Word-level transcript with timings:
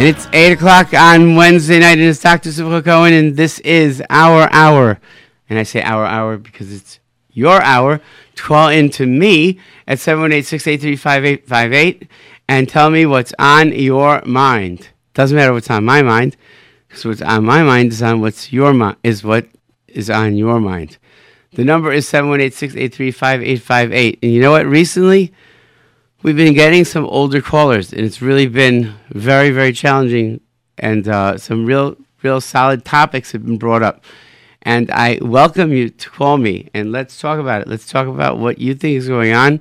And 0.00 0.08
it's 0.08 0.26
8 0.32 0.52
o'clock 0.52 0.94
on 0.94 1.36
Wednesday 1.36 1.78
night, 1.78 1.98
and 1.98 2.08
it's 2.08 2.22
Dr. 2.22 2.50
Simcha 2.50 2.80
Cohen, 2.80 3.12
and 3.12 3.36
this 3.36 3.58
is 3.58 4.02
our 4.08 4.48
hour. 4.50 4.98
And 5.50 5.58
I 5.58 5.62
say 5.62 5.82
our 5.82 6.06
hour 6.06 6.38
because 6.38 6.72
it's 6.72 7.00
your 7.32 7.60
hour 7.60 8.00
call 8.34 8.70
in 8.70 8.88
to 8.92 9.04
me 9.04 9.60
at 9.86 9.98
718-683-5858 9.98 12.08
and 12.48 12.66
tell 12.66 12.88
me 12.88 13.04
what's 13.04 13.34
on 13.38 13.72
your 13.72 14.22
mind. 14.24 14.88
Doesn't 15.12 15.36
matter 15.36 15.52
what's 15.52 15.70
on 15.70 15.84
my 15.84 16.00
mind, 16.00 16.34
because 16.88 17.04
what's 17.04 17.20
on 17.20 17.44
my 17.44 17.62
mind 17.62 17.92
is 17.92 18.02
on 18.02 18.22
what's 18.22 18.54
your 18.54 18.72
mind 18.72 18.96
is 19.04 19.22
what 19.22 19.48
is 19.86 20.08
on 20.08 20.34
your 20.34 20.60
mind. 20.60 20.96
The 21.52 21.64
number 21.64 21.92
is 21.92 22.10
718-683-5858. 22.10 24.18
And 24.22 24.32
you 24.32 24.40
know 24.40 24.52
what? 24.52 24.64
Recently, 24.64 25.34
we've 26.22 26.36
been 26.36 26.54
getting 26.54 26.84
some 26.84 27.06
older 27.06 27.40
callers, 27.40 27.92
and 27.92 28.02
it's 28.02 28.20
really 28.20 28.46
been 28.46 28.94
very, 29.10 29.50
very 29.50 29.72
challenging. 29.72 30.40
And 30.78 31.06
uh, 31.08 31.38
some 31.38 31.66
real, 31.66 31.96
real 32.22 32.40
solid 32.40 32.84
topics 32.84 33.32
have 33.32 33.44
been 33.44 33.58
brought 33.58 33.82
up. 33.82 34.04
And 34.62 34.90
I 34.90 35.18
welcome 35.22 35.72
you 35.72 35.88
to 35.88 36.10
call 36.10 36.36
me 36.36 36.68
and 36.74 36.92
let's 36.92 37.18
talk 37.18 37.38
about 37.38 37.62
it. 37.62 37.68
Let's 37.68 37.86
talk 37.86 38.06
about 38.06 38.38
what 38.38 38.58
you 38.58 38.74
think 38.74 38.96
is 38.96 39.08
going 39.08 39.32
on. 39.32 39.60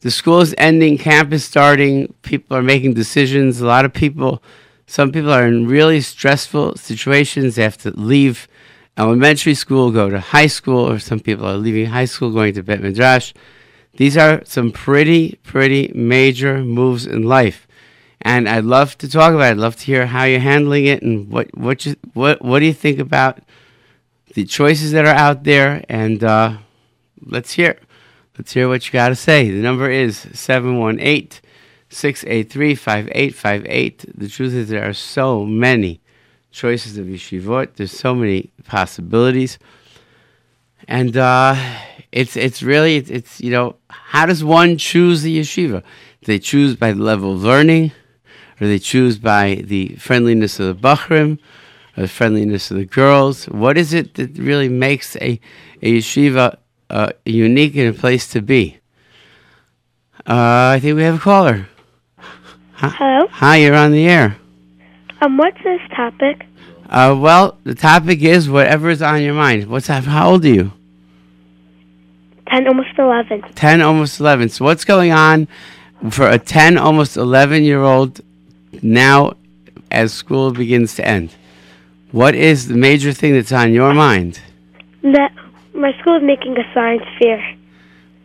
The 0.00 0.12
school 0.12 0.40
is 0.40 0.54
ending, 0.58 0.96
camp 0.96 1.32
is 1.32 1.44
starting, 1.44 2.14
people 2.22 2.56
are 2.56 2.62
making 2.62 2.94
decisions. 2.94 3.60
A 3.60 3.66
lot 3.66 3.84
of 3.84 3.92
people, 3.92 4.40
some 4.86 5.10
people 5.10 5.32
are 5.32 5.44
in 5.44 5.66
really 5.66 6.00
stressful 6.00 6.76
situations. 6.76 7.56
They 7.56 7.64
have 7.64 7.78
to 7.78 7.90
leave 7.90 8.46
elementary 8.96 9.54
school, 9.54 9.90
go 9.90 10.08
to 10.08 10.20
high 10.20 10.46
school, 10.46 10.88
or 10.88 11.00
some 11.00 11.18
people 11.18 11.46
are 11.46 11.56
leaving 11.56 11.86
high 11.86 12.04
school, 12.04 12.30
going 12.30 12.54
to 12.54 12.62
Bet 12.62 12.80
Midrash. 12.80 13.32
These 13.98 14.16
are 14.16 14.42
some 14.44 14.70
pretty, 14.70 15.40
pretty 15.42 15.90
major 15.92 16.58
moves 16.58 17.04
in 17.04 17.24
life. 17.24 17.66
And 18.22 18.48
I'd 18.48 18.64
love 18.64 18.96
to 18.98 19.08
talk 19.08 19.34
about 19.34 19.48
it. 19.48 19.50
I'd 19.50 19.56
love 19.56 19.74
to 19.74 19.86
hear 19.86 20.06
how 20.06 20.22
you're 20.22 20.38
handling 20.38 20.86
it 20.86 21.02
and 21.02 21.28
what, 21.28 21.48
what, 21.58 21.84
you, 21.84 21.96
what, 22.14 22.40
what 22.40 22.60
do 22.60 22.66
you 22.66 22.72
think 22.72 23.00
about 23.00 23.40
the 24.34 24.44
choices 24.44 24.92
that 24.92 25.04
are 25.04 25.16
out 25.16 25.42
there. 25.42 25.84
And 25.88 26.22
uh, 26.22 26.58
let's 27.20 27.54
hear. 27.54 27.80
Let's 28.38 28.52
hear 28.52 28.68
what 28.68 28.86
you 28.86 28.92
got 28.92 29.08
to 29.08 29.16
say. 29.16 29.50
The 29.50 29.60
number 29.60 29.90
is 29.90 30.28
718 30.32 31.40
683 31.88 32.76
5858. 32.76 34.16
The 34.16 34.28
truth 34.28 34.54
is, 34.54 34.68
there 34.68 34.88
are 34.88 34.92
so 34.92 35.44
many 35.44 36.00
choices 36.52 36.98
of 36.98 37.06
yeshivot, 37.06 37.74
there's 37.74 37.90
so 37.90 38.14
many 38.14 38.52
possibilities. 38.62 39.58
And 40.86 41.16
uh, 41.16 41.56
it's 42.12 42.36
it's 42.36 42.62
really 42.62 42.96
it's, 42.96 43.10
it's, 43.10 43.40
you 43.40 43.50
know 43.50 43.76
how 43.88 44.26
does 44.26 44.42
one 44.42 44.78
choose 44.78 45.22
the 45.22 45.38
yeshiva? 45.38 45.82
Do 45.82 46.26
they 46.26 46.38
choose 46.38 46.76
by 46.76 46.92
the 46.92 47.02
level 47.02 47.32
of 47.32 47.42
learning, 47.42 47.92
or 48.56 48.60
do 48.60 48.68
they 48.68 48.78
choose 48.78 49.18
by 49.18 49.62
the 49.64 49.96
friendliness 49.96 50.58
of 50.58 50.66
the 50.66 50.88
bachrim, 50.88 51.38
or 51.96 52.02
the 52.02 52.08
friendliness 52.08 52.70
of 52.70 52.76
the 52.76 52.84
girls? 52.84 53.44
What 53.46 53.78
is 53.78 53.92
it 53.92 54.14
that 54.14 54.38
really 54.38 54.68
makes 54.68 55.16
a, 55.16 55.40
a 55.82 55.98
yeshiva 55.98 56.58
uh, 56.90 57.10
unique 57.24 57.76
and 57.76 57.94
a 57.94 57.98
place 57.98 58.28
to 58.28 58.42
be? 58.42 58.78
Uh, 60.26 60.74
I 60.74 60.80
think 60.80 60.96
we 60.96 61.02
have 61.02 61.16
a 61.16 61.20
caller. 61.20 61.68
Hi, 62.16 62.88
Hello. 62.90 63.26
Hi, 63.30 63.56
you're 63.56 63.74
on 63.74 63.92
the 63.92 64.06
air. 64.06 64.36
Um, 65.20 65.36
what's 65.36 65.58
this 65.64 65.80
topic? 65.96 66.44
Uh, 66.88 67.16
well, 67.18 67.58
the 67.64 67.74
topic 67.74 68.22
is 68.22 68.48
whatever 68.48 68.88
is 68.88 69.02
on 69.02 69.22
your 69.22 69.34
mind. 69.34 69.66
What's 69.66 69.88
that? 69.88 70.04
How 70.04 70.30
old 70.30 70.44
are 70.44 70.48
you? 70.48 70.72
Ten, 72.50 72.66
almost 72.66 72.98
eleven. 72.98 73.42
10, 73.42 73.82
almost 73.82 74.20
11. 74.20 74.48
So, 74.50 74.64
what's 74.64 74.84
going 74.84 75.12
on 75.12 75.48
for 76.10 76.28
a 76.28 76.38
10, 76.38 76.78
almost 76.78 77.16
11 77.16 77.64
year 77.64 77.82
old 77.82 78.20
now 78.82 79.34
as 79.90 80.12
school 80.12 80.52
begins 80.52 80.94
to 80.96 81.06
end? 81.06 81.34
What 82.12 82.34
is 82.34 82.68
the 82.68 82.76
major 82.76 83.12
thing 83.12 83.34
that's 83.34 83.52
on 83.52 83.72
your 83.72 83.92
mind? 83.92 84.40
That 85.02 85.32
my 85.74 85.92
school 86.00 86.16
is 86.16 86.22
making 86.22 86.56
a 86.56 86.64
science 86.72 87.02
fair. 87.20 87.56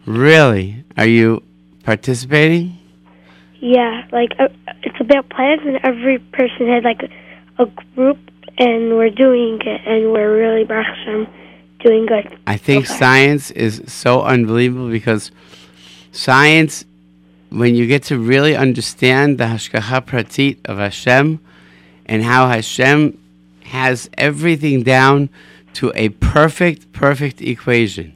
Really? 0.05 0.83
Are 0.97 1.05
you 1.05 1.43
participating? 1.83 2.77
Yeah, 3.59 4.05
like 4.11 4.31
uh, 4.39 4.49
it's 4.83 4.99
about 4.99 5.29
plants, 5.29 5.63
and 5.65 5.79
every 5.83 6.19
person 6.19 6.67
had 6.67 6.83
like 6.83 7.01
a, 7.03 7.63
a 7.63 7.65
group, 7.95 8.17
and 8.57 8.97
we're 8.97 9.09
doing 9.09 9.59
it, 9.61 9.81
and 9.85 10.11
we're 10.11 10.35
really 10.35 10.65
Hashem, 10.65 11.27
doing 11.83 12.05
good. 12.05 12.37
I 12.47 12.57
think 12.57 12.87
science 12.87 13.51
is 13.51 13.81
so 13.87 14.21
unbelievable 14.23 14.89
because 14.89 15.31
science, 16.11 16.85
when 17.49 17.75
you 17.75 17.85
get 17.87 18.03
to 18.03 18.17
really 18.17 18.55
understand 18.55 19.37
the 19.37 19.45
Hashgacha 19.45 20.05
Pratit 20.05 20.57
of 20.65 20.77
Hashem 20.77 21.39
and 22.05 22.23
how 22.23 22.47
Hashem 22.47 23.17
has 23.65 24.09
everything 24.17 24.83
down 24.83 25.29
to 25.73 25.91
a 25.95 26.09
perfect, 26.09 26.91
perfect 26.93 27.41
equation. 27.41 28.13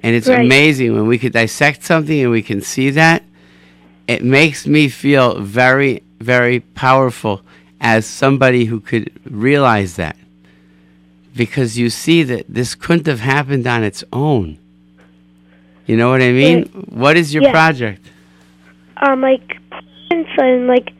And 0.00 0.14
it's 0.14 0.28
Right. 0.28 0.44
amazing 0.44 0.94
when 0.94 1.06
we 1.06 1.18
could 1.18 1.32
dissect 1.32 1.82
something 1.84 2.20
and 2.20 2.30
we 2.30 2.42
can 2.42 2.60
see 2.60 2.90
that. 2.90 3.22
It 4.06 4.22
makes 4.22 4.66
me 4.66 4.88
feel 4.88 5.40
very, 5.40 6.02
very 6.20 6.60
powerful 6.60 7.40
as 7.80 8.04
somebody 8.04 8.66
who 8.66 8.80
could 8.80 9.10
realize 9.24 9.96
that 9.96 10.16
because 11.34 11.76
you 11.78 11.90
see 11.90 12.22
that 12.22 12.46
this 12.48 12.74
couldn't 12.74 13.06
have 13.06 13.20
happened 13.20 13.66
on 13.66 13.82
its 13.82 14.04
own. 14.12 14.58
You 15.86 15.96
know 15.96 16.08
what 16.10 16.22
I 16.22 16.32
mean? 16.32 16.64
What 16.88 17.16
is 17.16 17.34
your 17.34 17.42
Yeah. 17.42 17.50
project? 17.50 18.06
Um, 18.96 19.20
like 19.20 19.58
plants 19.70 20.30
and 20.38 20.66
like 20.66 20.92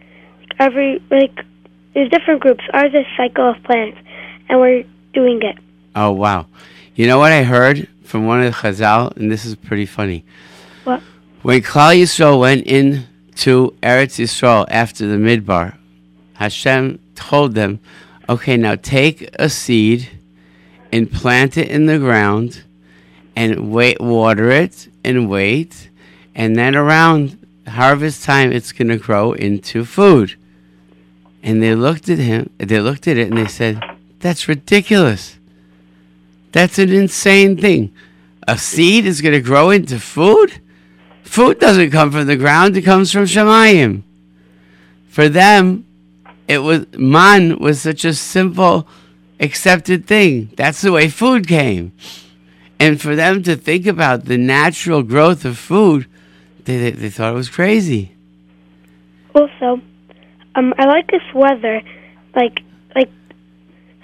every 0.59 1.01
like 1.11 1.45
there's 1.95 2.11
different 2.11 2.41
groups. 2.41 2.65
Ours 2.75 2.93
is 2.93 3.07
cycle 3.17 3.49
of 3.51 3.63
plants, 3.63 3.99
and 4.49 4.61
we're 4.61 4.85
doing 5.15 5.41
it. 5.43 5.57
Oh 5.95 6.11
wow! 6.11 6.47
You 6.97 7.07
know 7.07 7.19
what 7.19 7.33
I 7.33 7.45
heard 7.45 7.89
from 8.03 8.27
one 8.27 8.41
of 8.43 8.47
the 8.47 8.59
Chazal, 8.59 9.17
and 9.17 9.31
this 9.31 9.45
is 9.45 9.55
pretty 9.55 9.87
funny. 9.87 10.25
What? 10.83 11.01
When 11.43 11.61
Klal 11.63 11.97
Yisrael 11.97 12.41
went 12.41 12.67
into 12.67 13.75
Eretz 13.83 14.19
Yisrael 14.19 14.67
after 14.69 15.07
the 15.07 15.17
Midbar, 15.17 15.77
Hashem 16.35 16.99
told 17.15 17.55
them, 17.55 17.79
"Okay, 18.29 18.57
now 18.57 18.75
take 18.75 19.31
a 19.39 19.49
seed 19.49 20.09
and 20.95 21.11
plant 21.11 21.59
it 21.59 21.69
in 21.69 21.87
the 21.87 21.99
ground, 21.99 22.63
and 23.35 23.73
wait, 23.73 24.01
water 24.01 24.49
it, 24.51 24.89
and 25.05 25.29
wait, 25.29 25.91
and 26.37 26.55
then 26.55 26.77
around 26.77 27.37
harvest 27.67 28.23
time, 28.23 28.53
it's 28.53 28.71
going 28.71 28.93
to 28.97 29.07
grow 29.09 29.33
into 29.33 29.85
food." 29.85 30.37
And 31.43 31.61
they 31.61 31.75
looked 31.75 32.09
at 32.09 32.19
him. 32.19 32.51
They 32.59 32.81
looked 32.81 33.09
at 33.09 33.19
it, 33.19 33.29
and 33.29 33.37
they 33.37 33.49
said, 33.49 33.83
"That's 34.21 34.49
ridiculous." 34.49 35.23
That's 36.53 36.79
an 36.79 36.93
insane 36.93 37.57
thing. 37.57 37.91
A 38.47 38.57
seed 38.57 39.05
is 39.07 39.21
going 39.21 39.35
to 39.35 39.51
grow 39.51 39.71
into 39.71 39.99
food? 39.99 40.61
Food 41.25 41.59
doesn't 41.59 41.91
come 41.91 42.13
from 42.13 42.27
the 42.29 42.37
ground, 42.37 42.77
it 42.77 42.83
comes 42.83 43.11
from 43.11 43.25
Shamayim. 43.25 44.03
For 45.09 45.29
them, 45.29 45.85
it 46.47 46.59
was 46.59 46.87
man 46.97 47.59
was 47.59 47.81
such 47.81 48.05
a 48.05 48.15
simple 48.15 48.87
accepted 49.41 50.07
thing. 50.07 50.51
That's 50.57 50.81
the 50.81 50.93
way 50.93 51.09
food 51.09 51.47
came. 51.49 51.93
And 52.79 53.01
for 53.01 53.15
them 53.15 53.43
to 53.45 53.57
think 53.57 53.87
about 53.87 54.25
the 54.25 54.37
natural 54.37 55.03
growth 55.03 55.45
of 55.45 55.59
food, 55.59 56.07
they, 56.65 56.79
they, 56.79 56.91
they 56.91 57.11
thought 57.11 57.33
it 57.33 57.37
was 57.37 57.49
crazy. 57.49 58.13
Also, 59.35 59.81
um, 60.55 60.75
I 60.79 60.87
like 60.87 61.11
this 61.11 61.23
weather. 61.35 61.83
Like, 62.35 62.63
like 62.95 63.11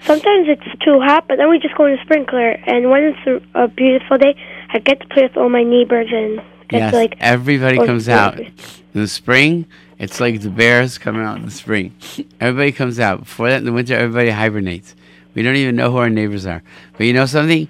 sometimes 0.03 0.47
it's 0.47 0.83
too 0.83 0.99
hot, 1.01 1.27
but 1.27 1.37
then 1.37 1.49
we 1.49 1.59
just 1.59 1.75
go 1.75 1.85
in 1.85 1.97
a 1.97 2.01
sprinkler. 2.03 2.51
And 2.51 2.89
when 2.89 3.03
it's 3.03 3.45
a, 3.55 3.63
a 3.63 3.67
beautiful 3.67 4.17
day, 4.17 4.35
I 4.73 4.79
get 4.79 4.99
to 5.01 5.07
play 5.07 5.23
with 5.23 5.37
all 5.37 5.49
my 5.49 5.63
neighbors 5.63 6.07
and 6.11 6.37
get 6.69 6.79
Yes, 6.79 6.91
to 6.91 6.97
like. 6.97 7.15
everybody 7.19 7.77
comes 7.77 8.07
out. 8.07 8.39
In 8.39 8.51
the 8.93 9.07
spring, 9.07 9.65
it's 9.99 10.19
like 10.19 10.41
the 10.41 10.49
bears 10.49 10.97
coming 10.97 11.23
out 11.23 11.37
in 11.37 11.45
the 11.45 11.51
spring. 11.51 11.93
Everybody 12.39 12.71
comes 12.71 12.99
out. 12.99 13.19
Before 13.21 13.49
that, 13.49 13.57
in 13.57 13.65
the 13.65 13.71
winter, 13.73 13.95
everybody 13.95 14.29
hibernates. 14.29 14.95
We 15.33 15.43
don't 15.43 15.55
even 15.55 15.75
know 15.75 15.91
who 15.91 15.97
our 15.97 16.09
neighbors 16.09 16.45
are. 16.45 16.63
But 16.97 17.05
you 17.05 17.13
know 17.13 17.25
something? 17.25 17.67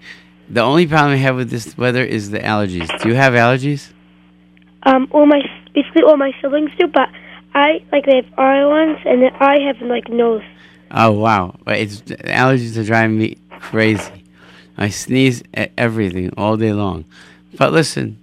The 0.49 0.61
only 0.61 0.87
problem 0.87 1.13
I 1.13 1.17
have 1.17 1.35
with 1.35 1.49
this 1.49 1.77
weather 1.77 2.03
is 2.03 2.29
the 2.31 2.39
allergies. 2.39 2.87
Do 3.01 3.09
you 3.09 3.15
have 3.15 3.33
allergies? 3.33 3.91
Um, 4.83 5.07
all 5.11 5.25
my 5.25 5.41
basically 5.73 6.03
all 6.03 6.17
my 6.17 6.33
siblings 6.41 6.71
do, 6.79 6.87
but 6.87 7.09
I 7.53 7.83
like 7.91 8.05
they 8.05 8.17
have 8.17 8.39
eye 8.39 8.65
ones, 8.65 8.97
and 9.05 9.21
then 9.21 9.31
I 9.39 9.59
have 9.59 9.81
like 9.81 10.09
nose. 10.09 10.43
Oh 10.89 11.11
wow! 11.11 11.55
But 11.63 11.77
It's 11.77 12.01
allergies 12.01 12.77
are 12.77 12.83
driving 12.83 13.17
me 13.17 13.37
crazy. 13.59 14.23
I 14.77 14.89
sneeze 14.89 15.43
at 15.53 15.71
everything 15.77 16.33
all 16.35 16.57
day 16.57 16.73
long. 16.73 17.05
But 17.57 17.71
listen, 17.71 18.17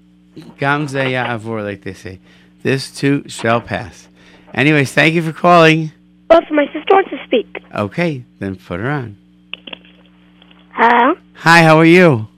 Gam 0.58 0.88
ze 0.88 0.98
ya'avor, 0.98 1.62
like 1.62 1.82
they 1.82 1.94
say. 1.94 2.18
This 2.62 2.90
too 2.90 3.24
shall 3.28 3.60
pass. 3.60 4.08
Anyways, 4.52 4.92
thank 4.92 5.14
you 5.14 5.22
for 5.22 5.32
calling. 5.32 5.92
Also, 6.30 6.52
my 6.52 6.66
sister 6.66 6.88
wants 6.90 7.10
to 7.10 7.24
speak. 7.24 7.62
Okay, 7.74 8.24
then 8.38 8.56
put 8.56 8.80
her 8.80 8.90
on. 8.90 9.16
Hello? 10.80 11.16
Hi, 11.34 11.64
how 11.64 11.76
are 11.78 11.84
you? 11.84 12.28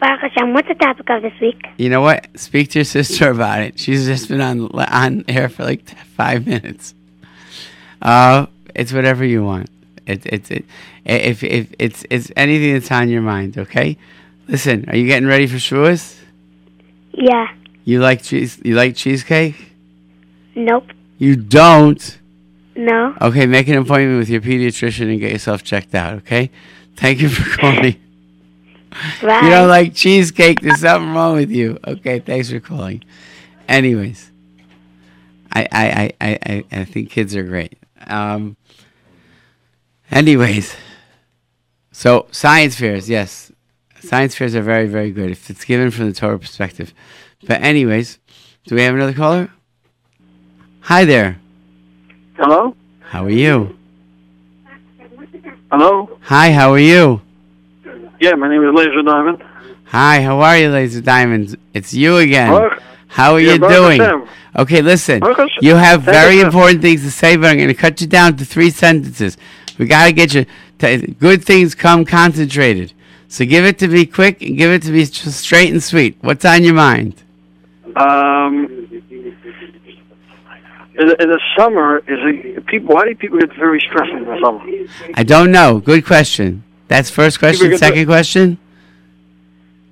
Baruch 0.00 0.22
Hashem, 0.22 0.54
what's 0.54 0.66
the 0.66 0.74
topic 0.74 1.08
of 1.08 1.22
this 1.22 1.34
week? 1.40 1.68
You 1.78 1.88
know 1.88 2.00
what? 2.00 2.26
Speak 2.34 2.70
to 2.70 2.80
your 2.80 2.84
sister 2.84 3.30
about 3.30 3.60
it. 3.60 3.78
She's 3.78 4.06
just 4.06 4.28
been 4.28 4.40
on 4.40 4.72
on 4.72 5.24
air 5.28 5.48
for 5.48 5.62
like 5.62 5.88
five 6.16 6.48
minutes. 6.48 6.94
Uh, 8.02 8.46
it's 8.74 8.92
whatever 8.92 9.24
you 9.24 9.44
want. 9.44 9.70
It, 10.04 10.26
it, 10.26 10.50
it, 10.50 10.64
if, 11.04 11.44
if 11.44 11.72
it's, 11.78 12.04
it's 12.10 12.32
anything 12.34 12.72
that's 12.72 12.90
on 12.90 13.08
your 13.08 13.22
mind, 13.22 13.56
okay? 13.56 13.96
Listen, 14.48 14.84
are 14.88 14.96
you 14.96 15.06
getting 15.06 15.28
ready 15.28 15.46
for 15.46 15.58
Shavuos? 15.58 16.18
Yeah. 17.12 17.46
You 17.84 18.00
like 18.00 18.24
cheese? 18.24 18.60
You 18.64 18.74
like 18.74 18.96
cheesecake? 18.96 19.54
Nope. 20.56 20.88
You 21.18 21.36
don't? 21.36 22.18
No. 22.74 23.14
Okay, 23.20 23.46
make 23.46 23.68
an 23.68 23.76
appointment 23.76 24.18
with 24.18 24.28
your 24.28 24.40
pediatrician 24.40 25.08
and 25.08 25.20
get 25.20 25.30
yourself 25.30 25.62
checked 25.62 25.94
out, 25.94 26.14
okay? 26.14 26.50
Thank 27.00 27.20
you 27.20 27.28
for 27.28 27.58
calling. 27.58 27.96
Bye. 29.22 29.40
You 29.42 29.50
don't 29.50 29.68
like 29.68 29.94
cheesecake, 29.94 30.60
there's 30.60 30.80
something 30.80 31.12
wrong 31.14 31.36
with 31.36 31.50
you. 31.50 31.78
Okay, 31.86 32.18
thanks 32.20 32.50
for 32.50 32.60
calling. 32.60 33.02
Anyways, 33.68 34.30
I 35.52 35.62
I, 35.72 35.86
I, 35.90 36.12
I, 36.20 36.38
I- 36.46 36.64
I 36.80 36.84
think 36.84 37.10
kids 37.10 37.34
are 37.36 37.42
great. 37.44 37.78
Um, 38.06 38.56
anyways, 40.10 40.74
so 41.92 42.26
science 42.32 42.76
fairs, 42.76 43.08
yes. 43.08 43.52
Science 44.00 44.34
fairs 44.34 44.54
are 44.54 44.62
very, 44.62 44.86
very 44.86 45.10
good 45.12 45.30
if 45.30 45.50
it's 45.50 45.64
given 45.64 45.90
from 45.90 46.06
the 46.08 46.14
Torah 46.14 46.38
perspective. 46.38 46.92
But 47.46 47.62
anyways, 47.62 48.18
do 48.66 48.74
we 48.74 48.82
have 48.82 48.94
another 48.94 49.12
caller? 49.14 49.50
Hi 50.80 51.04
there. 51.04 51.38
Hello? 52.36 52.74
How 53.00 53.24
are 53.24 53.30
you? 53.30 53.76
Hello? 55.70 56.18
Hi, 56.22 56.52
how 56.52 56.72
are 56.72 56.78
you? 56.78 57.20
Yeah, 58.20 58.34
my 58.34 58.48
name 58.48 58.62
is 58.64 58.70
Lazer 58.74 59.04
Diamond. 59.04 59.42
Hi, 59.86 60.22
how 60.22 60.40
are 60.40 60.58
you, 60.58 60.68
Lazer 60.68 61.02
Diamonds? 61.02 61.56
It's 61.74 61.94
you 61.94 62.16
again. 62.18 62.50
Baruch- 62.50 62.82
How 63.08 63.32
are 63.34 63.40
Yeah, 63.40 63.54
you 63.54 63.58
Baruch 63.60 63.74
doing? 63.76 64.00
Hashem. 64.00 64.28
Okay, 64.56 64.82
listen. 64.82 65.20
Baruch 65.20 65.50
You 65.60 65.74
have 65.76 66.02
very 66.02 66.40
important 66.40 66.82
things 66.82 67.02
to 67.02 67.10
say, 67.10 67.36
but 67.36 67.46
I'm 67.50 67.56
going 67.56 67.68
to 67.68 67.74
cut 67.74 68.00
you 68.00 68.06
down 68.06 68.36
to 68.36 68.44
three 68.44 68.70
sentences. 68.70 69.36
We 69.78 69.86
got 69.86 70.06
to 70.06 70.12
get 70.12 70.34
you. 70.34 70.46
To, 70.80 70.98
good 71.18 71.44
things 71.44 71.74
come 71.74 72.04
concentrated. 72.04 72.92
So 73.28 73.44
give 73.44 73.64
it 73.64 73.78
to 73.80 73.88
me 73.88 74.06
quick 74.06 74.42
and 74.42 74.56
give 74.56 74.70
it 74.72 74.82
to 74.82 74.90
me 74.90 75.04
straight 75.04 75.70
and 75.70 75.82
sweet. 75.82 76.16
What's 76.20 76.44
on 76.44 76.64
your 76.64 76.74
mind? 76.74 77.14
Um, 77.96 78.79
in 80.98 81.06
the, 81.08 81.22
in 81.22 81.28
the 81.28 81.40
summer, 81.56 81.98
is 81.98 82.04
it, 82.08 82.66
people? 82.66 82.94
Why 82.94 83.06
do 83.06 83.14
people 83.14 83.38
get 83.38 83.54
very 83.54 83.80
stressed 83.80 84.10
in 84.10 84.24
the 84.24 84.38
summer? 84.42 84.62
I 85.14 85.22
don't 85.22 85.50
know. 85.50 85.78
Good 85.78 86.04
question. 86.04 86.64
That's 86.88 87.10
first 87.10 87.38
question. 87.38 87.76
Second 87.78 88.06
question. 88.06 88.58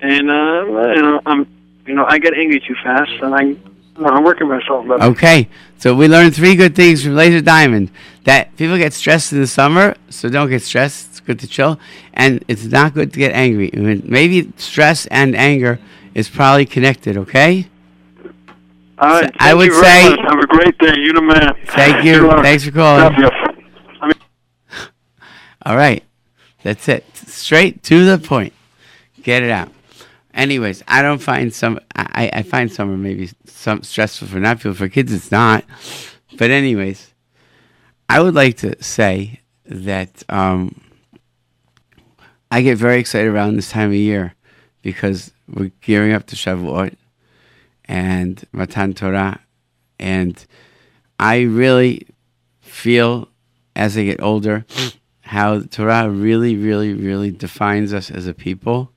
And 0.00 0.30
uh, 0.30 0.64
you 0.94 1.02
know, 1.02 1.20
I'm, 1.26 1.46
you 1.86 1.94
know, 1.94 2.04
I 2.06 2.18
get 2.18 2.34
angry 2.34 2.60
too 2.60 2.74
fast, 2.82 3.10
and 3.22 3.34
I, 3.34 3.56
I'm 4.04 4.24
working 4.24 4.48
myself 4.48 4.86
better. 4.86 5.02
Okay, 5.04 5.48
so 5.78 5.94
we 5.94 6.08
learned 6.08 6.34
three 6.34 6.54
good 6.54 6.74
things 6.74 7.02
from 7.02 7.12
Lazer 7.12 7.44
Diamond. 7.44 7.90
That 8.24 8.54
people 8.56 8.76
get 8.76 8.92
stressed 8.92 9.32
in 9.32 9.40
the 9.40 9.46
summer, 9.46 9.96
so 10.10 10.28
don't 10.28 10.50
get 10.50 10.62
stressed. 10.62 11.08
It's 11.10 11.20
good 11.20 11.38
to 11.40 11.46
chill, 11.46 11.80
and 12.12 12.44
it's 12.48 12.64
not 12.64 12.94
good 12.94 13.12
to 13.12 13.18
get 13.18 13.32
angry. 13.32 13.70
I 13.72 13.78
mean, 13.78 14.02
maybe 14.04 14.52
stress 14.56 15.06
and 15.06 15.34
anger 15.34 15.78
is 16.14 16.28
probably 16.28 16.66
connected. 16.66 17.16
Okay. 17.16 17.68
All 19.00 19.08
right. 19.10 19.24
So 19.26 19.30
I 19.38 19.54
would 19.54 19.72
say- 19.72 20.10
much. 20.10 20.20
have 20.20 20.38
a 20.38 20.46
great 20.46 20.78
day. 20.78 20.94
You 20.96 21.12
the 21.12 21.22
man. 21.22 21.54
Thank 21.66 22.04
you. 22.04 22.30
Thanks 22.42 22.64
for 22.64 22.70
calling. 22.72 23.02
Love 23.04 23.18
you. 23.18 23.30
All 25.66 25.76
right, 25.76 26.02
that's 26.62 26.88
it. 26.88 27.04
Straight 27.14 27.82
to 27.84 28.04
the 28.04 28.18
point. 28.18 28.52
Get 29.22 29.42
it 29.42 29.50
out. 29.50 29.70
Anyways, 30.32 30.82
I 30.88 31.02
don't 31.02 31.18
find 31.20 31.52
some. 31.52 31.78
I, 31.94 32.30
I 32.32 32.42
find 32.42 32.72
summer 32.72 32.96
maybe 32.96 33.30
some 33.46 33.82
stressful 33.82 34.28
for 34.28 34.38
not 34.38 34.58
people. 34.58 34.74
For 34.74 34.88
kids, 34.88 35.12
it's 35.12 35.30
not. 35.30 35.64
But 36.38 36.50
anyways, 36.50 37.12
I 38.08 38.20
would 38.20 38.34
like 38.34 38.56
to 38.58 38.82
say 38.82 39.40
that 39.66 40.22
um, 40.28 40.80
I 42.50 42.62
get 42.62 42.78
very 42.78 43.00
excited 43.00 43.28
around 43.28 43.56
this 43.56 43.70
time 43.70 43.88
of 43.90 43.94
year 43.94 44.34
because 44.82 45.32
we're 45.48 45.72
gearing 45.80 46.12
up 46.12 46.26
to 46.26 46.36
Shavuot 46.36 46.94
and 47.88 48.44
Matan 48.52 48.92
Torah, 48.92 49.40
and 49.98 50.44
I 51.18 51.40
really 51.40 52.06
feel 52.60 53.28
as 53.74 53.96
I 53.96 54.04
get 54.04 54.22
older 54.22 54.64
how 55.22 55.60
Torah 55.60 56.08
really, 56.08 56.56
really, 56.56 56.94
really 56.94 57.30
defines 57.30 57.92
us 57.92 58.10
as 58.10 58.26
a 58.26 58.34
people. 58.34 58.92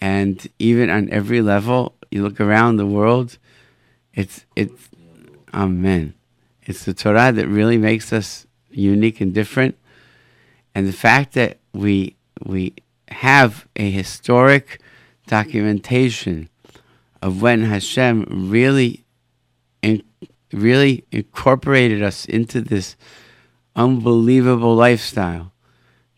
And 0.00 0.46
even 0.58 0.90
on 0.90 1.08
every 1.10 1.40
level, 1.40 1.94
you 2.10 2.22
look 2.22 2.40
around 2.40 2.76
the 2.76 2.86
world, 2.86 3.38
it's 4.12 4.44
it's 4.54 4.88
Amen. 5.52 6.14
It's 6.62 6.84
the 6.84 6.94
Torah 6.94 7.32
that 7.32 7.46
really 7.46 7.78
makes 7.78 8.12
us 8.12 8.46
unique 8.70 9.20
and 9.20 9.32
different. 9.32 9.76
And 10.74 10.86
the 10.88 10.92
fact 10.92 11.34
that 11.34 11.58
we 11.72 12.16
we 12.44 12.74
have 13.08 13.66
a 13.76 13.90
historic 13.90 14.80
documentation 15.26 16.48
of 17.24 17.40
when 17.40 17.62
Hashem 17.62 18.50
really 18.50 19.06
in, 19.80 20.02
really 20.52 21.06
incorporated 21.10 22.02
us 22.02 22.26
into 22.26 22.60
this 22.60 22.96
unbelievable 23.74 24.76
lifestyle. 24.76 25.50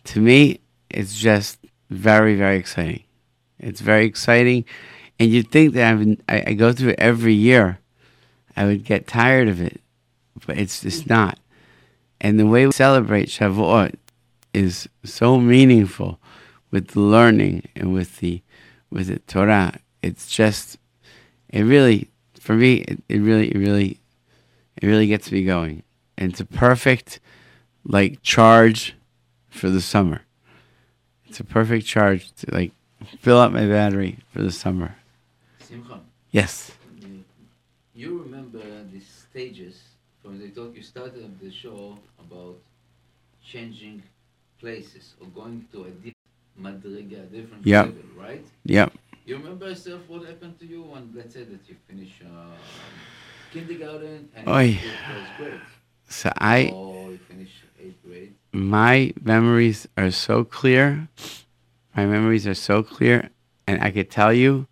To 0.06 0.20
me, 0.20 0.58
it's 0.90 1.16
just 1.16 1.60
very, 1.90 2.34
very 2.34 2.56
exciting. 2.56 3.04
It's 3.60 3.80
very 3.80 4.04
exciting, 4.04 4.64
and 5.20 5.30
you'd 5.30 5.52
think 5.52 5.74
that 5.74 5.92
I've 5.92 6.20
I, 6.28 6.50
I 6.50 6.52
go 6.54 6.72
through 6.72 6.90
it 6.90 6.98
every 6.98 7.34
year. 7.34 7.78
I 8.56 8.64
would 8.64 8.84
get 8.84 9.06
tired 9.06 9.46
of 9.46 9.60
it, 9.60 9.80
but 10.44 10.58
it's 10.58 10.80
just 10.80 11.08
not. 11.08 11.38
And 12.20 12.40
the 12.40 12.46
way 12.46 12.66
we 12.66 12.72
celebrate 12.72 13.28
Shavuot 13.28 13.94
is 14.52 14.88
so 15.04 15.38
meaningful 15.38 16.18
with 16.72 16.96
learning 16.96 17.68
and 17.76 17.94
with 17.94 18.18
the 18.18 18.42
with 18.90 19.06
the 19.06 19.20
Torah. 19.20 19.78
It's 20.02 20.28
just, 20.28 20.78
it 21.50 21.62
really, 21.62 22.10
for 22.38 22.54
me, 22.54 22.76
it, 22.76 23.02
it 23.08 23.18
really, 23.20 23.48
it 23.50 23.58
really, 23.58 24.00
it 24.80 24.86
really 24.86 25.06
gets 25.06 25.30
me 25.32 25.44
going. 25.44 25.82
And 26.18 26.30
it's 26.32 26.40
a 26.40 26.44
perfect, 26.46 27.20
like, 27.84 28.22
charge 28.22 28.94
for 29.50 29.70
the 29.70 29.80
summer. 29.80 30.22
It's 31.28 31.40
a 31.40 31.44
perfect 31.44 31.86
charge 31.86 32.32
to, 32.36 32.54
like, 32.54 32.72
fill 33.20 33.38
up 33.38 33.52
my 33.52 33.66
battery 33.66 34.18
for 34.32 34.42
the 34.42 34.52
summer. 34.52 34.96
Simcha, 35.58 36.00
Yes. 36.30 36.72
Mm. 37.00 37.22
you 37.94 38.22
remember 38.22 38.60
the 38.92 39.00
stages 39.00 39.82
from 40.22 40.38
the 40.38 40.48
talk 40.50 40.74
you 40.74 40.82
started 40.82 41.38
the 41.40 41.50
show 41.50 41.98
about 42.20 42.56
changing 43.44 44.02
places 44.60 45.14
or 45.20 45.28
going 45.28 45.66
to 45.72 45.84
a 45.84 45.90
different 45.90 46.14
madriga, 46.60 47.30
different 47.30 47.66
Yep. 47.66 47.86
level, 47.86 48.02
right? 48.18 48.44
Yep. 48.64 48.92
You 49.26 49.36
remember 49.38 49.68
yourself 49.68 50.02
what 50.06 50.24
happened 50.24 50.56
to 50.60 50.66
you 50.66 50.82
when, 50.82 51.12
let's 51.12 51.34
say, 51.34 51.42
that 51.42 51.68
you 51.68 51.74
finish 51.88 52.22
uh, 52.24 52.54
kindergarten 53.52 54.28
and 54.36 54.48
Oy. 54.48 54.62
you 54.62 54.74
go 54.74 55.14
first 55.14 55.36
grade, 55.36 55.60
So 56.08 56.32
I, 56.38 56.70
or 56.72 57.10
you 57.10 57.18
finish 57.28 57.50
eighth 57.82 58.00
grade? 58.04 58.34
my 58.52 59.12
memories 59.20 59.88
are 59.96 60.12
so 60.12 60.44
clear. 60.44 61.08
My 61.96 62.06
memories 62.06 62.46
are 62.46 62.54
so 62.54 62.84
clear. 62.84 63.30
And 63.66 63.82
I 63.82 63.90
could 63.90 64.12
tell 64.12 64.32
you, 64.32 64.68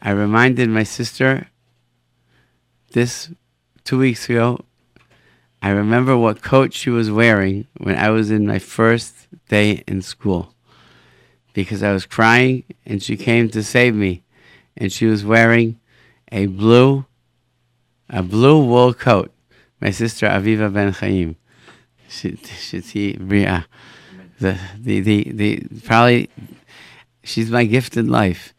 I 0.00 0.10
reminded 0.10 0.68
my 0.68 0.84
sister 0.84 1.48
this 2.92 3.30
two 3.82 3.98
weeks 3.98 4.30
ago. 4.30 4.60
I 5.60 5.70
remember 5.70 6.16
what 6.16 6.40
coat 6.40 6.72
she 6.72 6.88
was 6.88 7.10
wearing 7.10 7.66
when 7.78 7.96
I 7.96 8.10
was 8.10 8.30
in 8.30 8.46
my 8.46 8.60
first 8.60 9.26
day 9.48 9.82
in 9.88 10.02
school 10.02 10.54
because 11.52 11.82
I 11.82 11.92
was 11.92 12.06
crying 12.06 12.64
and 12.86 13.02
she 13.02 13.16
came 13.16 13.48
to 13.50 13.62
save 13.62 13.94
me. 13.94 14.22
And 14.76 14.92
she 14.92 15.06
was 15.06 15.24
wearing 15.24 15.80
a 16.30 16.46
blue, 16.46 17.04
a 18.08 18.22
blue 18.22 18.64
wool 18.64 18.94
coat. 18.94 19.32
My 19.80 19.90
sister 19.90 20.26
Aviva 20.26 20.72
Ben 20.72 20.92
Chaim. 20.92 21.36
Shiti 22.08 23.18
Bria. 23.18 23.66
The, 24.40 24.58
the, 24.78 25.00
the, 25.00 25.32
the, 25.32 25.62
probably, 25.84 26.30
she's 27.24 27.50
my 27.50 27.64
gift 27.64 27.96
in 27.96 28.08
life. 28.08 28.54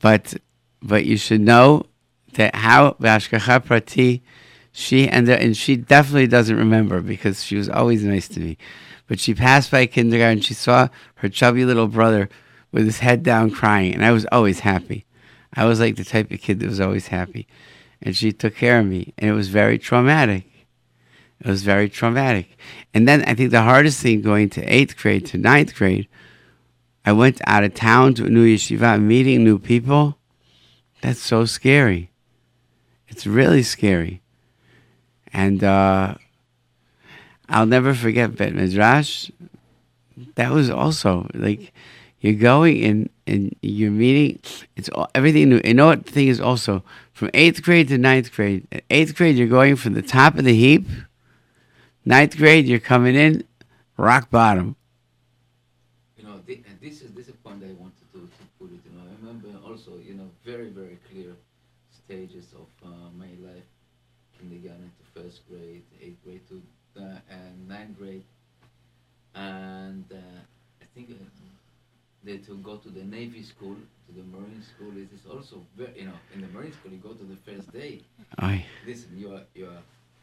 But, 0.00 0.34
but 0.80 1.04
you 1.04 1.16
should 1.16 1.40
know 1.40 1.86
that 2.34 2.54
how 2.54 2.92
Bashkacha 3.00 3.64
Prati, 3.64 4.22
she 4.70 5.08
and, 5.08 5.28
and 5.28 5.56
she 5.56 5.76
definitely 5.76 6.28
doesn't 6.28 6.56
remember 6.56 7.00
because 7.00 7.42
she 7.42 7.56
was 7.56 7.68
always 7.68 8.04
nice 8.04 8.28
to 8.28 8.40
me. 8.40 8.58
But 9.06 9.20
she 9.20 9.34
passed 9.34 9.70
by 9.70 9.86
kindergarten, 9.86 10.40
she 10.40 10.54
saw 10.54 10.88
her 11.16 11.28
chubby 11.28 11.64
little 11.64 11.88
brother 11.88 12.28
with 12.72 12.84
his 12.84 12.98
head 12.98 13.22
down 13.22 13.50
crying, 13.50 13.94
and 13.94 14.04
I 14.04 14.12
was 14.12 14.26
always 14.32 14.60
happy. 14.60 15.06
I 15.54 15.64
was 15.64 15.80
like 15.80 15.96
the 15.96 16.04
type 16.04 16.30
of 16.30 16.40
kid 16.40 16.60
that 16.60 16.68
was 16.68 16.80
always 16.80 17.08
happy. 17.08 17.46
And 18.02 18.16
she 18.16 18.32
took 18.32 18.56
care 18.56 18.80
of 18.80 18.86
me, 18.86 19.14
and 19.16 19.30
it 19.30 19.32
was 19.32 19.48
very 19.48 19.78
traumatic. 19.78 20.44
It 21.40 21.46
was 21.46 21.62
very 21.62 21.88
traumatic. 21.88 22.56
And 22.92 23.06
then 23.06 23.22
I 23.24 23.34
think 23.34 23.50
the 23.50 23.62
hardest 23.62 24.02
thing 24.02 24.22
going 24.22 24.50
to 24.50 24.62
eighth 24.62 24.96
grade 24.96 25.26
to 25.26 25.38
ninth 25.38 25.74
grade, 25.74 26.08
I 27.04 27.12
went 27.12 27.40
out 27.46 27.64
of 27.64 27.74
town 27.74 28.14
to 28.14 28.26
a 28.26 28.28
new 28.28 28.44
yeshiva, 28.44 29.00
meeting 29.00 29.44
new 29.44 29.58
people. 29.58 30.18
That's 31.02 31.20
so 31.20 31.44
scary. 31.44 32.10
It's 33.08 33.26
really 33.26 33.62
scary. 33.62 34.22
And 35.32 35.62
uh, 35.62 36.14
I'll 37.48 37.66
never 37.66 37.94
forget 37.94 38.36
Bet 38.36 38.54
Midrash. 38.54 39.30
That 40.34 40.52
was 40.52 40.70
also 40.70 41.28
like 41.34 41.72
you're 42.20 42.34
going 42.34 42.84
and 42.84 43.10
and 43.26 43.54
you're 43.62 43.90
meeting. 43.90 44.40
It's 44.76 44.88
all, 44.90 45.08
everything 45.14 45.50
new. 45.50 45.60
You 45.64 45.74
know 45.74 45.86
what 45.86 46.06
the 46.06 46.12
thing 46.12 46.28
is 46.28 46.40
also 46.40 46.82
from 47.12 47.30
eighth 47.34 47.62
grade 47.62 47.88
to 47.88 47.98
ninth 47.98 48.32
grade. 48.32 48.66
At 48.72 48.84
eighth 48.90 49.14
grade, 49.14 49.36
you're 49.36 49.48
going 49.48 49.76
from 49.76 49.94
the 49.94 50.02
top 50.02 50.36
of 50.36 50.44
the 50.44 50.54
heap. 50.54 50.86
Ninth 52.04 52.36
grade, 52.36 52.66
you're 52.66 52.78
coming 52.78 53.14
in 53.14 53.44
rock 53.96 54.30
bottom. 54.30 54.76
You 56.16 56.24
know, 56.24 56.34
and 56.34 56.78
this 56.80 57.02
is 57.02 57.12
this 57.12 57.28
is 57.28 57.36
point 57.36 57.62
I 57.62 57.72
wanted 57.72 58.06
to, 58.12 58.20
to 58.20 58.44
put 58.58 58.70
it. 58.70 58.80
You 58.84 58.96
know, 58.96 59.04
I 59.04 59.14
remember 59.20 59.48
also, 59.66 59.98
you 59.98 60.14
know, 60.14 60.30
very 60.44 60.68
very 60.70 60.98
clear 61.10 61.34
stages 61.90 62.54
of 62.54 62.68
uh, 62.86 63.10
my 63.16 63.30
life: 63.40 63.66
kindergarten 64.38 64.90
to 64.98 65.20
first 65.20 65.48
grade, 65.48 65.82
eighth 66.00 66.22
grade 66.24 66.48
to 66.48 66.62
and 67.30 67.68
ninth 67.68 67.98
grade, 67.98 68.24
and 69.34 70.04
uh, 70.12 70.16
I 70.82 70.84
think 70.94 71.10
uh, 71.10 71.14
they 72.24 72.38
to 72.38 72.56
go 72.58 72.76
to 72.76 72.88
the 72.88 73.04
Navy 73.04 73.42
school, 73.42 73.76
to 74.06 74.12
the 74.14 74.24
Marine 74.24 74.62
school. 74.62 74.92
It 74.96 75.08
is 75.14 75.26
also 75.30 75.62
very, 75.76 76.00
you 76.00 76.06
know, 76.06 76.18
in 76.34 76.40
the 76.40 76.48
Marine 76.48 76.72
school 76.72 76.92
you 76.92 76.98
go 76.98 77.12
to 77.12 77.24
the 77.24 77.36
first 77.36 77.72
day. 77.72 78.00
I, 78.38 78.64
Listen, 78.86 79.10
you 79.16 79.34
are 79.34 79.42
you 79.54 79.66
are 79.66 79.82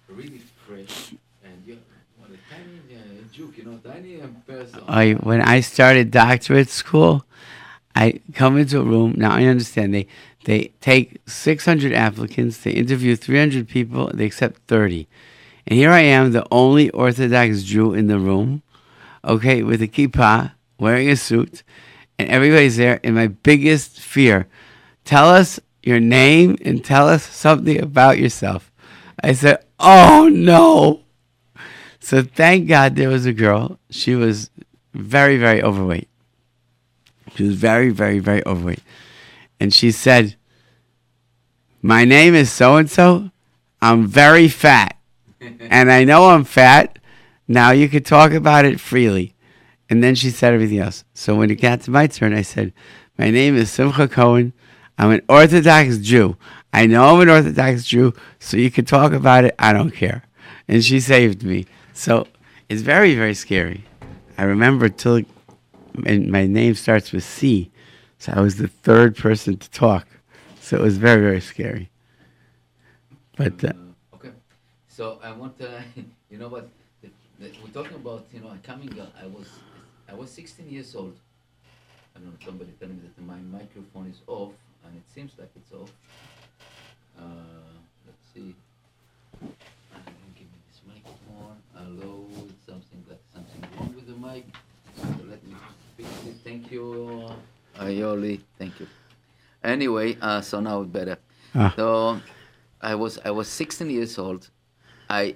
really 0.10 0.42
fresh, 0.68 1.13
and 1.44 1.63
you're 1.65 1.77
what 2.18 2.30
a 2.30 2.53
tiny 2.53 2.80
uh, 2.96 3.24
juke, 3.32 3.58
you 3.58 3.65
know, 3.65 3.77
tiny 3.77 4.22
person. 4.48 4.82
I 4.88 5.13
when 5.13 5.42
I 5.42 5.62
started 5.62 6.12
doctorate 6.12 6.70
school, 6.70 7.25
I 7.96 8.20
come 8.34 8.58
into 8.58 8.80
a 8.80 8.84
room. 8.84 9.13
Now 9.18 9.32
I 9.32 9.46
understand 9.46 9.94
they 9.94 10.08
they 10.46 10.72
take 10.82 11.22
600 11.25 11.94
applicants, 11.94 12.58
they 12.60 12.72
interview 12.72 13.15
300 13.15 13.68
people, 13.70 14.12
they 14.13 14.25
accept 14.25 14.62
30, 14.68 15.08
and 15.67 15.79
here 15.79 15.91
I 15.91 16.01
am, 16.01 16.32
the 16.32 16.46
only 16.51 16.89
Orthodox 16.89 17.63
Jew 17.63 17.93
in 17.93 18.08
the 18.08 18.20
room, 18.20 18.63
okay, 19.24 19.63
with 19.63 19.82
a 19.82 19.88
kippah, 19.88 20.53
wearing 20.77 21.10
a 21.10 21.15
suit, 21.15 21.63
and 22.20 22.29
everybody's 22.29 22.77
there. 22.77 23.00
And 23.03 23.15
my 23.15 23.27
biggest 23.27 24.00
fear, 24.00 24.48
tell 25.05 25.29
us 25.29 25.60
your 25.82 26.00
name 26.00 26.58
and 26.63 26.84
tell 26.84 27.08
us 27.08 27.24
something 27.24 27.82
about 27.82 28.17
yourself. 28.17 28.72
I 29.24 29.34
said, 29.34 29.63
oh 29.79 30.29
no. 30.32 31.01
So 32.00 32.22
thank 32.22 32.67
God 32.67 32.96
there 32.96 33.10
was 33.10 33.25
a 33.25 33.34
girl. 33.34 33.79
She 33.89 34.15
was 34.15 34.50
very, 34.93 35.38
very 35.38 35.63
overweight. 35.63 36.10
She 37.36 37.43
was 37.43 37.55
very, 37.55 37.89
very, 37.89 38.20
very 38.20 38.46
overweight. 38.46 38.84
And 39.60 39.74
she 39.74 39.91
said, 39.91 40.36
My 41.82 42.05
name 42.05 42.36
is 42.36 42.51
so 42.51 42.75
and 42.75 42.89
so. 42.89 43.32
I'm 43.82 44.08
very 44.08 44.48
fat. 44.48 44.98
And 45.59 45.91
I 45.91 46.03
know 46.03 46.29
I'm 46.29 46.43
fat. 46.43 47.00
Now 47.47 47.71
you 47.71 47.89
could 47.89 48.05
talk 48.05 48.31
about 48.31 48.65
it 48.65 48.79
freely. 48.79 49.35
And 49.89 50.03
then 50.03 50.15
she 50.15 50.29
said 50.29 50.53
everything 50.53 50.79
else. 50.79 51.03
So 51.13 51.35
when 51.35 51.51
it 51.51 51.55
got 51.55 51.81
to 51.81 51.91
my 51.91 52.07
turn, 52.07 52.33
I 52.33 52.41
said, 52.41 52.73
My 53.17 53.29
name 53.29 53.55
is 53.55 53.69
Simcha 53.69 54.07
Cohen. 54.07 54.53
I'm 54.97 55.12
an 55.12 55.21
Orthodox 55.27 55.97
Jew. 55.97 56.38
I 56.71 56.85
know 56.85 57.15
I'm 57.15 57.21
an 57.21 57.29
Orthodox 57.29 57.83
Jew, 57.83 58.13
so 58.39 58.57
you 58.57 58.71
can 58.71 58.85
talk 58.85 59.12
about 59.13 59.45
it. 59.45 59.55
I 59.59 59.73
don't 59.73 59.91
care. 59.91 60.23
And 60.67 60.83
she 60.83 61.00
saved 61.00 61.43
me. 61.43 61.65
So 61.93 62.27
it's 62.69 62.81
very, 62.81 63.15
very 63.15 63.33
scary. 63.33 63.83
I 64.38 64.43
remember 64.43 64.89
till 64.89 65.21
and 66.05 66.31
my 66.31 66.47
name 66.47 66.73
starts 66.73 67.12
with 67.12 67.23
C, 67.23 67.71
so 68.17 68.33
I 68.35 68.41
was 68.41 68.57
the 68.57 68.67
third 68.67 69.15
person 69.15 69.57
to 69.57 69.69
talk. 69.69 70.07
So 70.59 70.77
it 70.77 70.81
was 70.81 70.97
very, 70.97 71.21
very 71.21 71.41
scary. 71.41 71.91
But 73.38 73.63
uh, 73.63 73.73
so 74.95 75.19
I 75.23 75.31
want 75.31 75.57
to, 75.59 75.83
you 76.29 76.38
know 76.38 76.47
what, 76.47 76.69
the, 77.01 77.09
the, 77.39 77.51
we're 77.63 77.71
talking 77.73 77.95
about, 77.95 78.25
you 78.31 78.41
know, 78.41 78.53
coming. 78.62 78.89
Uh, 79.00 79.07
I 79.21 79.25
was, 79.25 79.47
I 80.07 80.13
was 80.13 80.29
16 80.31 80.69
years 80.69 80.95
old. 80.95 81.15
I 82.15 82.19
don't 82.19 82.27
know. 82.27 82.45
Somebody 82.45 82.71
telling 82.79 82.95
me 82.95 83.01
that 83.03 83.21
my 83.25 83.39
microphone 83.57 84.07
is 84.07 84.21
off, 84.27 84.51
and 84.85 84.95
it 84.95 85.03
seems 85.13 85.31
like 85.39 85.50
it's 85.55 85.71
off. 85.71 85.91
Uh, 87.17 87.23
let's 88.05 88.23
see. 88.33 88.53
Uh, 89.41 89.47
give 90.35 90.45
me 90.45 90.59
this 90.69 90.81
microphone. 90.88 91.57
Hello, 91.73 92.27
something 92.67 93.03
like 93.09 93.21
something 93.33 93.62
wrong 93.75 93.95
with 93.95 94.07
the 94.07 94.13
mic. 94.13 94.45
So 94.95 95.07
let 95.27 95.43
me 95.43 95.55
fix 95.97 96.09
it. 96.27 96.35
Thank 96.43 96.71
you, 96.71 97.29
Ayoli. 97.79 98.41
Thank 98.59 98.79
you. 98.79 98.88
Anyway, 99.63 100.17
uh, 100.21 100.41
so 100.41 100.59
now 100.59 100.81
it's 100.81 100.91
better. 100.91 101.17
Ah. 101.55 101.73
So 101.75 102.19
I 102.79 102.93
was 102.93 103.17
I 103.25 103.31
was 103.31 103.47
16 103.47 103.89
years 103.89 104.19
old. 104.19 104.50
I 105.22 105.36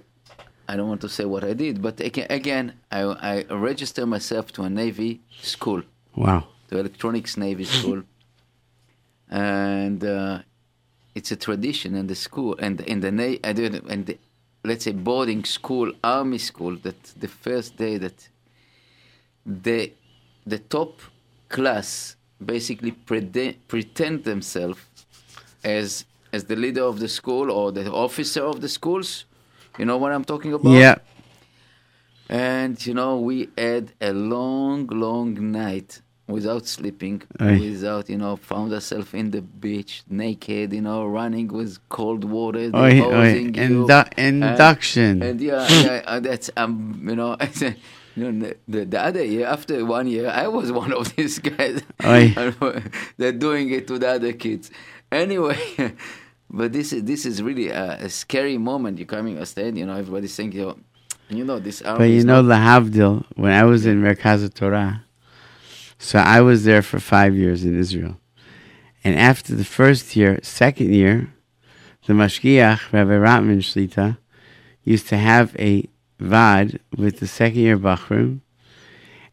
I 0.69 0.75
don't 0.75 0.89
want 0.93 1.01
to 1.07 1.10
say 1.17 1.25
what 1.34 1.43
I 1.51 1.53
did, 1.53 1.81
but 1.81 1.96
again, 2.39 2.65
I, 2.91 3.01
I 3.31 3.34
registered 3.69 4.07
myself 4.17 4.51
to 4.55 4.63
a 4.63 4.69
Navy 4.69 5.22
school, 5.53 5.81
wow. 6.13 6.41
to 6.67 6.77
electronics 6.77 7.38
Navy 7.38 7.63
school, 7.77 8.03
and 9.29 10.03
uh, 10.03 10.39
it's 11.15 11.31
a 11.31 11.38
tradition 11.38 11.96
in 11.96 12.07
the 12.07 12.15
school 12.15 12.55
and 12.60 12.81
in 12.81 13.00
the 13.00 13.12
na- 13.12 13.39
I 13.50 13.53
did 13.53 13.72
and 13.93 14.05
the, 14.07 14.17
let's 14.69 14.84
say 14.84 14.91
boarding 14.91 15.46
school, 15.46 15.93
army 16.03 16.39
school. 16.50 16.75
That 16.86 17.01
the 17.24 17.29
first 17.46 17.77
day 17.77 17.98
that 17.98 18.17
the 19.46 19.93
the 20.53 20.60
top 20.60 21.00
class 21.55 22.17
basically 22.53 22.91
prede- 22.91 23.55
pretend 23.69 24.25
themselves 24.25 24.81
as 25.63 26.05
as 26.34 26.41
the 26.51 26.57
leader 26.63 26.84
of 26.84 27.00
the 27.00 27.07
school 27.07 27.50
or 27.51 27.72
the 27.72 27.86
officer 27.91 28.43
of 28.43 28.60
the 28.60 28.69
schools. 28.79 29.25
You 29.77 29.86
know 29.86 29.98
what 29.98 30.12
I'm 30.12 30.25
talking 30.25 30.53
about? 30.53 30.72
Yeah. 30.72 30.96
And 32.29 32.84
you 32.86 32.93
know, 32.93 33.19
we 33.19 33.50
had 33.57 33.93
a 34.01 34.12
long, 34.12 34.88
long 34.88 35.51
night 35.51 36.01
without 36.27 36.67
sleeping, 36.67 37.22
Aye. 37.39 37.57
without 37.60 38.10
you 38.10 38.17
know, 38.17 38.36
found 38.36 38.74
ourselves 38.74 39.13
in 39.13 39.31
the 39.31 39.41
beach, 39.41 40.03
naked, 40.10 40.74
you 40.74 40.81
know, 40.81 41.05
running 41.05 41.48
with 41.48 41.77
cold 41.89 42.25
water, 42.25 42.69
deposing 42.69 43.55
you. 43.55 43.86
Indu- 43.86 44.13
induction. 44.17 45.24
And 45.24 45.39
yeah, 45.39 45.67
yeah 45.69 46.01
uh, 46.05 46.19
that's 46.19 46.50
um, 46.57 47.05
you 47.07 47.15
know, 47.15 47.38
you 48.15 48.31
know, 48.31 48.53
the, 48.67 48.86
the 48.86 49.01
other 49.01 49.24
year, 49.24 49.48
after 49.48 49.86
one 49.86 50.07
year, 50.07 50.29
I 50.29 50.48
was 50.48 50.72
one 50.84 50.91
of 50.91 51.15
these 51.15 51.39
guys. 51.39 51.81
Aye. 52.01 52.53
They're 53.17 53.31
doing 53.31 53.72
it 53.72 53.88
to 53.88 53.98
the 54.00 54.10
other 54.10 54.34
kids. 54.34 54.69
Anyway, 55.12 55.57
but 56.50 56.74
this 56.74 56.94
is 56.94 57.04
this 57.04 57.25
is 57.25 57.42
really 57.42 57.70
a, 57.70 57.94
a 58.06 58.10
scary 58.10 58.58
moment. 58.58 58.98
You're 58.98 59.08
coming 59.08 59.38
on 59.38 59.46
stage, 59.46 59.75
you 59.75 59.86
know, 59.86 59.96
everybody's 59.96 60.36
thinking, 60.36 60.62
oh, 60.62 60.77
you 61.30 61.44
know, 61.44 61.60
this. 61.60 61.82
But 61.82 62.04
you 62.04 62.24
know, 62.24 62.42
the 62.42 62.54
Lahavdil, 62.54 63.25
when 63.36 63.51
I 63.51 63.63
was 63.63 63.86
in 63.86 64.01
Merkaz 64.01 64.54
Torah, 64.54 65.04
so 66.00 66.20
I 66.20 66.42
was 66.42 66.63
there 66.63 66.82
for 66.82 67.00
five 67.00 67.36
years 67.36 67.66
in 67.66 67.77
Israel. 67.77 68.18
And 69.04 69.18
after 69.18 69.56
the 69.56 69.66
first 69.66 70.16
year, 70.16 70.39
second 70.42 70.94
year, 70.94 71.34
the 72.06 72.13
Mashgiach, 72.13 72.92
Rabbi 72.92 73.12
Ratman 73.12 73.60
Shlita, 73.60 74.18
used 74.84 75.08
to 75.10 75.18
have 75.18 75.56
a 75.60 75.88
vad 76.20 76.80
with 76.96 77.20
the 77.20 77.27
second 77.27 77.60
year 77.60 77.77
Bachrim, 77.77 78.42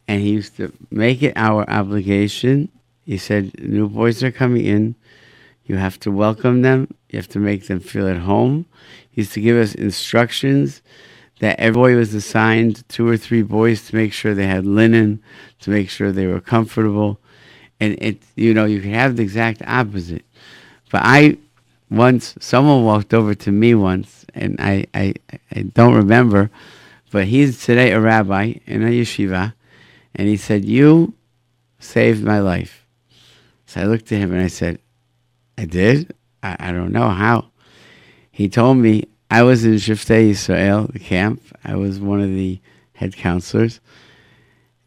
and 0.07 0.21
he 0.21 0.31
used 0.31 0.57
to 0.57 0.73
make 0.91 1.23
it 1.23 1.33
our 1.37 1.69
obligation. 1.71 2.69
He 3.05 3.19
said, 3.19 3.53
New 3.61 3.89
boys 3.89 4.23
are 4.23 4.33
coming 4.33 4.65
in. 4.65 4.97
You 5.67 5.77
have 5.77 5.99
to 6.01 6.11
welcome 6.11 6.63
them. 6.63 6.95
You 7.09 7.19
have 7.19 7.29
to 7.29 7.39
make 7.39 7.67
them 7.67 7.81
feel 7.81 8.09
at 8.09 8.19
home. 8.19 8.67
He 9.11 9.23
used 9.23 9.33
to 9.33 9.41
give 9.41 9.57
us 9.57 9.75
instructions 9.75 10.83
that 11.41 11.59
every 11.59 11.75
boy 11.75 11.97
was 11.97 12.15
assigned 12.15 12.87
two 12.89 13.09
or 13.09 13.17
three 13.17 13.43
boys 13.43 13.87
to 13.89 13.97
make 13.97 14.13
sure 14.13 14.35
they 14.35 14.47
had 14.47 14.67
linen, 14.67 15.23
to 15.61 15.71
make 15.71 15.91
sure 15.91 16.13
they 16.13 16.27
were 16.27 16.41
comfortable. 16.41 17.19
And 17.81 17.97
it, 18.01 18.23
you 18.37 18.55
know, 18.55 18.65
you 18.65 18.81
could 18.81 18.91
have 18.91 19.17
the 19.17 19.23
exact 19.23 19.63
opposite. 19.67 20.25
But 20.91 21.03
I, 21.05 21.39
once, 21.91 22.35
someone 22.41 22.85
walked 22.85 23.13
over 23.13 23.35
to 23.35 23.51
me 23.51 23.75
once, 23.75 24.25
and 24.35 24.57
I, 24.61 24.87
I, 24.95 25.15
I 25.55 25.63
don't 25.63 25.95
remember, 25.95 26.51
but 27.11 27.27
he's 27.27 27.65
today 27.65 27.93
a 27.93 28.01
rabbi 28.01 28.55
in 28.67 28.83
a 28.83 28.91
yeshiva, 28.91 29.55
and 30.15 30.29
he 30.29 30.37
said, 30.37 30.65
You 30.65 31.15
saved 31.79 32.25
my 32.25 32.41
life. 32.41 32.87
So 33.67 33.81
I 33.81 33.85
looked 33.85 34.11
at 34.13 34.19
him 34.19 34.33
and 34.33 34.43
I 34.43 34.49
said, 34.49 34.79
I 35.57 35.65
did? 35.65 36.15
I, 36.43 36.57
I 36.59 36.73
don't 36.73 36.93
know 36.93 37.09
how. 37.09 37.51
He 38.31 38.49
told 38.49 38.79
me 38.79 39.05
I 39.31 39.43
was 39.43 39.65
in 39.65 39.75
Shiftei 39.75 40.31
Israel, 40.31 40.89
the 40.93 40.99
camp. 40.99 41.43
I 41.65 41.77
was 41.77 42.01
one 42.01 42.21
of 42.21 42.29
the 42.29 42.61
head 42.95 43.17
counselors. 43.17 43.81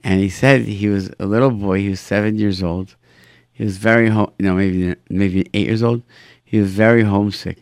And 0.03 0.19
he 0.19 0.29
said 0.29 0.61
he 0.61 0.87
was 0.87 1.11
a 1.19 1.25
little 1.25 1.51
boy. 1.51 1.79
He 1.79 1.89
was 1.89 1.99
seven 1.99 2.37
years 2.37 2.61
old. 2.61 2.95
He 3.51 3.63
was 3.63 3.77
very 3.77 4.09
home. 4.09 4.31
No, 4.39 4.53
maybe 4.53 4.95
maybe 5.09 5.49
eight 5.53 5.67
years 5.67 5.83
old. 5.83 6.03
He 6.43 6.59
was 6.59 6.71
very 6.71 7.03
homesick. 7.03 7.57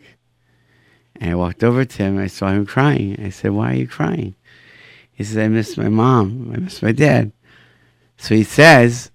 And 1.16 1.30
I 1.30 1.34
walked 1.34 1.64
over 1.64 1.84
to 1.84 2.02
him. 2.02 2.18
I 2.18 2.26
saw 2.26 2.50
him 2.50 2.66
crying. 2.66 3.18
I 3.24 3.30
said, 3.30 3.52
"Why 3.52 3.72
are 3.72 3.76
you 3.76 3.88
crying?" 3.88 4.34
He 5.10 5.24
said, 5.24 5.44
"I 5.44 5.48
miss 5.48 5.76
my 5.78 5.88
mom. 5.88 6.52
I 6.54 6.58
miss 6.58 6.82
my 6.82 6.92
dad." 6.92 7.32
So 8.18 8.34
he 8.34 8.44
says, 8.44 9.10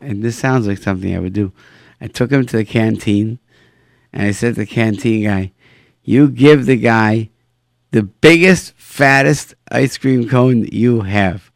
and 0.00 0.22
this 0.22 0.36
sounds 0.36 0.66
like 0.66 0.78
something 0.78 1.14
I 1.14 1.20
would 1.20 1.32
do. 1.32 1.52
I 2.02 2.08
took 2.08 2.30
him 2.30 2.44
to 2.44 2.56
the 2.58 2.64
canteen, 2.64 3.38
and 4.12 4.26
I 4.26 4.32
said 4.32 4.56
to 4.56 4.60
the 4.60 4.66
canteen 4.66 5.24
guy, 5.24 5.52
"You 6.02 6.28
give 6.28 6.66
the 6.66 6.76
guy 6.76 7.30
the 7.92 8.02
biggest, 8.02 8.72
fattest 8.76 9.54
ice 9.70 9.96
cream 9.96 10.28
cone 10.28 10.66
you 10.72 11.02
have. 11.02 11.52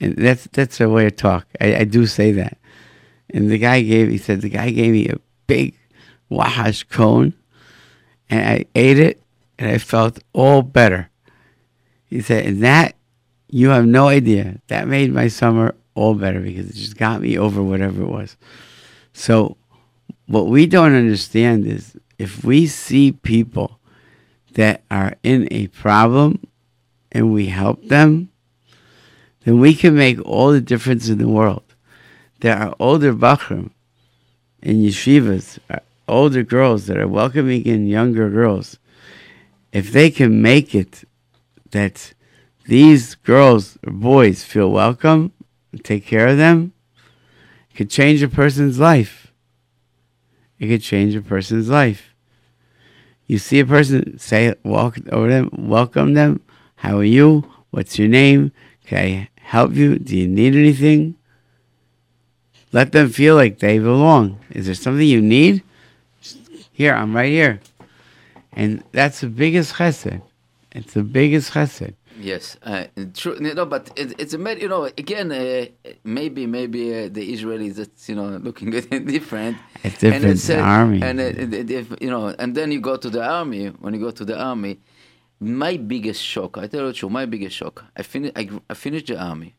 And 0.00 0.16
that's 0.16 0.48
that's 0.52 0.80
a 0.80 0.88
way 0.88 1.06
of 1.06 1.16
talk. 1.16 1.46
I, 1.60 1.76
I 1.76 1.84
do 1.84 2.06
say 2.06 2.32
that. 2.32 2.58
And 3.30 3.50
the 3.50 3.58
guy 3.58 3.82
gave 3.82 4.08
he 4.08 4.18
said 4.18 4.40
the 4.40 4.48
guy 4.48 4.70
gave 4.70 4.92
me 4.92 5.08
a 5.08 5.20
big 5.46 5.74
wahash 6.28 6.82
cone 6.84 7.34
and 8.28 8.46
I 8.46 8.64
ate 8.74 8.98
it 8.98 9.22
and 9.58 9.70
I 9.70 9.78
felt 9.78 10.18
all 10.32 10.62
better. 10.62 11.08
He 12.06 12.20
said, 12.20 12.46
and 12.46 12.62
that 12.62 12.96
you 13.48 13.68
have 13.70 13.86
no 13.86 14.08
idea. 14.08 14.60
That 14.68 14.88
made 14.88 15.12
my 15.12 15.28
summer 15.28 15.74
all 15.94 16.14
better 16.14 16.40
because 16.40 16.68
it 16.68 16.74
just 16.74 16.96
got 16.96 17.20
me 17.20 17.38
over 17.38 17.62
whatever 17.62 18.02
it 18.02 18.08
was. 18.08 18.36
So 19.12 19.56
what 20.26 20.46
we 20.46 20.66
don't 20.66 20.94
understand 20.94 21.66
is 21.66 21.96
if 22.18 22.44
we 22.44 22.66
see 22.66 23.12
people 23.12 23.78
that 24.52 24.82
are 24.90 25.14
in 25.22 25.48
a 25.50 25.68
problem 25.68 26.46
and 27.12 27.32
we 27.32 27.46
help 27.46 27.82
them, 27.88 28.30
then 29.44 29.60
we 29.60 29.74
can 29.74 29.94
make 29.94 30.20
all 30.24 30.50
the 30.50 30.60
difference 30.60 31.08
in 31.08 31.18
the 31.18 31.28
world. 31.28 31.62
There 32.40 32.56
are 32.56 32.74
older 32.78 33.12
Bachrim 33.12 33.70
in 34.62 34.82
yeshivas, 34.82 35.58
uh, 35.70 35.78
older 36.08 36.42
girls 36.42 36.86
that 36.86 36.96
are 36.96 37.08
welcoming 37.08 37.64
in 37.64 37.86
younger 37.86 38.28
girls. 38.28 38.78
If 39.72 39.92
they 39.92 40.10
can 40.10 40.42
make 40.42 40.74
it 40.74 41.04
that 41.70 42.12
these 42.66 43.14
girls 43.14 43.78
or 43.86 43.92
boys 43.92 44.42
feel 44.42 44.70
welcome, 44.70 45.32
take 45.84 46.06
care 46.06 46.28
of 46.28 46.38
them, 46.38 46.72
could 47.74 47.90
change 47.90 48.22
a 48.22 48.28
person's 48.28 48.78
life. 48.78 49.25
It 50.58 50.68
could 50.68 50.82
change 50.82 51.14
a 51.14 51.20
person's 51.20 51.68
life. 51.68 52.14
You 53.26 53.38
see 53.38 53.60
a 53.60 53.66
person, 53.66 54.18
say, 54.18 54.54
walk 54.62 54.98
over 55.10 55.28
them, 55.28 55.50
welcome 55.52 56.14
them. 56.14 56.40
How 56.76 56.98
are 56.98 57.04
you? 57.04 57.50
What's 57.70 57.98
your 57.98 58.08
name? 58.08 58.52
Can 58.86 58.98
I 58.98 59.28
help 59.40 59.74
you? 59.74 59.98
Do 59.98 60.16
you 60.16 60.28
need 60.28 60.54
anything? 60.54 61.16
Let 62.72 62.92
them 62.92 63.08
feel 63.10 63.34
like 63.34 63.58
they 63.58 63.78
belong. 63.78 64.38
Is 64.50 64.66
there 64.66 64.74
something 64.74 65.06
you 65.06 65.20
need? 65.20 65.62
Here, 66.72 66.94
I'm 66.94 67.16
right 67.16 67.30
here. 67.30 67.60
And 68.52 68.84
that's 68.92 69.20
the 69.20 69.28
biggest 69.28 69.74
chesed. 69.74 70.22
It's 70.72 70.94
the 70.94 71.02
biggest 71.02 71.52
chesed. 71.52 71.94
Yes, 72.18 72.56
uh, 72.62 72.86
true. 73.14 73.36
No, 73.40 73.66
but 73.66 73.90
it, 73.96 74.18
it's 74.18 74.32
a 74.34 74.38
matter. 74.38 74.60
You 74.60 74.68
know, 74.68 74.84
again, 74.84 75.30
uh, 75.32 75.66
maybe 76.04 76.46
maybe 76.46 76.94
uh, 76.94 77.08
the 77.10 77.32
Israelis 77.34 77.74
that's 77.74 78.08
you 78.08 78.14
know 78.14 78.28
looking 78.46 78.74
at 78.74 78.92
it 78.92 79.06
different. 79.06 79.56
It's 79.84 79.98
different 79.98 80.24
and 80.24 80.32
it's, 80.32 80.48
uh, 80.50 80.56
army. 80.56 81.02
And 81.02 81.20
it- 81.20 81.70
if, 81.70 81.86
you 82.00 82.10
know, 82.10 82.28
and 82.38 82.54
then 82.54 82.72
you 82.72 82.80
go 82.80 82.96
to 82.96 83.10
the 83.10 83.22
army. 83.22 83.66
When 83.68 83.92
you 83.94 84.00
go 84.00 84.10
to 84.10 84.24
the 84.24 84.38
army, 84.38 84.78
my 85.40 85.76
biggest 85.76 86.22
shock. 86.22 86.56
I 86.58 86.66
tell 86.68 86.80
you 86.82 86.86
the 86.88 86.92
truth. 86.94 87.12
My 87.12 87.26
biggest 87.26 87.54
shock. 87.56 87.84
I 87.96 88.02
finished. 88.02 88.32
I, 88.36 88.48
I 88.70 88.74
finished 88.74 89.08
the 89.08 89.18
army. 89.18 89.54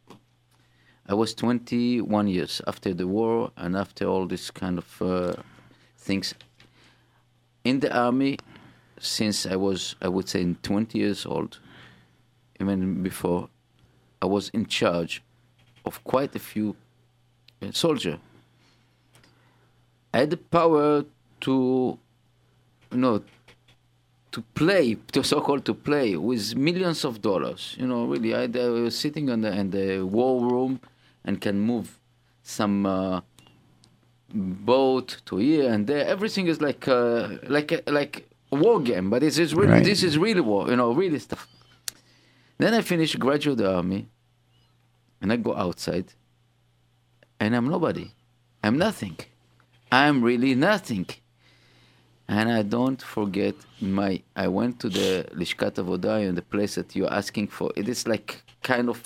I 1.10 1.14
was 1.14 1.34
21 1.36 2.28
years 2.28 2.62
after 2.68 2.94
the 2.94 3.08
war 3.08 3.52
and 3.56 3.78
after 3.78 4.06
all 4.06 4.26
this 4.28 4.52
kind 4.52 4.78
of 4.78 5.02
uh, 5.02 5.34
things. 5.98 6.34
In 7.64 7.80
the 7.80 7.96
army, 7.96 8.40
since 9.00 9.46
I 9.46 9.56
was, 9.56 9.96
I 10.02 10.10
would 10.10 10.28
say, 10.28 10.56
20 10.64 10.98
years 11.00 11.26
old, 11.26 11.60
even 12.60 13.02
before, 13.04 13.50
I 14.22 14.26
was 14.26 14.50
in 14.50 14.66
charge 14.66 15.22
of 15.86 16.04
quite 16.04 16.36
a 16.36 16.40
few 16.40 16.76
uh, 17.62 17.72
soldiers. 17.72 18.18
I 20.14 20.20
had 20.20 20.30
the 20.32 20.38
power 20.38 21.04
to, 21.42 22.00
you 22.92 22.98
know, 22.98 23.22
to 24.32 24.42
play, 24.56 24.96
to 25.12 25.24
so-called 25.24 25.66
to 25.66 25.74
play 25.74 26.16
with 26.16 26.56
millions 26.56 27.06
of 27.06 27.22
dollars. 27.22 27.76
You 27.80 27.88
know, 27.88 28.06
really, 28.06 28.34
I, 28.34 28.44
I 28.44 28.70
was 28.70 28.98
sitting 28.98 29.30
in 29.30 29.42
the, 29.42 29.52
in 29.52 29.72
the 29.72 30.02
war 30.06 30.42
room 30.42 30.80
and 31.24 31.40
can 31.42 31.60
move 31.60 32.00
some 32.44 32.86
uh, 32.86 33.22
boat 34.34 35.22
to 35.26 35.38
here 35.38 35.72
and 35.72 35.88
there. 35.88 36.06
Everything 36.06 36.48
is 36.48 36.62
like 36.62 36.88
uh, 36.88 37.30
like 37.48 37.72
a, 37.72 37.82
like 37.88 38.28
a 38.52 38.56
war 38.56 38.80
game, 38.80 39.10
but 39.10 39.22
this 39.22 39.38
is 39.38 39.54
really 39.54 39.72
Right. 39.74 39.84
this 39.84 40.04
is 40.04 40.18
really 40.18 40.42
war. 40.42 40.70
You 40.70 40.76
know, 40.78 40.92
really 40.94 41.20
stuff. 41.20 41.48
Then 42.58 42.74
I 42.74 42.82
finish 42.82 43.16
graduate 43.16 43.62
army, 43.62 44.08
and 45.22 45.32
I 45.32 45.36
go 45.38 45.56
outside, 45.56 46.14
and 47.40 47.56
I'm 47.56 47.68
nobody. 47.68 48.12
I'm 48.64 48.78
nothing. 48.78 49.18
I'm 49.92 50.24
really 50.24 50.56
nothing. 50.56 51.08
And 52.28 52.52
I 52.52 52.64
don't 52.64 53.02
forget 53.02 53.56
my. 53.80 54.22
I 54.36 54.48
went 54.48 54.80
to 54.82 54.90
the 54.90 55.28
Lishkat 55.34 55.76
Avodah 55.82 56.28
and 56.28 56.38
the 56.38 56.42
place 56.42 56.76
that 56.76 56.96
you're 56.96 57.14
asking 57.14 57.48
for. 57.50 57.72
It 57.76 57.88
is 57.88 58.08
like 58.08 58.44
kind 58.64 58.90
of. 58.90 59.00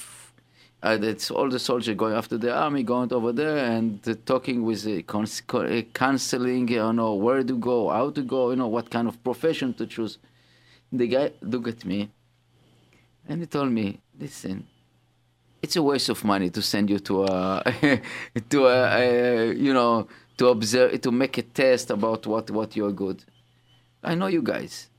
Uh, 0.83 0.97
it's 0.99 1.29
all 1.29 1.47
the 1.47 1.59
soldiers 1.59 1.95
going 1.95 2.15
after 2.15 2.39
the 2.39 2.51
army, 2.51 2.81
going 2.81 3.13
over 3.13 3.31
there 3.31 3.57
and 3.57 3.99
uh, 4.09 4.15
talking 4.25 4.63
with 4.63 4.81
the 4.81 5.05
uh, 5.07 5.81
counseling, 5.93 6.67
you 6.67 6.93
know, 6.93 7.13
where 7.13 7.43
to 7.43 7.55
go, 7.55 7.89
how 7.89 8.09
to 8.09 8.23
go, 8.23 8.49
you 8.49 8.55
know, 8.55 8.67
what 8.67 8.89
kind 8.89 9.07
of 9.07 9.23
profession 9.23 9.75
to 9.75 9.85
choose. 9.85 10.17
The 10.91 11.05
guy 11.05 11.33
looked 11.43 11.67
at 11.67 11.85
me 11.85 12.09
and 13.31 13.41
he 13.41 13.47
told 13.47 13.71
me, 13.71 13.99
listen, 14.19 14.67
it's 15.63 15.75
a 15.75 15.83
waste 15.83 16.09
of 16.09 16.23
money 16.23 16.49
to 16.49 16.61
send 16.61 16.89
you 16.89 16.99
to 16.99 17.23
a 17.23 17.63
to 18.49 18.59
a, 18.67 18.77
a 19.01 19.53
you 19.53 19.73
know 19.73 20.07
to 20.37 20.47
observe 20.47 20.99
to 21.01 21.11
make 21.11 21.37
a 21.37 21.43
test 21.43 21.89
about 21.91 22.25
what 22.27 22.49
what 22.51 22.75
you're 22.75 22.91
good. 22.91 23.23
I 24.03 24.15
know 24.15 24.27
you 24.27 24.41
guys. 24.41 24.89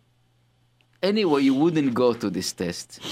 Anyway 1.02 1.42
you 1.42 1.54
wouldn't 1.54 1.92
go 1.94 2.12
to 2.14 2.30
this 2.30 2.52
test. 2.52 3.00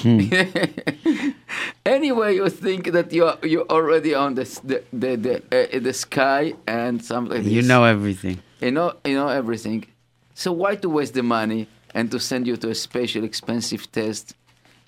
Anyway 1.85 2.35
you 2.37 2.49
think 2.49 2.93
that 2.93 3.13
you're 3.13 3.37
you're 3.43 3.67
already 3.71 4.15
on 4.15 4.35
the 4.35 4.45
the 4.71 4.79
the 4.93 5.17
the, 5.17 5.35
uh, 5.77 5.79
the 5.81 5.93
sky 5.93 6.55
and 6.67 7.03
something 7.05 7.43
like 7.43 7.53
You 7.53 7.63
know 7.63 7.85
everything. 7.85 8.37
you 8.61 8.71
know 8.71 8.95
you 9.05 9.15
know 9.15 9.29
everything. 9.29 9.81
So 10.35 10.53
why 10.53 10.77
to 10.77 10.89
waste 10.89 11.15
the 11.15 11.23
money 11.23 11.67
and 11.95 12.11
to 12.13 12.19
send 12.21 12.47
you 12.47 12.57
to 12.59 12.69
a 12.71 12.75
special 12.75 13.25
expensive 13.25 13.91
test 13.91 14.35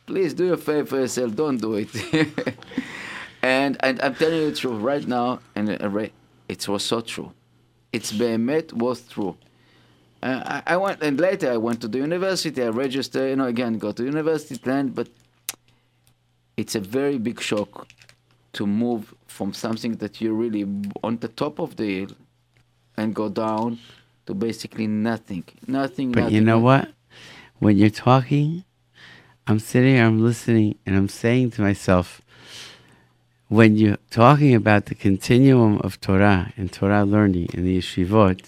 please 0.06 0.34
do 0.34 0.46
your 0.46 0.56
favor 0.56 0.86
for 0.86 0.96
yourself 1.00 1.34
don't 1.34 1.58
do 1.58 1.74
it. 1.74 1.88
And, 3.44 3.76
and 3.80 4.00
i'm 4.02 4.14
telling 4.14 4.36
you 4.36 4.50
the 4.50 4.56
truth 4.56 4.80
right 4.80 5.04
now 5.04 5.40
and 5.56 5.68
uh, 5.68 6.06
it 6.48 6.68
was 6.68 6.84
so 6.84 7.00
true. 7.00 7.32
It's 7.92 8.12
behemet 8.12 8.72
was 8.72 9.02
true. 9.02 9.36
Uh, 10.22 10.60
I, 10.64 10.74
I 10.74 10.76
went 10.76 11.02
and 11.02 11.18
later 11.18 11.50
i 11.50 11.56
went 11.56 11.80
to 11.80 11.88
the 11.88 11.98
university. 11.98 12.62
I 12.62 12.68
registered 12.68 13.30
you 13.30 13.36
know 13.36 13.46
again 13.46 13.78
go 13.78 13.90
to 13.90 14.04
university 14.04 14.58
plan 14.58 14.88
but 14.90 15.08
it's 16.56 16.76
a 16.76 16.80
very 16.80 17.18
big 17.18 17.40
shock 17.40 17.88
to 18.52 18.66
move 18.66 19.12
from 19.26 19.52
something 19.52 19.96
that 19.96 20.20
you're 20.20 20.34
really 20.34 20.64
on 21.02 21.16
the 21.18 21.28
top 21.28 21.58
of 21.58 21.76
the 21.76 22.00
hill 22.00 22.16
and 22.96 23.14
go 23.14 23.28
down 23.28 23.78
to 24.26 24.34
basically 24.34 24.86
nothing. 24.86 25.44
Nothing 25.66 26.12
But 26.12 26.20
nothing, 26.20 26.34
you 26.34 26.40
know 26.42 26.58
what? 26.58 26.92
When 27.58 27.76
you're 27.76 27.90
talking, 27.90 28.64
I'm 29.46 29.58
sitting 29.58 29.94
here, 29.94 30.04
I'm 30.04 30.22
listening, 30.22 30.78
and 30.86 30.96
I'm 30.96 31.08
saying 31.08 31.50
to 31.52 31.62
myself, 31.62 32.22
when 33.48 33.76
you're 33.76 33.98
talking 34.10 34.54
about 34.54 34.86
the 34.86 34.94
continuum 34.94 35.78
of 35.78 36.00
Torah 36.00 36.52
and 36.56 36.72
Torah 36.72 37.04
learning 37.04 37.48
in 37.52 37.64
the 37.64 37.78
yeshivot, 37.78 38.46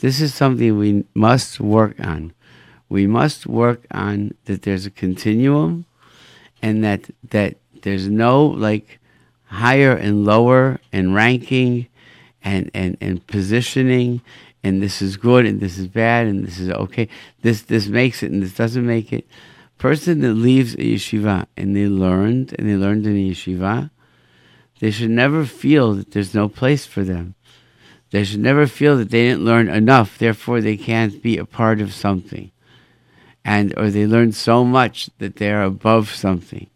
this 0.00 0.20
is 0.20 0.34
something 0.34 0.76
we 0.78 1.04
must 1.14 1.58
work 1.58 1.98
on. 1.98 2.34
We 2.88 3.06
must 3.06 3.46
work 3.46 3.86
on 3.90 4.34
that 4.44 4.62
there's 4.62 4.84
a 4.84 4.90
continuum 4.90 5.86
and 6.60 6.84
that 6.84 7.10
that 7.30 7.56
there's 7.82 8.08
no 8.08 8.44
like 8.44 9.00
higher 9.46 9.92
and 9.96 10.24
lower 10.24 10.80
and 10.92 11.14
ranking 11.14 11.88
and, 12.42 12.70
and, 12.74 12.96
and 13.00 13.26
positioning 13.26 14.20
and 14.62 14.82
this 14.82 15.00
is 15.00 15.16
good 15.16 15.46
and 15.46 15.60
this 15.60 15.78
is 15.78 15.88
bad 15.88 16.26
and 16.26 16.46
this 16.46 16.58
is 16.58 16.70
okay. 16.70 17.08
This 17.42 17.62
this 17.62 17.86
makes 17.86 18.22
it 18.22 18.30
and 18.30 18.42
this 18.42 18.54
doesn't 18.54 18.86
make 18.86 19.12
it. 19.12 19.26
Person 19.84 20.20
that 20.22 20.32
leaves 20.32 20.72
a 20.72 20.78
yeshiva 20.78 21.44
and 21.58 21.76
they 21.76 21.88
learned 21.88 22.54
and 22.58 22.66
they 22.66 22.74
learned 22.74 23.06
in 23.06 23.18
a 23.18 23.30
yeshiva, 23.32 23.90
they 24.80 24.90
should 24.90 25.10
never 25.10 25.44
feel 25.44 25.92
that 25.92 26.12
there's 26.12 26.32
no 26.32 26.48
place 26.48 26.86
for 26.86 27.04
them. 27.04 27.34
They 28.10 28.24
should 28.24 28.40
never 28.40 28.66
feel 28.66 28.96
that 28.96 29.10
they 29.10 29.24
didn't 29.24 29.44
learn 29.44 29.68
enough, 29.68 30.16
therefore 30.16 30.62
they 30.62 30.78
can't 30.78 31.22
be 31.22 31.36
a 31.36 31.44
part 31.44 31.82
of 31.82 31.92
something. 31.92 32.50
And 33.44 33.74
or 33.76 33.90
they 33.90 34.06
learned 34.06 34.34
so 34.34 34.64
much 34.64 35.10
that 35.18 35.36
they're 35.36 35.62
above 35.62 36.08
something. 36.08 36.70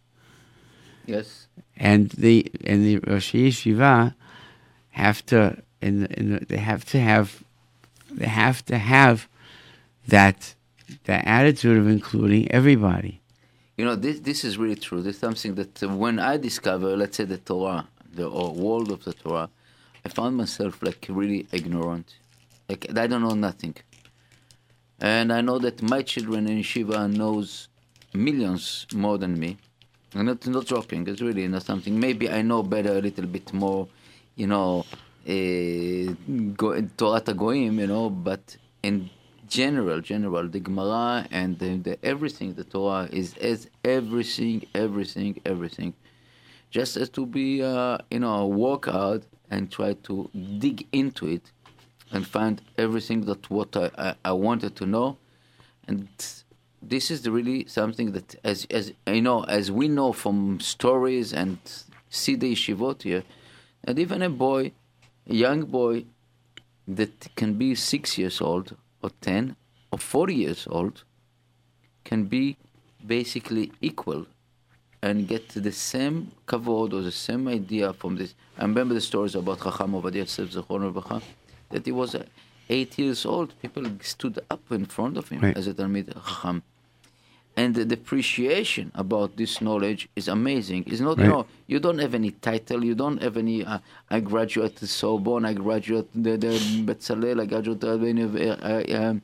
yes 1.07 1.49
And 1.79 2.11
the 2.11 2.53
and 2.67 2.85
the 2.85 2.99
Rosh 2.99 3.33
Yeshiva 3.33 4.15
have 4.91 5.25
to 5.31 5.63
in 5.81 6.01
the, 6.01 6.09
in 6.21 6.33
the, 6.33 6.45
they 6.45 6.59
have 6.59 6.85
to 6.93 7.01
have 7.01 7.43
they 8.11 8.27
have 8.27 8.63
to 8.67 8.77
have 8.77 9.29
that 10.07 10.55
that 11.05 11.27
attitude 11.27 11.79
of 11.79 11.89
including 11.89 12.51
everybody. 12.51 13.21
You 13.77 13.85
know, 13.85 13.95
this 13.95 14.21
this 14.21 14.45
is 14.45 14.59
really 14.59 14.75
true. 14.75 15.03
This 15.03 15.15
is 15.17 15.21
something 15.21 15.55
that 15.55 15.83
uh, 15.83 15.89
when 15.89 16.19
I 16.19 16.37
discover, 16.37 16.97
let's 16.97 17.17
say, 17.17 17.25
the 17.25 17.39
Torah, 17.39 17.87
the 18.13 18.27
or 18.27 18.53
world 18.53 18.91
of 18.91 19.05
the 19.05 19.13
Torah, 19.13 19.49
I 20.05 20.09
found 20.09 20.37
myself 20.37 20.83
like 20.83 21.07
really 21.09 21.47
ignorant. 21.53 22.17
Like 22.69 22.87
I 22.97 23.07
don't 23.07 23.23
know 23.23 23.35
nothing. 23.35 23.77
And 25.01 25.33
I 25.33 25.41
know 25.43 25.59
that 25.61 25.81
my 25.81 26.03
children 26.03 26.49
in 26.49 26.63
Shiva 26.63 27.07
knows 27.07 27.69
millions 28.13 28.87
more 28.93 29.17
than 29.17 29.39
me. 29.39 29.57
I'm 30.15 30.27
not 30.27 30.45
not 30.47 30.67
joking. 30.67 31.07
It's 31.07 31.21
really 31.21 31.47
not 31.47 31.63
something. 31.63 31.99
Maybe 31.99 32.29
I 32.31 32.43
know 32.43 32.63
better 32.63 32.99
a 32.99 33.01
little 33.01 33.27
bit 33.27 33.53
more, 33.53 33.87
you 34.35 34.49
know, 34.49 34.85
uh, 35.29 36.15
go, 36.57 36.81
Torah 36.97 37.21
Goim, 37.21 37.79
you 37.79 37.87
know. 37.87 38.11
But 38.11 38.57
in 38.83 39.11
general, 39.49 40.01
general, 40.01 40.49
the 40.49 40.61
Gemara 40.61 41.27
and 41.31 41.59
the, 41.59 41.77
the 41.77 42.05
everything, 42.05 42.55
the 42.55 42.65
Torah 42.65 43.09
is 43.11 43.37
as 43.39 43.69
everything, 43.85 44.67
everything, 44.75 45.41
everything. 45.45 45.95
Just 46.71 46.97
as 46.97 47.09
to 47.11 47.25
be, 47.25 47.63
uh, 47.63 47.99
you 48.11 48.21
know, 48.21 48.47
walk 48.47 48.89
out 48.89 49.23
and 49.51 49.71
try 49.71 49.95
to 49.95 50.31
dig 50.59 50.87
into 50.93 51.27
it 51.27 51.51
and 52.11 52.27
find 52.27 52.61
everything 52.77 53.23
that 53.23 53.51
what 53.51 53.77
I, 53.77 53.91
I, 53.97 54.15
I 54.25 54.33
wanted 54.33 54.77
to 54.77 54.87
know, 54.87 55.17
and 55.87 56.09
this 56.83 57.11
is 57.11 57.29
really 57.29 57.67
something 57.67 58.13
that, 58.13 58.35
as 58.45 58.67
as 58.71 58.93
you 59.07 59.23
know, 59.23 59.43
as 59.45 59.71
we 59.71 59.89
know 59.89 60.13
from 60.13 60.61
stories 60.61 61.33
and 61.33 61.59
see 62.11 62.35
the 62.35 62.53
yeshivot 62.53 63.03
here, 63.03 63.25
that 63.85 63.99
even 63.99 64.23
a 64.23 64.31
boy, 64.31 64.73
a 65.27 65.35
young 65.35 65.65
boy, 65.65 66.05
that 66.87 67.35
can 67.35 67.55
be 67.55 67.75
six 67.75 68.17
years 68.19 68.41
old 68.41 68.77
or 69.03 69.11
ten 69.21 69.57
or 69.93 69.99
forty 69.99 70.35
years 70.35 70.67
old, 70.71 71.05
can 72.05 72.25
be 72.25 72.57
basically 73.07 73.73
equal 73.81 74.27
and 75.03 75.29
get 75.29 75.49
the 75.51 75.73
same 75.73 76.33
kavod 76.47 76.93
or 76.93 77.03
the 77.03 77.13
same 77.13 77.47
idea 77.49 77.93
from 77.93 78.17
this. 78.17 78.35
I 78.59 78.63
remember 78.63 78.95
the 78.95 79.01
stories 79.01 79.35
about 79.35 79.63
Chacham 79.63 79.93
Ovadia 79.93 80.27
Yosef 80.27 80.51
that 81.71 81.85
he 81.85 81.93
was 81.93 82.17
eight 82.69 82.99
years 82.99 83.25
old. 83.25 83.55
People 83.63 83.85
stood 84.03 84.41
up 84.51 84.61
in 84.73 84.85
front 84.87 85.17
of 85.17 85.29
him 85.29 85.41
Right. 85.41 85.57
as 85.57 85.67
a 85.69 85.75
Talmid 85.75 86.13
Chacham. 86.13 86.63
And 87.61 87.75
the 87.75 87.85
depreciation 87.97 88.87
about 89.05 89.37
this 89.41 89.53
knowledge 89.67 90.03
is 90.21 90.27
amazing. 90.39 90.81
It's 90.87 91.01
not, 91.09 91.19
you 91.19 91.29
know, 91.35 91.45
you 91.73 91.79
don't 91.87 91.99
have 91.99 92.15
any 92.23 92.31
title, 92.31 92.81
you 92.85 92.95
don't 92.95 93.21
have 93.27 93.37
any, 93.45 93.59
uh, 93.73 93.79
I 94.17 94.21
graduated 94.33 94.89
Sorbonne, 94.89 95.45
I 95.45 95.55
graduated 95.55 96.11
the, 96.27 96.37
the 96.45 96.53
Betzalel, 96.89 97.37
I 97.43 97.47
graduated, 97.47 97.83
uh, 97.85 98.57
uh, 98.73 99.01
um, 99.01 99.23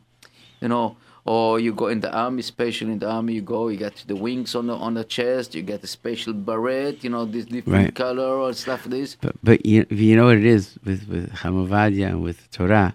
you 0.63 0.69
know, 0.73 0.97
or 1.25 1.61
you 1.61 1.73
go 1.73 1.87
in 1.95 2.01
the 2.01 2.13
army, 2.13 2.43
special 2.43 2.89
in 2.95 2.99
the 2.99 3.09
army, 3.09 3.35
you 3.35 3.41
go, 3.57 3.69
you 3.69 3.79
get 3.79 3.97
the 4.07 4.17
wings 4.27 4.51
on 4.59 4.67
the 4.67 4.75
on 4.87 4.93
the 4.95 5.05
chest, 5.17 5.55
you 5.55 5.63
get 5.63 5.83
a 5.85 5.87
special 5.87 6.33
beret, 6.35 7.03
you 7.05 7.11
know, 7.11 7.25
this 7.25 7.47
different 7.47 7.85
Right. 7.85 7.95
color 7.95 8.33
or 8.43 8.53
stuff 8.53 8.81
like 8.85 8.91
this. 8.99 9.11
But 9.21 9.35
but 9.49 9.59
you, 9.65 9.87
you 9.91 10.17
know 10.17 10.27
what 10.27 10.37
it 10.37 10.45
is 10.57 10.65
with 10.85 11.03
with 11.09 11.27
Hamavadia 11.43 12.09
and 12.09 12.21
with 12.29 12.39
Torah, 12.51 12.91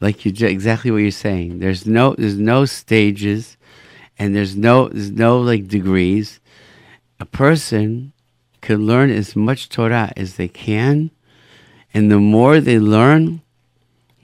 like 0.00 0.24
you 0.24 0.30
exactly 0.46 0.90
what 0.92 1.02
you're 1.06 1.20
saying. 1.28 1.58
There's 1.58 1.84
no 1.84 2.14
there's 2.20 2.38
no 2.38 2.64
stages, 2.64 3.58
and 4.18 4.34
there's 4.34 4.56
no 4.56 4.88
there's 4.88 5.10
no 5.10 5.40
like 5.40 5.68
degrees. 5.68 6.40
A 7.20 7.24
person 7.24 8.12
can 8.60 8.86
learn 8.86 9.10
as 9.10 9.34
much 9.34 9.68
Torah 9.68 10.12
as 10.16 10.36
they 10.36 10.48
can, 10.48 11.10
and 11.92 12.10
the 12.10 12.18
more 12.18 12.60
they 12.60 12.78
learn, 12.78 13.42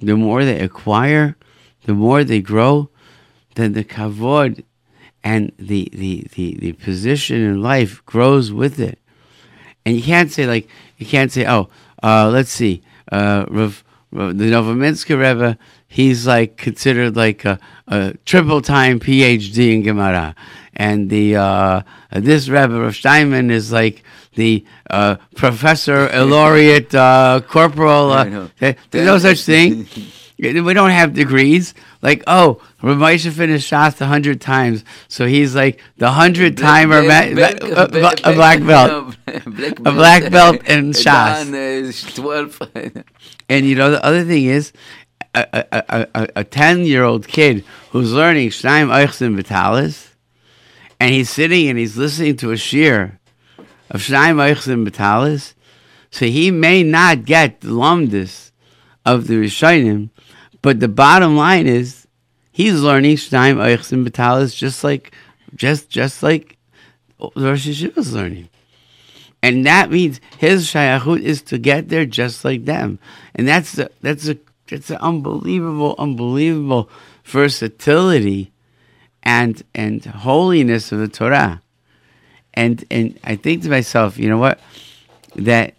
the 0.00 0.16
more 0.16 0.44
they 0.44 0.60
acquire, 0.60 1.36
the 1.84 1.94
more 1.94 2.24
they 2.24 2.40
grow, 2.40 2.90
then 3.54 3.72
the 3.72 3.84
kavod 3.84 4.64
and 5.24 5.52
the 5.58 5.88
the 5.92 6.26
the, 6.34 6.54
the 6.56 6.72
position 6.72 7.36
in 7.42 7.62
life 7.62 8.04
grows 8.06 8.52
with 8.52 8.78
it. 8.78 8.98
And 9.84 9.96
you 9.96 10.02
can't 10.02 10.30
say 10.30 10.46
like 10.46 10.68
you 10.98 11.06
can't 11.06 11.32
say, 11.32 11.46
oh, 11.46 11.68
uh, 12.02 12.28
let's 12.30 12.50
see, 12.50 12.82
uh, 13.10 13.46
Rav, 13.48 13.84
Rav, 14.12 14.38
the 14.38 14.44
Novominsker 14.44 15.18
Rebbe, 15.18 15.58
he's 15.88 16.26
like 16.26 16.56
considered 16.56 17.16
like 17.16 17.44
a, 17.44 17.58
a 17.88 18.14
triple 18.24 18.60
time 18.62 19.00
PhD 19.00 19.72
in 19.74 19.82
Gemara, 19.82 20.34
and 20.76 21.10
the 21.10 21.36
uh, 21.36 21.82
this 22.12 22.48
Rebbe 22.48 22.74
of 22.82 22.94
Steinman 22.94 23.50
is 23.50 23.72
like 23.72 24.02
the 24.34 24.64
uh, 24.90 25.16
professor 25.34 26.08
laureate 26.24 26.94
uh, 26.94 27.40
corporal. 27.48 28.12
Uh, 28.12 28.48
there's 28.60 28.76
no 29.06 29.18
such 29.18 29.42
thing. 29.42 29.86
We 30.40 30.52
don't 30.72 30.90
have 30.90 31.14
degrees. 31.14 31.74
Like, 32.00 32.22
oh, 32.28 32.62
Ramesha 32.80 33.32
finished 33.32 33.68
Shas 33.68 34.00
a 34.00 34.06
hundred 34.06 34.40
times, 34.40 34.84
so 35.08 35.26
he's 35.26 35.56
like 35.56 35.80
the 35.96 36.12
hundred 36.12 36.56
timer, 36.56 37.02
ma- 37.02 37.28
Black- 37.34 37.60
ma- 37.60 37.86
black- 37.88 38.20
a 38.24 38.32
black 38.34 38.64
belt. 38.64 39.16
A 39.26 39.90
black 39.92 40.30
belt 40.30 40.62
in. 40.68 40.92
12. 40.92 42.62
And 43.48 43.66
you 43.66 43.74
know, 43.74 43.90
the 43.90 44.04
other 44.04 44.22
thing 44.24 44.44
is, 44.44 44.72
a, 45.52 45.64
a, 45.72 46.06
a, 46.14 46.28
a 46.36 46.44
10 46.44 46.84
year 46.84 47.04
old 47.04 47.28
kid 47.28 47.64
who's 47.90 48.12
learning 48.12 48.50
Shnaim 48.50 48.88
Ochazin 48.88 49.40
B'tallis, 49.40 50.14
and 51.00 51.12
he's 51.12 51.30
sitting 51.30 51.68
and 51.68 51.78
he's 51.78 51.96
listening 51.96 52.36
to 52.38 52.50
a 52.50 52.54
shiur 52.54 53.18
of 53.90 54.00
Shnaim 54.00 54.36
Ochazin 54.36 54.88
B'tallis, 54.88 55.54
so 56.10 56.26
he 56.26 56.50
may 56.50 56.82
not 56.82 57.24
get 57.24 57.60
the 57.60 57.68
lumdis 57.68 58.50
of 59.04 59.26
the 59.26 59.34
Rishonim, 59.34 60.10
but 60.62 60.80
the 60.80 60.88
bottom 60.88 61.36
line 61.36 61.66
is, 61.66 62.06
he's 62.50 62.80
learning 62.80 63.16
Shnaim 63.16 63.56
Ochazin 63.56 64.06
B'tallis 64.06 64.56
just 64.56 64.82
like, 64.82 65.12
just, 65.54 65.88
just 65.88 66.22
like 66.22 66.58
the 67.18 67.30
Rosh 67.36 67.68
Hashanah 67.68 68.12
learning. 68.12 68.48
And 69.42 69.64
that 69.66 69.90
means 69.90 70.20
his 70.38 70.66
shayachut 70.66 71.22
is 71.22 71.42
to 71.42 71.58
get 71.58 71.88
there 71.88 72.06
just 72.06 72.44
like 72.44 72.64
them. 72.64 72.98
And 73.34 73.46
that's 73.46 73.72
the, 73.72 73.90
that's 74.00 74.28
a 74.28 74.36
that's 74.68 74.90
an 74.90 74.98
unbelievable, 74.98 75.94
unbelievable 75.98 76.90
versatility 77.24 78.52
and 79.22 79.62
and 79.74 80.04
holiness 80.04 80.92
of 80.92 80.98
the 80.98 81.08
Torah. 81.08 81.62
And 82.54 82.84
and 82.90 83.18
I 83.24 83.36
think 83.36 83.62
to 83.62 83.70
myself, 83.70 84.18
you 84.18 84.28
know 84.28 84.38
what? 84.38 84.60
That 85.36 85.74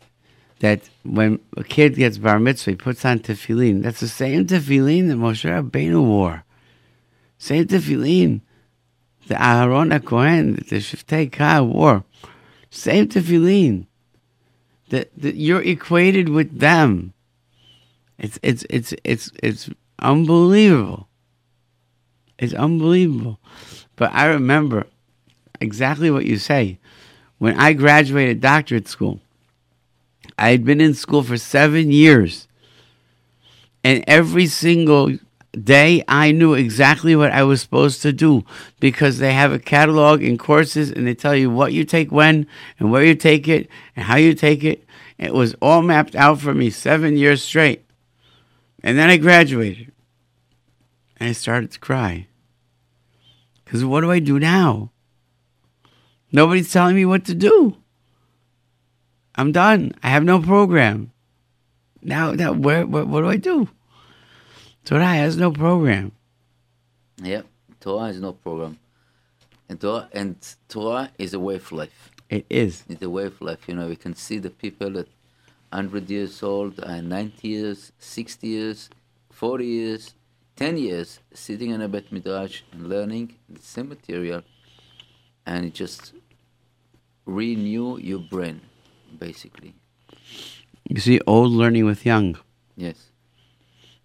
that 0.60 0.82
when 1.04 1.40
a 1.58 1.64
kid 1.64 1.96
gets 1.96 2.18
bar 2.18 2.40
mitzvah, 2.40 2.72
he 2.72 2.76
puts 2.76 3.06
on 3.06 3.20
tefillin. 3.20 3.82
That's 3.82 4.00
the 4.00 4.08
same 4.08 4.46
tefillin 4.46 5.08
that 5.08 5.18
Moshe 5.18 5.50
Rabbeinu 5.50 6.04
wore. 6.04 6.44
Same 7.38 7.66
tefillin 7.66 8.42
the 9.30 9.42
Aaron 9.42 9.90
that 9.90 10.04
the 10.04 10.78
Shiftei 10.78 11.32
Ka 11.32 11.62
wore. 11.62 12.04
Same 12.70 13.08
tefillin. 13.08 13.86
That, 14.90 15.12
that 15.16 15.36
you're 15.36 15.62
equated 15.62 16.30
with 16.30 16.60
them. 16.60 17.14
It's 18.20 18.38
it's 18.44 18.66
it's 18.70 18.94
it's 19.04 19.32
it's 19.42 19.70
unbelievable. 20.00 21.08
It's 22.38 22.54
unbelievable. 22.54 23.40
But 23.96 24.14
I 24.14 24.26
remember 24.26 24.88
exactly 25.60 26.12
what 26.12 26.26
you 26.26 26.38
say. 26.38 26.80
When 27.38 27.58
I 27.58 27.74
graduated 27.74 28.42
doctorate 28.42 28.88
school, 28.88 29.22
I 30.38 30.52
had 30.52 30.66
been 30.66 30.82
in 30.82 30.94
school 30.94 31.24
for 31.24 31.38
seven 31.38 31.92
years. 31.92 32.48
And 33.84 34.04
every 34.08 34.48
single 34.48 35.18
day, 35.54 36.04
I 36.08 36.32
knew 36.32 36.54
exactly 36.54 37.16
what 37.16 37.32
I 37.32 37.44
was 37.44 37.62
supposed 37.62 38.02
to 38.02 38.12
do 38.12 38.44
because 38.82 39.20
they 39.20 39.34
have 39.34 39.54
a 39.54 39.60
catalog 39.60 40.22
and 40.22 40.38
courses 40.38 40.92
and 40.92 41.08
they 41.08 41.16
tell 41.16 41.36
you 41.36 41.50
what 41.50 41.72
you 41.72 41.86
take 41.86 42.12
when 42.12 42.46
and 42.78 42.92
where 42.92 43.06
you 43.06 43.16
take 43.16 43.48
it 43.48 43.70
and 43.96 44.06
how 44.06 44.18
you 44.18 44.34
take 44.34 44.66
it. 44.66 44.86
It 45.18 45.34
was 45.34 45.56
all 45.62 45.82
mapped 45.82 46.16
out 46.16 46.40
for 46.40 46.54
me 46.54 46.70
seven 46.70 47.16
years 47.16 47.42
straight. 47.42 47.89
And 48.84 48.98
then 48.98 49.10
I 49.10 49.18
graduated. 49.18 49.92
And 51.18 51.30
I 51.30 51.34
started 51.34 51.72
to 51.72 51.80
cry. 51.80 52.28
Because 53.64 53.84
what 53.86 54.02
do 54.02 54.12
I 54.12 54.20
do 54.20 54.40
now? 54.40 54.92
Nobody's 56.32 56.72
telling 56.72 56.96
me 56.96 57.06
what 57.06 57.26
to 57.26 57.36
do. 57.36 57.78
I'm 59.36 59.52
done. 59.52 59.94
I 60.04 60.10
have 60.10 60.24
no 60.24 60.42
program. 60.42 61.12
Now, 62.02 62.32
now 62.32 62.54
where, 62.54 62.86
what, 62.86 63.08
what 63.08 63.22
do 63.22 63.30
I 63.30 63.38
do? 63.38 63.70
Torah 64.86 65.06
has 65.06 65.38
no 65.38 65.52
program. 65.52 66.14
Yep, 67.22 67.46
Torah 67.80 68.08
has 68.08 68.20
no 68.20 68.34
program. 68.34 68.80
And 69.68 69.80
Torah, 69.80 70.10
and 70.14 70.36
Torah 70.68 71.12
is 71.18 71.34
a 71.34 71.40
way 71.40 71.56
of 71.56 71.72
life. 71.72 72.12
It 72.30 72.46
is. 72.50 72.84
It's 72.90 73.02
a 73.02 73.10
way 73.10 73.26
of 73.26 73.42
life. 73.42 73.68
You 73.68 73.76
know, 73.76 73.88
we 73.88 73.96
can 73.96 74.16
see 74.16 74.40
the 74.40 74.50
people 74.50 74.98
at 74.98 75.08
100 75.72 76.10
years 76.10 76.42
old, 76.44 76.80
uh, 76.80 77.02
90 77.02 77.48
years, 77.48 77.92
60 78.00 78.48
years, 78.48 78.90
40 79.32 79.66
years, 79.66 80.16
10 80.56 80.78
years, 80.78 81.20
sitting 81.34 81.72
in 81.72 81.82
a 81.82 81.88
Bet 81.88 82.12
Midrash 82.12 82.64
and 82.72 82.90
learning 82.90 83.36
the 83.48 83.62
same 83.62 83.90
material, 83.90 84.42
and 85.46 85.66
it 85.66 85.74
just 85.74 86.14
renew 87.26 87.98
your 87.98 88.20
brain, 88.20 88.62
basically. 89.18 89.76
You 90.88 91.00
see, 91.00 91.20
old 91.28 91.52
learning 91.52 91.86
with 91.86 92.06
young. 92.06 92.38
Yes. 92.76 93.12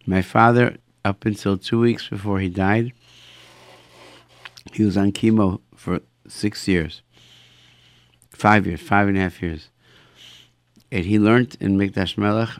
My 0.07 0.20
father, 0.20 0.77
up 1.05 1.24
until 1.24 1.57
two 1.57 1.81
weeks 1.81 2.09
before 2.09 2.40
he 2.40 2.48
died, 2.48 2.92
he 4.72 4.85
was 4.85 4.96
on 4.96 5.12
chemo 5.12 5.61
for 5.74 6.00
six 6.29 6.68
years, 6.68 7.03
five 8.31 8.66
years, 8.66 8.81
five 8.81 9.09
and 9.09 9.16
a 9.16 9.20
half 9.20 9.42
years. 9.42 9.70
And 10.94 11.07
he 11.07 11.18
learned 11.18 11.57
in 11.59 11.76
Mikdash 11.76 12.16
Melech 12.16 12.50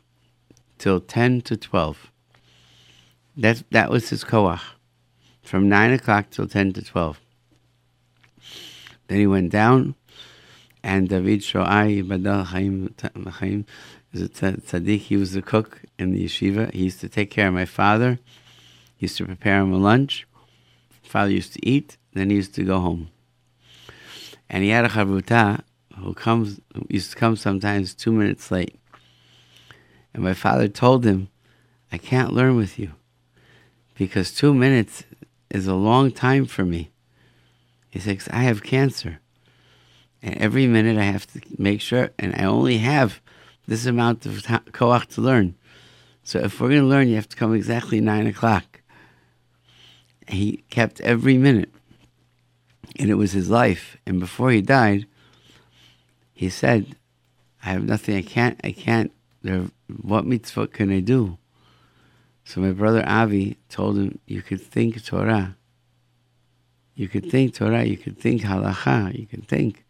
till 0.79 0.99
10 0.99 1.42
to 1.42 1.57
12. 1.57 2.11
That, 3.37 3.62
that 3.70 3.90
was 3.90 4.09
his 4.09 4.25
koach, 4.25 4.61
from 5.44 5.68
9 5.68 5.92
o'clock 5.92 6.31
till 6.31 6.49
10 6.49 6.73
to 6.73 6.83
12. 6.83 7.20
Then 9.07 9.18
he 9.18 9.29
went 9.29 9.53
down 9.53 9.94
and 10.83 11.09
David 11.09 11.42
Shoai 11.42 12.03
Badal 12.03 12.44
Chaim 12.47 13.66
is 14.12 14.23
a 14.23 14.29
tzaddik. 14.29 14.99
He 14.99 15.16
was 15.16 15.31
the 15.31 15.40
cook 15.40 15.83
in 15.97 16.11
the 16.11 16.25
yeshiva. 16.25 16.75
He 16.75 16.83
used 16.83 17.01
to 17.03 17.09
take 17.09 17.31
care 17.31 17.47
of 17.47 17.55
my 17.55 17.66
father. 17.66 18.18
He 18.97 19.05
used 19.05 19.18
to 19.18 19.27
prepare 19.27 19.61
him 19.61 19.73
a 19.73 19.79
lunch. 19.79 20.27
Father 21.05 21.31
used 21.31 21.53
to 21.53 21.64
eat, 21.64 21.99
then 22.14 22.31
he 22.31 22.37
used 22.37 22.57
to 22.57 22.64
go 22.64 22.81
home. 22.81 23.11
And 24.51 24.64
he 24.64 24.70
had 24.70 24.85
a 24.85 24.88
chavruta 24.88 25.62
who 25.99 26.15
comes 26.15 26.61
used 26.89 27.11
to 27.13 27.17
come 27.17 27.37
sometimes 27.37 27.95
two 27.95 28.13
minutes 28.13 28.51
late. 28.51 28.79
And 30.13 30.23
my 30.23 30.35
father 30.35 30.69
told 30.69 31.05
him, 31.05 31.29
I 31.93 31.99
can't 31.99 32.33
learn 32.33 32.57
with 32.57 32.79
you 32.79 32.93
because 33.97 34.33
two 34.33 34.55
minutes 34.55 35.05
is 35.51 35.67
a 35.67 35.75
long 35.75 36.11
time 36.11 36.47
for 36.47 36.65
me. 36.65 36.91
He 37.91 38.01
says, 38.01 38.29
I 38.33 38.43
have 38.43 38.63
cancer. 38.63 39.21
And 40.23 40.37
every 40.39 40.67
minute 40.67 40.99
I 40.99 41.05
have 41.05 41.27
to 41.33 41.41
make 41.59 41.81
sure, 41.81 42.11
and 42.19 42.35
I 42.35 42.45
only 42.45 42.79
have 42.79 43.21
this 43.67 43.87
amount 43.87 44.27
of 44.27 44.33
koach 44.73 45.07
to 45.15 45.21
learn. 45.21 45.55
So 46.23 46.39
if 46.39 46.61
we're 46.61 46.71
going 46.71 46.81
to 46.81 46.87
learn, 46.87 47.09
you 47.09 47.17
have 47.17 47.29
to 47.29 47.37
come 47.37 47.55
exactly 47.55 48.01
nine 48.01 48.27
o'clock. 48.27 48.81
He 50.27 50.65
kept 50.71 51.01
every 51.03 51.37
minute, 51.37 51.71
and 52.99 53.11
it 53.11 53.15
was 53.15 53.33
his 53.33 53.51
life. 53.51 53.99
And 54.07 54.19
before 54.19 54.51
he 54.51 54.63
died, 54.63 55.07
he 56.35 56.51
said, 56.51 56.97
"I 57.62 57.70
have 57.70 57.85
nothing. 57.85 58.16
I 58.16 58.23
can't. 58.23 58.61
I 58.62 58.73
can't. 58.73 59.12
What 60.03 60.27
mitzvah 60.27 60.66
can 60.66 60.90
I 60.92 61.01
do?" 61.01 61.38
So 62.44 62.61
my 62.61 62.73
brother 62.73 63.03
Avi 63.09 63.57
told 63.70 63.97
him, 63.97 64.18
"You 64.27 64.42
could 64.42 64.61
think 64.61 65.03
Torah. 65.03 65.57
You 66.94 67.09
could 67.09 67.31
think 67.31 67.55
Torah. 67.55 67.85
You 67.85 67.97
could 67.97 68.18
think 68.18 68.42
halacha. 68.42 69.18
You 69.18 69.27
could 69.27 69.49
think." 69.49 69.85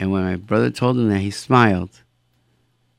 And 0.00 0.10
when 0.10 0.24
my 0.24 0.36
brother 0.36 0.70
told 0.70 0.96
him 0.96 1.10
that, 1.10 1.18
he 1.18 1.30
smiled. 1.30 2.00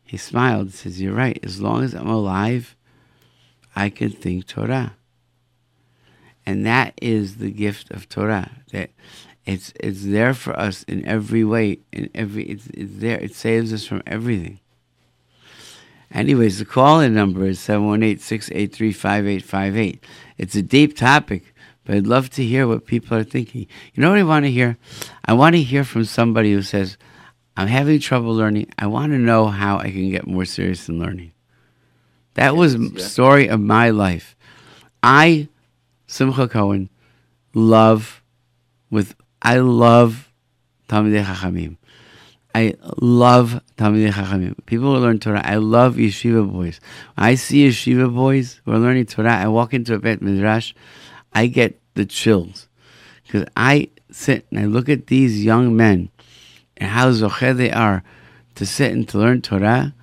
He 0.03 0.17
smiled 0.17 0.67
and 0.67 0.73
says, 0.73 1.01
You're 1.01 1.15
right. 1.15 1.39
As 1.41 1.59
long 1.59 1.83
as 1.83 1.95
I'm 1.95 2.07
alive, 2.09 2.75
I 3.75 3.89
can 3.89 4.11
think 4.11 4.45
Torah. 4.45 4.93
And 6.45 6.63
that 6.65 6.93
is 7.01 7.37
the 7.37 7.49
gift 7.49 7.89
of 7.91 8.07
Torah. 8.07 8.51
That 8.71 8.91
it's 9.45 9.73
it's 9.79 10.05
there 10.05 10.33
for 10.33 10.57
us 10.59 10.83
in 10.83 11.05
every 11.05 11.43
way, 11.43 11.79
in 11.91 12.09
every 12.13 12.43
it's, 12.43 12.67
it's 12.67 12.97
there. 12.97 13.19
It 13.19 13.35
saves 13.35 13.73
us 13.73 13.85
from 13.85 14.03
everything. 14.05 14.59
Anyways, 16.13 16.59
the 16.59 16.65
call-in 16.65 17.13
number 17.13 17.45
is 17.45 17.57
718-683-5858. 17.59 19.99
It's 20.37 20.55
a 20.55 20.61
deep 20.61 20.97
topic, 20.97 21.55
but 21.85 21.95
I'd 21.95 22.05
love 22.05 22.29
to 22.31 22.43
hear 22.43 22.67
what 22.67 22.85
people 22.85 23.17
are 23.17 23.23
thinking. 23.23 23.65
You 23.93 24.01
know 24.01 24.09
what 24.09 24.19
I 24.19 24.23
want 24.23 24.43
to 24.43 24.51
hear? 24.51 24.77
I 25.23 25.31
want 25.31 25.55
to 25.55 25.63
hear 25.63 25.85
from 25.85 26.03
somebody 26.03 26.51
who 26.51 26.63
says, 26.63 26.97
I'm 27.55 27.69
having 27.69 28.01
trouble 28.01 28.35
learning. 28.35 28.73
I 28.77 28.87
want 28.87 29.13
to 29.13 29.17
know 29.17 29.47
how 29.47 29.77
I 29.77 29.89
can 29.91 30.09
get 30.09 30.27
more 30.27 30.43
serious 30.43 30.89
in 30.89 30.99
learning. 30.99 31.31
That 32.33 32.57
was 32.57 32.77
the 32.77 32.99
story 32.99 33.47
of 33.47 33.61
my 33.61 33.89
life. 33.89 34.35
I, 35.01 35.47
Simcha 36.07 36.49
Cohen, 36.49 36.89
love 37.53 38.21
with 38.89 39.15
I 39.41 39.57
love 39.57 40.31
Talmidei 40.87 41.23
Chachamim. 41.23 41.77
I 42.53 42.75
love 43.01 43.61
Talmidei 43.77 44.11
Chachamim. 44.11 44.55
People 44.65 44.93
who 44.93 44.99
learn 44.99 45.19
Torah. 45.19 45.41
I 45.43 45.55
love 45.55 45.95
yeshiva 45.95 46.49
boys. 46.51 46.79
When 47.15 47.27
I 47.27 47.35
see 47.35 47.67
yeshiva 47.67 48.13
boys 48.13 48.61
who 48.65 48.73
are 48.73 48.79
learning 48.79 49.05
Torah. 49.07 49.35
I 49.37 49.47
walk 49.47 49.73
into 49.73 49.93
a 49.93 49.99
bet 49.99 50.21
midrash. 50.21 50.73
I 51.33 51.47
get 51.47 51.79
the 51.93 52.05
chills 52.05 52.67
because 53.23 53.45
I 53.55 53.89
sit 54.11 54.45
and 54.51 54.59
I 54.59 54.65
look 54.65 54.89
at 54.89 55.07
these 55.07 55.43
young 55.43 55.75
men 55.75 56.09
and 56.77 56.89
how 56.89 57.11
zocher 57.11 57.55
they 57.55 57.71
are 57.71 58.03
to 58.55 58.65
sit 58.65 58.91
and 58.91 59.07
to 59.09 59.17
learn 59.17 59.41
Torah. 59.41 59.93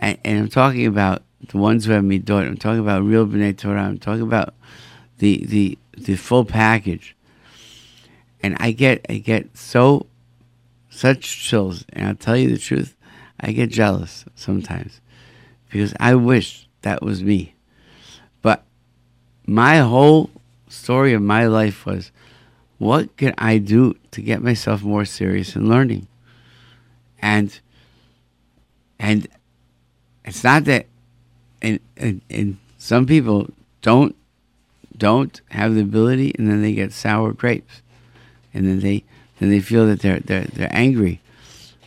And, 0.00 0.18
and 0.24 0.38
I'm 0.38 0.48
talking 0.48 0.86
about 0.86 1.22
the 1.48 1.58
ones 1.58 1.84
who 1.84 1.92
have 1.92 2.04
midot. 2.04 2.46
I'm 2.46 2.56
talking 2.56 2.80
about 2.80 3.02
real 3.02 3.26
bnei 3.26 3.56
Torah. 3.56 3.82
I'm 3.82 3.98
talking 3.98 4.22
about 4.22 4.54
the 5.18 5.44
the 5.46 5.78
the 5.96 6.16
full 6.16 6.44
package. 6.44 7.14
And 8.42 8.56
I 8.60 8.72
get 8.72 9.04
I 9.08 9.18
get 9.18 9.56
so 9.56 10.06
such 10.90 11.22
chills, 11.22 11.84
and 11.90 12.06
I'll 12.08 12.14
tell 12.14 12.36
you 12.36 12.50
the 12.50 12.58
truth, 12.58 12.96
I 13.40 13.52
get 13.52 13.70
jealous 13.70 14.24
sometimes 14.34 15.00
because 15.70 15.94
I 16.00 16.14
wish 16.14 16.68
that 16.82 17.02
was 17.02 17.22
me. 17.22 17.54
But 18.42 18.64
my 19.46 19.78
whole 19.78 20.30
story 20.68 21.12
of 21.12 21.22
my 21.22 21.46
life 21.46 21.86
was 21.86 22.10
what 22.78 23.16
can 23.16 23.34
I 23.36 23.58
do 23.58 23.96
to 24.12 24.22
get 24.22 24.42
myself 24.42 24.82
more 24.82 25.04
serious 25.04 25.56
in 25.56 25.68
learning? 25.68 26.06
And 27.20 27.58
and 28.98 29.28
it's 30.24 30.44
not 30.44 30.64
that 30.64 30.86
and, 31.60 31.80
and, 31.96 32.20
and 32.30 32.58
some 32.78 33.06
people 33.06 33.48
don't 33.82 34.14
don't 34.96 35.40
have 35.50 35.74
the 35.74 35.80
ability 35.80 36.34
and 36.38 36.50
then 36.50 36.62
they 36.62 36.72
get 36.72 36.92
sour 36.92 37.32
grapes. 37.32 37.82
And 38.54 38.66
then 38.66 38.80
they 38.80 39.04
then 39.38 39.50
they 39.50 39.60
feel 39.60 39.86
that 39.86 40.00
they're 40.00 40.20
they're 40.20 40.44
they're 40.44 40.70
angry. 40.72 41.20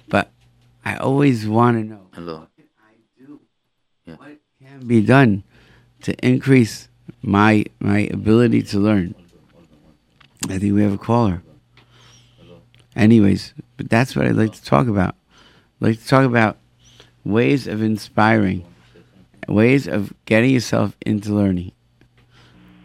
But 0.09 0.31
I 0.85 0.95
always 0.95 1.47
want 1.47 1.77
to 1.77 1.83
know 1.83 2.07
Hello. 2.13 2.39
what 2.39 2.55
can 2.55 2.65
I 2.79 2.93
do? 3.25 3.39
Yeah. 4.05 4.15
What 4.15 4.37
can 4.63 4.87
be 4.87 5.01
done 5.01 5.43
to 6.01 6.13
increase 6.25 6.87
my 7.21 7.65
my 7.79 8.09
ability 8.11 8.63
to 8.63 8.79
learn? 8.79 9.15
I 10.49 10.57
think 10.57 10.73
we 10.73 10.81
have 10.81 10.93
a 10.93 10.97
caller. 10.97 11.43
Anyways, 12.95 13.53
but 13.77 13.89
that's 13.89 14.15
what 14.15 14.27
I'd 14.27 14.35
like 14.35 14.53
to 14.53 14.63
talk 14.63 14.87
about. 14.87 15.15
I'd 15.81 15.87
like 15.87 15.99
to 15.99 16.07
talk 16.07 16.25
about 16.25 16.57
ways 17.23 17.67
of 17.67 17.81
inspiring, 17.81 18.65
ways 19.47 19.87
of 19.87 20.13
getting 20.25 20.49
yourself 20.49 20.97
into 21.05 21.33
learning. 21.33 21.71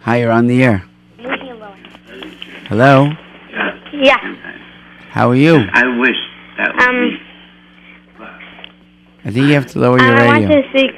Hi, 0.01 0.21
you're 0.21 0.31
on 0.31 0.47
the 0.47 0.63
air. 0.63 0.85
Hello, 2.69 3.11
Yeah. 3.99 4.17
how 5.11 5.31
are 5.31 5.35
you? 5.35 5.57
I 5.73 5.99
wish 5.99 6.17
that 6.59 6.75
was 6.75 6.85
Um, 6.87 7.01
me. 7.01 7.19
I 9.25 9.31
think 9.31 9.47
you 9.49 9.55
have 9.55 9.67
to 9.69 9.79
lower 9.79 9.99
your 9.99 10.15
I 10.17 10.27
want 10.27 10.47
to 10.47 10.63
speak. 10.71 10.91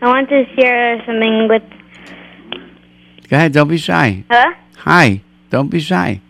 I 0.00 0.06
want 0.06 0.28
to 0.28 0.44
share 0.56 1.02
something 1.06 1.48
with. 1.48 1.62
Go 3.28 3.36
ahead, 3.36 3.52
don't 3.52 3.68
be 3.68 3.78
shy. 3.78 4.24
Huh? 4.30 4.52
Hi, 4.78 5.22
don't 5.50 5.68
be 5.68 5.80
shy. 5.80 6.20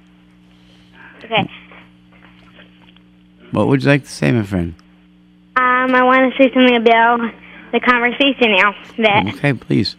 Okay. 1.24 1.50
What 3.50 3.68
would 3.68 3.82
you 3.82 3.88
like 3.88 4.04
to 4.04 4.10
say, 4.10 4.30
my 4.32 4.42
friend? 4.42 4.74
Um, 5.56 5.94
I 5.94 6.02
want 6.02 6.32
to 6.32 6.42
say 6.42 6.52
something 6.54 6.76
about 6.76 7.20
the 7.72 7.80
conversation 7.80 8.52
now. 8.52 8.74
That. 8.98 9.34
Okay, 9.34 9.52
please. 9.54 9.96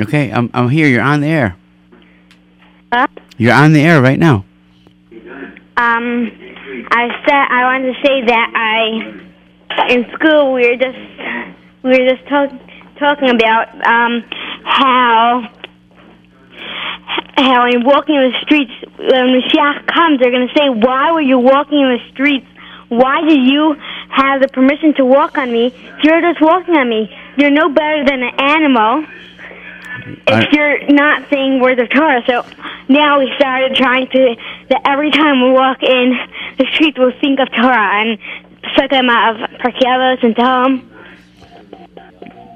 Okay, 0.00 0.30
I'm 0.30 0.50
I'm 0.54 0.68
here. 0.68 0.88
You're 0.88 1.02
on 1.02 1.20
the 1.20 1.28
air. 1.28 1.56
You're 3.36 3.54
on 3.54 3.72
the 3.72 3.80
air 3.80 4.00
right 4.00 4.18
now. 4.18 4.44
Um, 5.76 6.30
I 6.90 7.08
said 7.26 7.44
I 7.50 7.64
wanted 7.64 7.94
to 7.94 8.00
say 8.06 8.24
that 8.26 8.48
I 8.54 9.90
in 9.90 10.04
school 10.14 10.52
we 10.52 10.68
were 10.68 10.76
just 10.76 10.98
we 11.82 11.90
were 11.90 12.08
just 12.08 12.26
talk, 12.28 12.50
talking 12.98 13.30
about 13.30 13.68
um 13.86 14.22
how 14.64 15.50
how 17.36 17.64
when 17.64 17.84
walking 17.84 18.14
in 18.14 18.30
the 18.30 18.38
streets 18.42 18.70
when 18.98 19.34
Mashiach 19.34 19.86
comes 19.86 20.20
they're 20.20 20.30
gonna 20.30 20.54
say 20.54 20.68
why 20.68 21.12
were 21.12 21.20
you 21.20 21.38
walking 21.38 21.80
in 21.80 21.98
the 21.98 22.12
streets? 22.12 22.46
Why 22.88 23.22
did 23.22 23.40
you 23.50 23.74
have 24.10 24.40
the 24.40 24.48
permission 24.48 24.94
to 24.94 25.04
walk 25.04 25.36
on 25.38 25.50
me? 25.50 25.74
You're 26.02 26.20
just 26.20 26.40
walking 26.40 26.76
on 26.76 26.88
me. 26.88 27.10
You're 27.36 27.50
no 27.50 27.68
better 27.68 28.04
than 28.04 28.22
an 28.22 28.38
animal 28.38 29.04
if 30.06 30.52
you're 30.52 30.86
not 30.88 31.28
saying 31.30 31.60
words 31.60 31.80
of 31.80 31.88
Torah. 31.90 32.22
So 32.26 32.44
now 32.88 33.20
we 33.20 33.32
started 33.36 33.76
trying 33.76 34.08
to 34.08 34.36
that 34.70 34.82
every 34.86 35.10
time 35.10 35.42
we 35.42 35.50
walk 35.52 35.82
in 35.82 36.18
the 36.58 36.66
streets, 36.72 36.98
we'll 36.98 37.12
think 37.20 37.40
of 37.40 37.48
Torah 37.50 38.02
and 38.02 38.18
Psukim 38.74 39.08
of 39.10 39.50
Parkelos 39.60 40.22
and 40.22 40.36
Tom. 40.36 40.90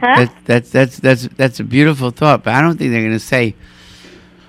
Huh? 0.01 0.27
That, 0.27 0.35
that's 0.45 0.71
that's 0.71 0.97
that's 0.99 1.29
that's 1.29 1.61
a 1.61 1.65
beautiful 1.65 2.11
thought, 2.11 2.45
but 2.45 2.55
I 2.55 2.63
don't 2.63 2.77
think 2.77 2.93
they're 2.93 3.03
going 3.03 3.13
to 3.13 3.19
say. 3.19 3.55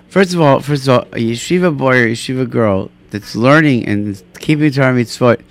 First 0.10 0.34
of 0.34 0.42
all, 0.42 0.60
first 0.60 0.88
of 0.88 0.90
all, 0.90 1.02
a 1.12 1.18
yeshiva 1.18 1.76
boy 1.76 1.98
or 1.98 2.08
yeshiva 2.08 2.50
girl 2.50 2.92
that's 3.10 3.36
learning 3.36 3.86
and 3.86 4.22
keeping 4.40 4.72
Torah 4.72 4.94
mitzvot. 4.94 5.42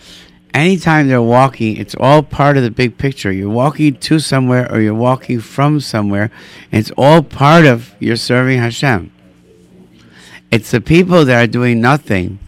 Anytime 0.55 1.09
they're 1.09 1.23
walking, 1.23 1.77
it's 1.77 1.95
all 2.01 2.23
part 2.23 2.57
of 2.57 2.63
the 2.63 2.71
big 2.71 2.99
picture. 2.99 3.31
You're 3.31 3.51
walking 3.51 3.97
to 3.97 4.19
somewhere 4.19 4.71
or 4.73 4.81
you're 4.81 4.95
walking 4.95 5.41
from 5.41 5.81
somewhere, 5.81 6.31
it's 6.73 6.91
all 6.97 7.23
part 7.23 7.67
of 7.67 7.95
your 8.01 8.17
serving 8.17 8.59
Hashem. 8.59 9.13
It's 10.51 10.71
the 10.71 10.81
people 10.81 11.25
that 11.27 11.43
are 11.43 11.47
doing 11.47 11.81
nothing, 11.81 12.39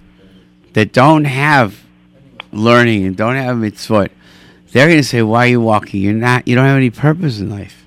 that 0.72 0.92
don't 0.92 1.24
have 1.24 1.84
learning 2.52 3.04
and 3.04 3.16
don't 3.16 3.36
have 3.36 3.56
mitzvot. 3.56 4.10
They're 4.72 4.86
going 4.86 4.98
to 4.98 5.04
say, 5.04 5.22
"Why 5.22 5.46
are 5.46 5.50
you 5.50 5.60
walking? 5.60 6.00
You're 6.00 6.12
not. 6.12 6.46
You 6.46 6.54
don't 6.54 6.66
have 6.66 6.76
any 6.76 6.90
purpose 6.90 7.40
in 7.40 7.50
life." 7.50 7.84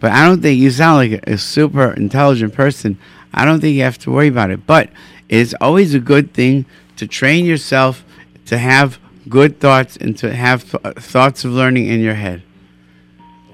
But 0.00 0.12
I 0.12 0.26
don't 0.26 0.42
think 0.42 0.58
you 0.58 0.70
sound 0.70 0.96
like 0.96 1.26
a 1.26 1.38
super 1.38 1.92
intelligent 1.92 2.54
person. 2.54 2.98
I 3.32 3.44
don't 3.44 3.60
think 3.60 3.76
you 3.76 3.82
have 3.82 3.98
to 3.98 4.10
worry 4.10 4.28
about 4.28 4.50
it. 4.50 4.66
But 4.66 4.90
it's 5.28 5.54
always 5.60 5.94
a 5.94 6.00
good 6.00 6.32
thing 6.32 6.66
to 6.96 7.06
train 7.06 7.44
yourself 7.44 8.04
to 8.46 8.58
have 8.58 8.98
good 9.28 9.60
thoughts 9.60 9.96
and 9.96 10.16
to 10.18 10.34
have 10.34 10.70
th- 10.70 10.96
thoughts 10.96 11.44
of 11.44 11.52
learning 11.52 11.86
in 11.86 12.00
your 12.00 12.14
head. 12.14 12.42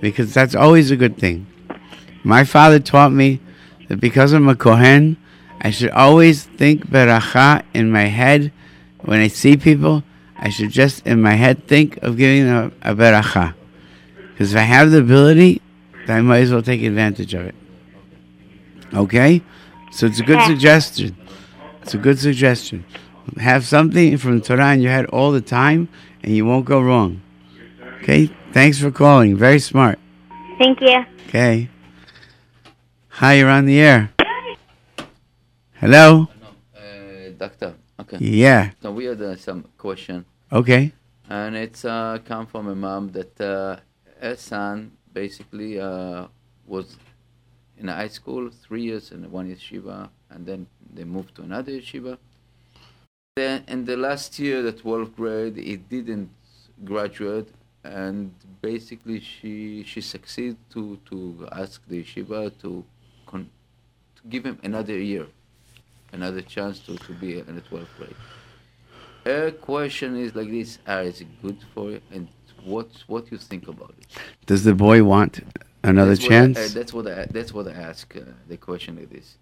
Because 0.01 0.35
that's 0.35 0.55
always 0.55 0.91
a 0.91 0.97
good 0.97 1.17
thing. 1.19 1.47
My 2.25 2.45
father 2.45 2.79
taught 2.79 3.13
me 3.13 3.41
that 3.89 4.01
because 4.01 4.33
I'm 4.33 4.49
a 4.49 4.55
Kohen, 4.55 5.17
I 5.61 5.71
should 5.71 5.91
always 5.91 6.45
think 6.45 6.89
beracha 6.89 7.65
in 7.73 7.91
my 7.91 8.05
head. 8.05 8.53
When 9.01 9.21
I 9.21 9.29
see 9.29 9.57
people, 9.57 10.05
I 10.37 10.49
should 10.49 10.71
just 10.71 11.07
in 11.07 11.23
my 11.23 11.35
head 11.35 11.67
think 11.67 11.99
of 11.99 12.17
giving 12.17 12.47
them 12.47 12.73
a, 12.83 12.93
a 12.93 12.95
beracha. 12.95 13.55
Because 14.33 14.53
if 14.53 14.59
I 14.59 14.63
have 14.63 14.91
the 14.91 14.99
ability, 14.99 15.63
then 16.07 16.19
I 16.19 16.23
might 16.23 16.41
as 16.41 16.53
well 16.53 16.63
take 16.63 16.83
advantage 16.83 17.35
of 17.35 17.47
it. 17.47 17.55
Okay? 18.93 19.43
So 19.93 20.07
it's 20.07 20.21
a 20.21 20.25
good 20.25 20.43
suggestion. 20.43 21.17
It's 21.83 21.95
a 21.95 21.99
good 21.99 22.19
suggestion. 22.19 22.85
Have 23.39 23.65
something 23.65 24.17
from 24.19 24.41
Torah 24.41 24.75
in 24.75 24.81
your 24.81 24.93
head 24.93 25.07
all 25.07 25.33
the 25.33 25.41
time, 25.41 25.89
and 26.23 26.35
you 26.35 26.45
won't 26.45 26.65
go 26.65 26.81
wrong. 26.81 27.23
Okay? 28.03 28.31
Thanks 28.53 28.79
for 28.81 28.91
calling. 28.91 29.37
Very 29.37 29.59
smart. 29.59 29.99
Thank 30.59 30.81
you. 30.81 31.05
Okay. 31.29 31.69
Hi, 33.09 33.35
you're 33.35 33.49
on 33.49 33.67
the 33.67 33.81
air. 33.81 34.11
Hello? 35.75 36.29
Uh, 36.77 37.31
doctor. 37.39 37.75
Okay. 38.01 38.19
Yeah. 38.21 38.71
So 38.83 38.93
we 38.93 39.05
had 39.07 39.23
uh, 39.23 39.37
some 39.37 39.65
question, 39.79 40.25
Okay. 40.53 40.93
and 41.29 41.57
it's 41.57 41.85
uh, 41.85 42.19
come 42.25 42.47
from 42.47 42.69
a 42.69 42.75
mom 42.75 43.13
that 43.13 43.41
uh, 43.41 43.77
her 44.21 44.37
son 44.37 44.93
basically 45.13 45.81
uh, 45.81 46.27
was 46.67 46.97
in 47.79 47.89
high 47.89 48.09
school 48.09 48.51
three 48.51 48.83
years 48.83 49.11
and 49.13 49.31
one 49.31 49.49
yeshiva, 49.49 50.09
and 50.31 50.47
then 50.47 50.67
they 50.93 51.05
moved 51.05 51.35
to 51.37 51.43
another 51.43 51.73
yeshiva. 51.73 52.19
Then 53.37 53.65
in 53.67 53.87
the 53.87 53.97
last 53.97 54.39
year, 54.39 54.61
the 54.63 54.75
12th 54.75 55.17
grade, 55.17 55.57
he 55.57 55.77
didn't 55.77 56.29
graduate, 56.85 57.49
and 57.83 58.31
basically 58.61 59.21
she 59.21 59.85
she 59.85 60.03
succeeded 60.03 60.59
to 60.75 60.99
to 61.09 61.49
ask 61.51 61.81
the 61.89 62.03
yeshiva 62.05 62.53
to 62.61 62.85
con- 63.25 63.49
to 64.17 64.23
give 64.29 64.45
him 64.45 64.59
another 64.63 64.99
year, 64.99 65.27
another 66.13 66.43
chance 66.43 66.81
to, 66.81 66.99
to 66.99 67.13
be 67.15 67.39
in 67.39 67.55
the 67.55 67.63
12th 67.63 67.87
grade. 67.97 68.17
Her 69.25 69.51
question 69.51 70.15
is 70.19 70.35
like 70.35 70.51
this: 70.51 70.79
Are 70.87 71.03
is 71.03 71.23
it 71.23 71.29
good 71.41 71.57
for 71.75 71.91
you, 71.93 72.01
and 72.11 72.29
what 72.65 72.89
what 73.07 73.33
you 73.33 73.39
think 73.39 73.67
about 73.67 73.95
it? 73.99 74.09
Does 74.45 74.63
the 74.65 74.75
boy 74.75 75.03
want 75.05 75.41
another 75.83 76.11
That's 76.17 76.23
what 76.25 76.33
I- 76.33 76.37
chance? 76.37 76.59
uh, 76.59 76.69
that's 76.79 76.93
what 76.93 77.07
I 77.07 77.25
that's 77.31 77.55
what 77.55 77.67
I 77.67 77.73
ask. 77.73 78.15
Uh, 78.15 78.21
the 78.47 78.59
question 78.59 78.97
like 78.97 79.09
this. 79.09 79.39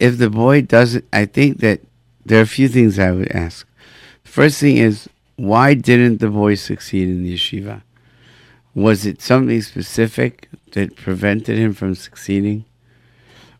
if 0.00 0.16
the 0.16 0.30
boy 0.30 0.62
doesn't, 0.62 1.04
I 1.12 1.26
think 1.26 1.58
that 1.58 1.80
there 2.24 2.38
are 2.38 2.42
a 2.42 2.46
few 2.46 2.68
things 2.68 2.98
I 2.98 3.10
would 3.10 3.30
ask. 3.32 3.66
First 4.24 4.60
thing 4.60 4.76
is, 4.76 5.08
why 5.36 5.74
didn't 5.74 6.18
the 6.18 6.28
boy 6.28 6.54
succeed 6.54 7.08
in 7.08 7.22
the 7.22 7.34
yeshiva? 7.34 7.82
Was 8.74 9.06
it 9.06 9.20
something 9.20 9.60
specific 9.62 10.48
that 10.72 10.96
prevented 10.96 11.58
him 11.58 11.72
from 11.72 11.94
succeeding? 11.94 12.64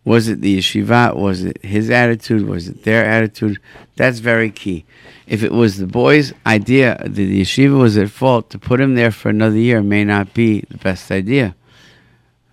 Was 0.04 0.28
it 0.28 0.40
the 0.40 0.58
yeshiva? 0.58 1.16
Was 1.16 1.44
it 1.44 1.62
his 1.64 1.90
attitude? 1.90 2.46
Was 2.46 2.68
it 2.68 2.84
their 2.84 3.04
attitude? 3.04 3.58
That's 3.96 4.18
very 4.18 4.50
key. 4.50 4.84
If 5.26 5.42
it 5.42 5.52
was 5.52 5.78
the 5.78 5.86
boy's 5.86 6.32
idea 6.46 6.96
that 7.02 7.14
the 7.14 7.40
yeshiva 7.40 7.78
was 7.78 7.96
at 7.96 8.10
fault, 8.10 8.50
to 8.50 8.58
put 8.58 8.80
him 8.80 8.94
there 8.94 9.10
for 9.10 9.28
another 9.28 9.56
year 9.56 9.82
may 9.82 10.04
not 10.04 10.32
be 10.32 10.60
the 10.70 10.78
best 10.78 11.10
idea. 11.10 11.54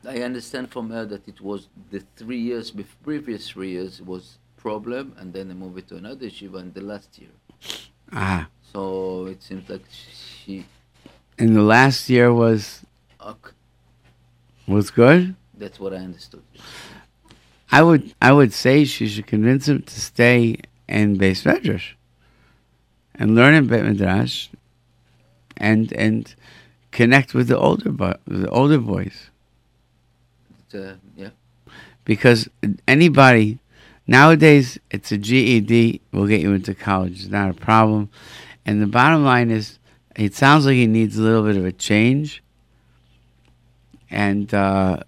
I 0.07 0.19
understand 0.21 0.71
from 0.71 0.89
her 0.89 1.05
that 1.05 1.27
it 1.27 1.41
was 1.41 1.67
the 1.91 2.01
three 2.15 2.39
years, 2.39 2.71
bef- 2.71 2.85
previous 3.03 3.49
three 3.49 3.71
years 3.71 4.01
was 4.01 4.37
problem, 4.69 5.05
and 5.19 5.27
then 5.33 5.43
they 5.49 5.53
move 5.65 5.75
it 5.81 5.85
to 5.89 5.95
another 6.01 6.25
yeshiva 6.29 6.59
in 6.65 6.69
the 6.77 6.81
last 6.91 7.09
year. 7.21 7.33
Ah, 8.11 8.43
So 8.73 8.81
it 9.33 9.39
seems 9.47 9.65
like 9.73 9.85
she. 9.91 10.53
and 11.39 11.49
the 11.59 11.65
last 11.75 11.99
year 12.15 12.29
was 12.43 12.61
Okay, 13.33 13.53
was 14.75 14.87
good. 15.01 15.21
that's 15.61 15.79
what 15.83 15.91
I 15.97 16.01
understood. 16.09 16.43
I 17.77 17.81
would 17.87 18.03
I 18.29 18.31
would 18.37 18.53
say 18.63 18.73
she 18.85 19.05
should 19.11 19.27
convince 19.35 19.63
him 19.71 19.79
to 19.91 19.97
stay 20.11 20.39
in 20.97 21.07
Beis 21.21 21.39
Medrash 21.47 21.87
and 23.19 23.27
learn 23.37 23.53
in 23.59 23.65
Beit 23.71 23.83
Midrash 23.89 24.35
and 25.69 25.83
and 26.05 26.21
connect 26.99 27.29
with 27.37 27.47
the 27.51 27.57
older 27.67 27.91
bo- 27.99 28.21
the 28.39 28.49
older 28.59 28.79
boys 28.93 29.17
uh, 30.73 30.93
yeah. 31.21 31.31
because 32.11 32.39
anybody 32.87 33.59
nowadays 34.07 34.79
it's 34.89 35.11
a 35.11 35.17
GED 35.17 36.01
will 36.11 36.27
get 36.27 36.41
you 36.41 36.53
into 36.53 36.73
college 36.73 37.21
it's 37.21 37.29
not 37.29 37.49
a 37.49 37.53
problem. 37.53 38.09
And 38.65 38.81
the 38.81 38.87
bottom 38.87 39.23
line 39.23 39.51
is 39.51 39.79
it 40.15 40.33
sounds 40.33 40.65
like 40.65 40.75
he 40.75 40.87
needs 40.87 41.17
a 41.17 41.21
little 41.21 41.43
bit 41.43 41.55
of 41.55 41.65
a 41.65 41.71
change. 41.71 42.43
And 44.09 44.53
uh, 44.53 45.03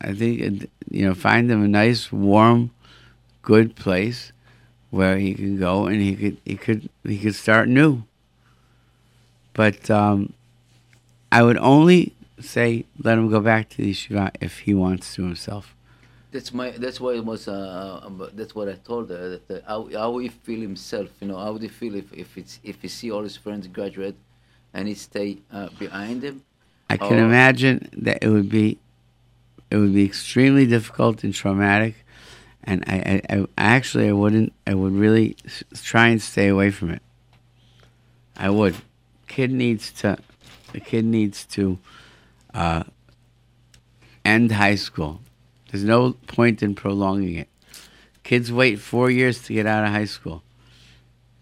I 0.00 0.12
think 0.12 0.68
you 0.90 1.06
know 1.06 1.14
find 1.14 1.50
him 1.50 1.64
a 1.64 1.68
nice 1.68 2.12
warm 2.12 2.70
good 3.42 3.76
place 3.76 4.32
where 4.90 5.16
he 5.18 5.34
can 5.34 5.58
go 5.58 5.86
and 5.86 6.00
he 6.00 6.16
could 6.16 6.36
he 6.44 6.56
could 6.56 6.90
he 7.04 7.18
could 7.18 7.34
start 7.34 7.68
new. 7.68 8.04
But 9.52 9.90
um, 9.90 10.32
I 11.32 11.42
would 11.42 11.58
only 11.58 12.14
say 12.40 12.84
let 13.02 13.18
him 13.18 13.30
go 13.30 13.40
back 13.40 13.68
to 13.70 13.76
the 13.78 13.92
yeshiva 13.92 14.30
if 14.40 14.60
he 14.60 14.74
wants 14.74 15.14
to 15.14 15.22
himself. 15.22 15.74
That's 16.32 16.54
my. 16.54 16.70
That's 16.70 17.00
why 17.00 17.14
it 17.14 17.24
was. 17.24 17.48
Uh, 17.48 18.00
um, 18.04 18.30
that's 18.34 18.54
what 18.54 18.68
I 18.68 18.74
told 18.74 19.10
her. 19.10 19.38
That 19.48 19.50
uh, 19.50 19.60
how 19.66 19.88
how 19.92 20.18
he 20.18 20.28
feel 20.28 20.60
himself. 20.60 21.08
You 21.20 21.28
know, 21.28 21.36
how 21.36 21.52
would 21.52 21.62
he 21.62 21.68
feel 21.68 21.94
if 21.96 22.12
if 22.12 22.38
it's 22.38 22.60
if 22.62 22.80
he 22.82 22.88
see 22.88 23.10
all 23.10 23.22
his 23.22 23.36
friends 23.36 23.66
graduate, 23.66 24.16
and 24.72 24.86
he 24.86 24.94
stay 24.94 25.38
uh, 25.52 25.68
behind 25.78 26.22
him. 26.22 26.42
I 26.88 26.96
can 26.96 27.18
Oh. 27.18 27.24
imagine 27.24 27.88
that 27.92 28.18
it 28.22 28.28
would 28.28 28.48
be 28.48 28.78
it 29.70 29.76
would 29.76 29.94
be 29.94 30.04
extremely 30.04 30.66
difficult 30.66 31.24
and 31.24 31.34
traumatic, 31.34 31.94
and 32.62 32.84
I, 32.86 33.22
I, 33.28 33.40
I 33.40 33.46
actually 33.58 34.08
I 34.08 34.12
wouldn't 34.12 34.52
I 34.66 34.74
would 34.74 34.92
really 34.92 35.36
s- 35.44 35.64
try 35.82 36.08
and 36.08 36.22
stay 36.22 36.46
away 36.48 36.70
from 36.70 36.90
it. 36.90 37.02
I 38.36 38.50
would. 38.50 38.76
Kid 39.26 39.50
needs 39.50 39.90
to 40.00 40.18
the 40.72 40.80
kid 40.80 41.04
needs 41.04 41.44
to 41.46 41.78
uh, 42.54 42.84
end 44.24 44.52
high 44.52 44.76
school. 44.76 45.20
There's 45.70 45.84
no 45.84 46.12
point 46.26 46.62
in 46.62 46.74
prolonging 46.74 47.36
it. 47.36 47.48
Kids 48.24 48.52
wait 48.52 48.80
four 48.80 49.10
years 49.10 49.42
to 49.44 49.54
get 49.54 49.66
out 49.66 49.84
of 49.84 49.90
high 49.90 50.04
school, 50.04 50.42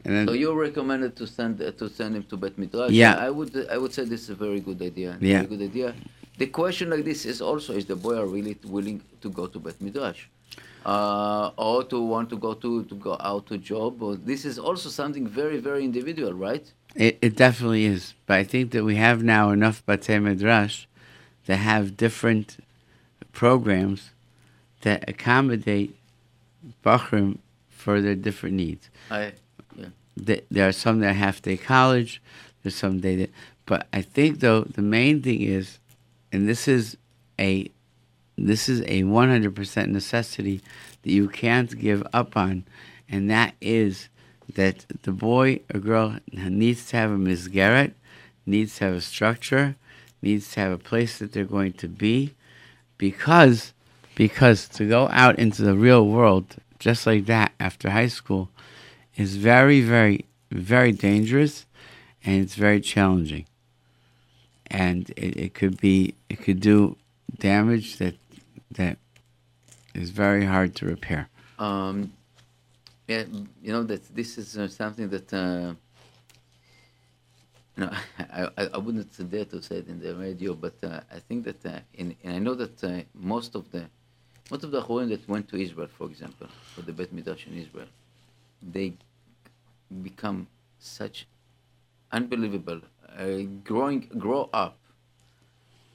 and 0.04 0.14
then 0.14 0.26
So 0.26 0.34
you 0.34 0.52
recommended 0.52 1.16
to 1.16 1.26
send 1.26 1.60
uh, 1.60 1.72
to 1.72 1.88
send 1.88 2.16
him 2.16 2.24
to 2.24 2.36
Bet 2.36 2.56
Midrash. 2.58 2.90
Yeah. 2.90 3.16
I 3.16 3.30
would 3.30 3.52
I 3.70 3.78
would 3.78 3.92
say 3.92 4.04
this 4.04 4.22
is 4.22 4.30
a 4.30 4.34
very 4.34 4.60
good 4.60 4.80
idea. 4.82 5.16
Yeah. 5.20 5.42
Very 5.42 5.56
good 5.56 5.62
idea. 5.70 5.94
The 6.36 6.46
question 6.46 6.90
like 6.90 7.04
this 7.04 7.24
is 7.26 7.40
also 7.40 7.72
is 7.72 7.86
the 7.86 7.96
boy 7.96 8.22
really 8.22 8.56
willing 8.64 9.02
to 9.22 9.28
go 9.30 9.46
to 9.46 9.58
Bet 9.58 9.80
Midrash, 9.80 10.26
uh, 10.86 11.50
or 11.56 11.82
to 11.84 12.00
want 12.00 12.30
to 12.30 12.36
go 12.36 12.54
to 12.54 12.84
to 12.84 12.94
go 12.94 13.16
out 13.20 13.46
to 13.46 13.58
job. 13.58 14.02
Or 14.02 14.14
this 14.16 14.44
is 14.44 14.58
also 14.58 14.88
something 14.88 15.26
very 15.26 15.58
very 15.58 15.84
individual, 15.84 16.32
right? 16.32 16.70
It, 16.94 17.18
it 17.20 17.36
definitely 17.36 17.86
is. 17.86 18.14
But 18.26 18.38
I 18.38 18.44
think 18.44 18.70
that 18.72 18.84
we 18.84 18.96
have 18.96 19.22
now 19.22 19.50
enough 19.50 19.84
Batei 19.86 20.22
Midrash 20.22 20.86
to 21.46 21.56
have 21.56 21.96
different 21.96 22.58
programs 23.32 24.10
that 24.82 25.08
accommodate 25.08 25.96
Bachrim 26.84 27.38
for 27.68 28.00
their 28.00 28.14
different 28.14 28.56
needs. 28.56 28.88
I 29.10 29.32
Th- 30.24 30.44
There 30.50 30.68
are 30.68 30.72
some 30.72 30.98
that 31.00 31.14
have 31.14 31.40
day 31.42 31.56
college, 31.56 32.20
there's 32.62 32.74
some 32.74 33.00
day 33.00 33.16
that, 33.16 33.30
but 33.66 33.86
I 33.92 34.02
think 34.02 34.40
though 34.40 34.62
the 34.62 34.82
main 34.82 35.22
thing 35.22 35.40
is, 35.42 35.78
and 36.32 36.48
this 36.48 36.66
is 36.66 36.96
a, 37.38 37.70
this 38.36 38.68
is 38.68 38.80
a 38.82 39.02
100% 39.02 39.86
necessity 39.88 40.60
that 41.02 41.12
you 41.12 41.28
can't 41.28 41.78
give 41.78 42.04
up 42.12 42.36
on, 42.36 42.64
and 43.08 43.30
that 43.30 43.54
is 43.60 44.08
that 44.54 44.84
the 45.02 45.12
boy 45.12 45.60
or 45.72 45.78
girl 45.80 46.16
needs 46.32 46.86
to 46.88 46.96
have 46.96 47.10
a 47.12 47.16
misgarret, 47.16 47.92
needs 48.44 48.76
to 48.78 48.86
have 48.86 48.94
a 48.94 49.00
structure, 49.00 49.76
needs 50.20 50.50
to 50.52 50.60
have 50.60 50.72
a 50.72 50.78
place 50.78 51.18
that 51.18 51.32
they're 51.32 51.44
going 51.44 51.74
to 51.74 51.88
be, 51.88 52.34
because 52.96 53.72
because 54.18 54.66
to 54.66 54.82
go 54.96 55.08
out 55.12 55.38
into 55.38 55.62
the 55.62 55.76
real 55.76 56.04
world 56.04 56.56
just 56.80 57.06
like 57.06 57.26
that 57.26 57.52
after 57.60 57.90
high 57.90 58.08
school 58.18 58.50
is 59.16 59.36
very 59.36 59.80
very 59.80 60.24
very 60.50 60.92
dangerous 60.92 61.66
and 62.24 62.42
it's 62.42 62.56
very 62.56 62.80
challenging. 62.80 63.46
And 64.70 65.10
it, 65.10 65.36
it 65.44 65.54
could 65.54 65.80
be 65.80 66.14
it 66.28 66.38
could 66.42 66.60
do 66.60 66.96
damage 67.38 67.96
that 67.98 68.16
that 68.72 68.98
is 69.94 70.10
very 70.10 70.44
hard 70.44 70.74
to 70.76 70.86
repair. 70.86 71.28
Um, 71.58 72.12
yeah, 73.06 73.24
you 73.62 73.72
know 73.72 73.84
that 73.84 74.02
this 74.14 74.36
is 74.36 74.58
uh, 74.58 74.68
something 74.68 75.08
that 75.08 75.32
uh, 75.32 75.74
you 77.76 77.84
know 77.84 77.92
I, 78.18 78.48
I, 78.58 78.62
I 78.74 78.78
wouldn't 78.78 79.30
dare 79.30 79.46
to 79.46 79.62
say 79.62 79.76
it 79.76 79.88
in 79.88 80.00
the 80.00 80.14
radio, 80.14 80.54
but 80.54 80.74
uh, 80.82 81.00
I 81.16 81.20
think 81.20 81.44
that 81.44 81.64
uh, 81.64 81.80
in 81.94 82.16
and 82.24 82.34
I 82.36 82.40
know 82.40 82.54
that 82.54 82.84
uh, 82.84 83.02
most 83.14 83.54
of 83.54 83.70
the 83.70 83.84
most 84.50 84.64
of 84.64 84.70
the 84.70 84.82
Chorim 84.82 85.08
that 85.10 85.28
went 85.28 85.48
to 85.50 85.56
Israel, 85.56 85.88
for 85.98 86.06
example, 86.06 86.48
for 86.74 86.82
the 86.82 86.92
Bet 86.92 87.12
Midrash 87.12 87.46
in 87.46 87.54
Israel, 87.58 87.86
they 88.62 88.92
become 90.02 90.46
such 90.78 91.26
unbelievable, 92.12 92.80
uh, 93.18 93.42
growing, 93.64 94.00
grow 94.18 94.48
up, 94.52 94.76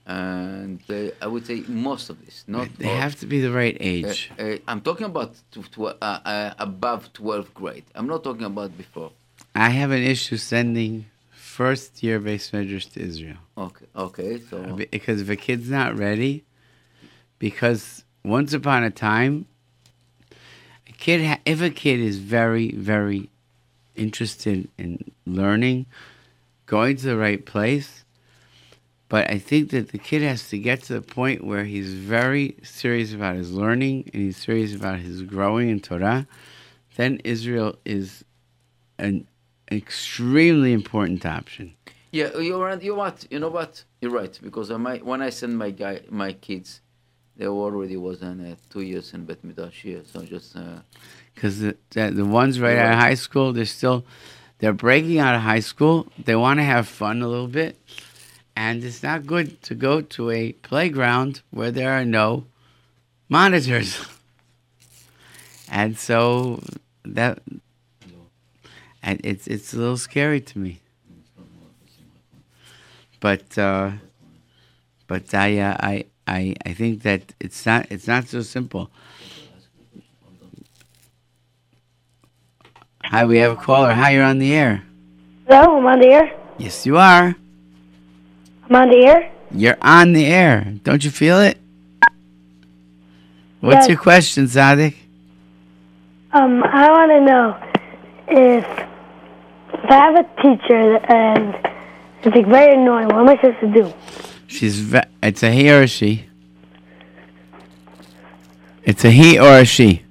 and 0.06 0.82
uh, 0.90 1.10
I 1.22 1.28
would 1.28 1.46
say 1.46 1.64
most 1.68 2.10
of 2.10 2.24
this, 2.26 2.44
not 2.48 2.68
They 2.78 2.88
all. 2.90 2.98
have 2.98 3.16
to 3.22 3.26
be 3.26 3.40
the 3.40 3.52
right 3.52 3.76
Uh, 3.76 3.84
age. 3.94 4.32
uh, 4.38 4.58
I'm 4.68 4.82
talking 4.82 5.06
about 5.06 5.32
uh, 5.56 5.94
uh, 6.04 6.54
above 6.60 7.14
12th 7.14 7.54
grade. 7.54 7.86
I'm 7.96 8.08
not 8.08 8.24
talking 8.24 8.44
about 8.46 8.78
before. 8.78 9.12
I 9.56 9.70
have 9.70 9.92
an 9.92 10.04
issue 10.04 10.38
sending 10.38 11.06
first 11.32 12.04
year 12.04 12.20
base 12.20 12.52
measures 12.52 12.86
to 12.88 13.00
Israel. 13.02 13.38
Okay, 13.58 13.86
okay. 13.96 14.42
So 14.50 14.58
Because 14.92 15.22
if 15.22 15.30
a 15.30 15.36
kid's 15.36 15.70
not 15.70 15.98
ready, 15.98 16.44
because 17.40 18.03
once 18.24 18.54
upon 18.54 18.84
a 18.84 18.92
time, 18.92 19.46
a 20.88 20.92
kid, 20.94 21.26
ha- 21.26 21.40
if 21.46 21.62
a 21.62 21.70
kid 21.70 22.00
is 22.00 22.20
very, 22.20 22.72
very 22.72 23.30
interested 23.96 24.70
in 24.78 25.12
learning, 25.26 25.86
going 26.66 26.96
to 26.98 27.06
the 27.06 27.18
right 27.18 27.46
place, 27.46 28.04
but 29.10 29.30
I 29.30 29.38
think 29.38 29.70
that 29.72 29.90
the 29.90 30.00
kid 30.00 30.24
has 30.24 30.50
to 30.50 30.58
get 30.58 30.84
to 30.84 30.94
the 30.94 31.02
point 31.02 31.44
where 31.44 31.66
he's 31.66 31.94
very 31.94 32.56
serious 32.64 33.14
about 33.14 33.36
his 33.36 33.52
learning 33.52 34.10
and 34.14 34.24
he's 34.24 34.38
serious 34.38 34.74
about 34.74 35.00
his 35.00 35.22
growing 35.22 35.70
in 35.70 35.80
Torah, 35.82 36.26
then 36.96 37.22
Israel 37.24 37.76
is 37.86 38.24
an 38.98 39.28
extremely 39.72 40.74
important 40.74 41.26
option. 41.26 41.76
yeah, 42.12 42.38
you're 42.38 42.64
right. 42.64 42.82
You 42.82 42.96
what? 42.96 43.28
You 43.30 43.40
know 43.40 43.50
what? 43.50 43.84
You're 44.02 44.12
right 44.12 44.40
because 44.42 44.72
I 44.72 44.78
when 44.78 45.22
I 45.22 45.30
send 45.30 45.58
my 45.58 45.72
guy, 45.72 46.02
my 46.10 46.34
kids, 46.34 46.82
they 47.38 47.48
already 47.48 47.98
was 47.98 48.22
in 48.22 48.46
uh, 48.46 48.56
two 48.70 48.82
years 48.82 49.14
in 49.14 49.26
Bet 49.26 49.44
Midrash 49.44 49.82
here. 49.82 50.02
So 50.06 50.22
just 50.24 50.56
uh, 50.56 50.80
because 51.34 51.60
the, 51.60 51.78
the 51.92 52.12
the 52.12 52.26
ones 52.26 52.60
right 52.60 52.78
out 52.78 52.94
of 52.94 53.00
high 53.00 53.16
school, 53.16 53.54
they're 53.54 53.66
still 53.66 54.06
they're 54.60 54.74
breaking 54.74 55.20
out 55.20 55.36
of 55.36 55.42
high 55.42 55.60
school. 55.60 56.08
They 56.24 56.36
want 56.36 56.60
to 56.60 56.64
have 56.64 56.88
fun 56.88 57.22
a 57.22 57.28
little 57.28 57.48
bit, 57.48 57.78
and 58.56 58.84
it's 58.84 59.04
not 59.04 59.26
good 59.26 59.62
to 59.64 59.76
go 59.76 60.02
to 60.02 60.30
a 60.30 60.52
playground 60.54 61.42
where 61.52 61.72
there 61.72 61.92
are 61.92 62.06
no 62.06 62.46
monitors. 63.30 64.06
and 65.70 65.98
so 65.98 66.62
that 67.04 67.40
and 69.02 69.20
it's 69.24 69.48
it's 69.48 69.74
a 69.74 69.78
little 69.78 69.98
scary 69.98 70.40
to 70.42 70.60
me. 70.60 70.80
But 73.20 73.58
uh, 73.58 73.92
but 75.08 75.34
I, 75.34 75.60
uh, 75.60 75.78
I 75.80 76.06
I 76.28 76.56
I 76.66 76.74
think 76.74 77.04
that 77.04 77.34
it's 77.40 77.66
not 77.66 77.88
it's 77.90 78.08
not 78.08 78.28
so 78.28 78.42
simple. 78.42 78.90
Hi, 83.06 83.26
we 83.26 83.38
have 83.40 83.52
a 83.52 83.56
caller. 83.56 83.94
Hi, 83.94 84.12
you're 84.12 84.24
on 84.24 84.40
the 84.40 84.54
air. 84.54 84.84
Hello, 85.48 85.78
I'm 85.78 85.86
on 85.86 86.00
the 86.00 86.08
air. 86.08 86.32
Yes, 86.58 86.86
you 86.86 86.98
are. 86.98 87.36
I'm 88.70 88.76
on 88.76 88.90
the 88.90 89.06
air. 89.06 89.32
You're 89.52 89.78
on 89.82 90.14
the 90.14 90.26
air. 90.26 90.74
Don't 90.84 91.04
you 91.04 91.12
feel 91.12 91.40
it? 91.42 91.58
What's 93.60 93.76
Yes. 93.82 93.90
your 93.90 93.98
question, 93.98 94.46
Zadik? 94.46 94.96
Um, 96.32 96.64
I 96.64 96.90
want 96.92 97.12
to 97.12 97.22
know 97.22 97.58
if 98.28 98.66
if 99.74 99.90
I 99.92 99.96
have 99.96 100.16
a 100.16 100.24
teacher 100.42 100.98
and 101.12 101.56
it's 102.24 102.36
like 102.36 102.48
very 102.48 102.74
annoying, 102.74 103.08
what 103.08 103.18
am 103.20 103.30
I 103.30 103.36
supposed 103.36 103.60
to 103.60 103.68
do? 103.68 103.94
She's. 104.48 104.80
Ve- 104.80 105.03
it's 105.24 105.42
a 105.44 105.52
he 105.52 105.72
or 105.72 105.84
a 105.84 105.88
she. 105.88 106.26
It's 108.84 109.06
a 109.06 109.12
he 109.12 109.40
or 109.40 109.60
a 109.60 109.66
she. 109.66 110.04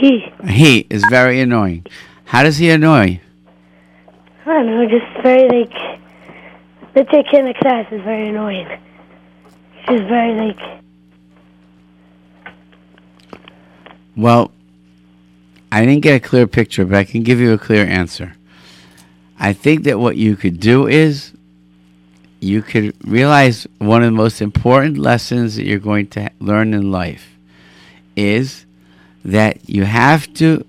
He, 0.00 0.32
he 0.48 0.86
is 0.88 1.04
very 1.10 1.40
annoying. 1.40 1.84
How 2.24 2.42
does 2.42 2.56
he 2.56 2.70
annoy? 2.70 3.20
I 4.46 4.52
don't 4.52 4.66
know, 4.66 4.86
just 4.88 5.22
very 5.22 5.46
like. 5.48 6.00
Let's 6.94 7.10
say 7.10 7.22
Kim 7.30 7.52
class 7.54 7.86
is 7.92 8.02
very 8.02 8.28
annoying. 8.28 8.66
She's 9.86 10.00
very 10.00 10.34
like. 10.34 10.82
Well, 14.16 14.50
I 15.70 15.84
didn't 15.84 16.02
get 16.02 16.16
a 16.16 16.20
clear 16.20 16.46
picture, 16.46 16.84
but 16.84 16.96
I 16.96 17.04
can 17.04 17.22
give 17.22 17.38
you 17.38 17.52
a 17.52 17.58
clear 17.58 17.84
answer. 17.84 18.34
I 19.38 19.52
think 19.52 19.84
that 19.84 19.98
what 19.98 20.16
you 20.16 20.36
could 20.36 20.58
do 20.58 20.86
is 20.86 21.32
you 22.40 22.62
could 22.62 22.94
realize 23.06 23.66
one 23.78 24.02
of 24.02 24.06
the 24.06 24.16
most 24.16 24.40
important 24.40 24.98
lessons 24.98 25.56
that 25.56 25.64
you're 25.64 25.78
going 25.78 26.08
to 26.08 26.30
learn 26.40 26.72
in 26.74 26.90
life 26.90 27.36
is 28.16 28.66
that 29.24 29.68
you 29.68 29.84
have 29.84 30.32
to 30.34 30.64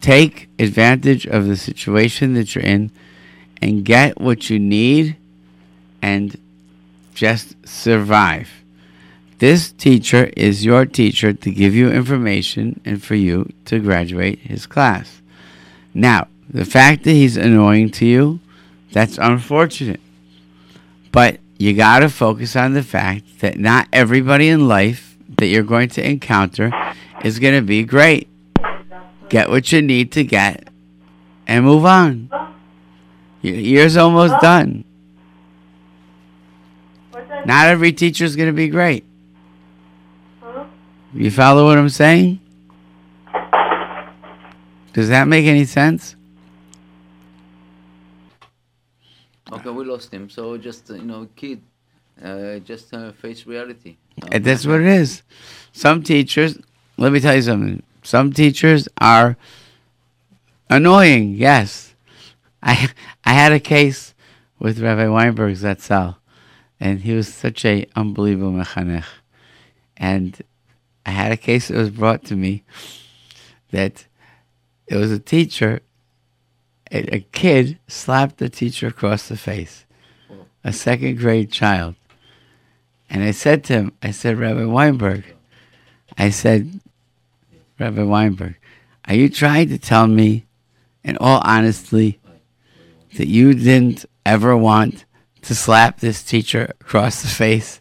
take 0.00 0.48
advantage 0.58 1.26
of 1.26 1.46
the 1.46 1.56
situation 1.56 2.34
that 2.34 2.54
you're 2.54 2.64
in 2.64 2.90
and 3.62 3.84
get 3.84 4.20
what 4.20 4.50
you 4.50 4.58
need 4.58 5.16
and 6.02 6.38
just 7.14 7.56
survive. 7.66 8.50
This 9.38 9.72
teacher 9.72 10.30
is 10.36 10.64
your 10.64 10.86
teacher 10.86 11.32
to 11.32 11.50
give 11.50 11.74
you 11.74 11.90
information 11.90 12.80
and 12.84 13.02
for 13.02 13.14
you 13.14 13.50
to 13.66 13.80
graduate 13.80 14.38
his 14.40 14.66
class. 14.66 15.20
Now, 15.92 16.28
the 16.48 16.64
fact 16.64 17.04
that 17.04 17.12
he's 17.12 17.36
annoying 17.36 17.90
to 17.92 18.06
you, 18.06 18.40
that's 18.92 19.18
unfortunate. 19.18 20.00
But 21.16 21.40
you 21.56 21.72
got 21.72 22.00
to 22.00 22.10
focus 22.10 22.56
on 22.56 22.74
the 22.74 22.82
fact 22.82 23.40
that 23.40 23.58
not 23.58 23.88
everybody 23.90 24.50
in 24.50 24.68
life 24.68 25.16
that 25.38 25.46
you're 25.46 25.62
going 25.62 25.88
to 25.88 26.06
encounter 26.06 26.70
is 27.24 27.38
going 27.38 27.54
to 27.54 27.62
be 27.62 27.84
great. 27.84 28.28
Get 29.30 29.48
what 29.48 29.72
you 29.72 29.80
need 29.80 30.12
to 30.12 30.24
get 30.24 30.68
and 31.46 31.64
move 31.64 31.86
on. 31.86 32.28
Your 33.40 33.54
year's 33.54 33.96
almost 33.96 34.34
done. 34.42 34.84
Not 37.46 37.68
every 37.68 37.92
teacher 37.92 38.26
is 38.26 38.36
going 38.36 38.50
to 38.50 38.52
be 38.52 38.68
great. 38.68 39.02
You 41.14 41.30
follow 41.30 41.64
what 41.64 41.78
I'm 41.78 41.88
saying? 41.88 42.40
Does 44.92 45.08
that 45.08 45.26
make 45.28 45.46
any 45.46 45.64
sense? 45.64 46.15
Okay, 49.52 49.70
we 49.70 49.84
lost 49.84 50.12
him. 50.12 50.28
So 50.28 50.56
just 50.56 50.90
uh, 50.90 50.94
you 50.94 51.02
know, 51.02 51.28
kid, 51.36 51.62
uh, 52.22 52.58
just 52.58 52.92
uh, 52.92 53.12
face 53.12 53.46
reality. 53.46 53.96
And 54.30 54.44
that's 54.44 54.66
what 54.66 54.80
it 54.80 54.86
is. 54.86 55.22
Some 55.72 56.02
teachers, 56.02 56.58
let 56.96 57.12
me 57.12 57.20
tell 57.20 57.34
you 57.34 57.42
something. 57.42 57.82
Some 58.02 58.32
teachers 58.32 58.88
are 59.00 59.36
annoying. 60.70 61.34
Yes, 61.34 61.94
I 62.62 62.90
I 63.24 63.32
had 63.32 63.52
a 63.52 63.60
case 63.60 64.14
with 64.58 64.80
Rabbi 64.80 65.08
Weinberg 65.08 65.56
Zatzal, 65.56 66.16
and 66.80 67.00
he 67.00 67.12
was 67.14 67.32
such 67.32 67.64
a 67.64 67.86
unbelievable 67.94 68.52
mechanech. 68.52 69.04
And 69.96 70.40
I 71.04 71.10
had 71.10 71.32
a 71.32 71.36
case 71.36 71.68
that 71.68 71.76
was 71.76 71.90
brought 71.90 72.24
to 72.24 72.36
me 72.36 72.64
that 73.70 74.06
it 74.86 74.96
was 74.96 75.10
a 75.10 75.18
teacher, 75.18 75.80
a, 76.90 77.16
a 77.16 77.20
kid 77.32 77.78
slapped 77.88 78.38
the 78.38 78.48
teacher 78.48 78.86
across 78.86 79.28
the 79.28 79.36
face, 79.36 79.84
a 80.64 80.72
second 80.72 81.18
grade 81.18 81.50
child. 81.50 81.94
And 83.08 83.22
I 83.22 83.30
said 83.30 83.64
to 83.64 83.72
him, 83.72 83.92
I 84.02 84.10
said, 84.10 84.38
Rabbi 84.38 84.64
Weinberg, 84.64 85.24
I 86.18 86.30
said, 86.30 86.80
Rabbi 87.78 88.02
Weinberg, 88.02 88.56
are 89.06 89.14
you 89.14 89.28
trying 89.28 89.68
to 89.68 89.78
tell 89.78 90.06
me, 90.06 90.46
in 91.04 91.16
all 91.18 91.40
honesty, 91.44 92.18
that 93.16 93.28
you 93.28 93.54
didn't 93.54 94.04
ever 94.24 94.56
want 94.56 95.04
to 95.42 95.54
slap 95.54 96.00
this 96.00 96.22
teacher 96.22 96.72
across 96.80 97.22
the 97.22 97.28
face 97.28 97.80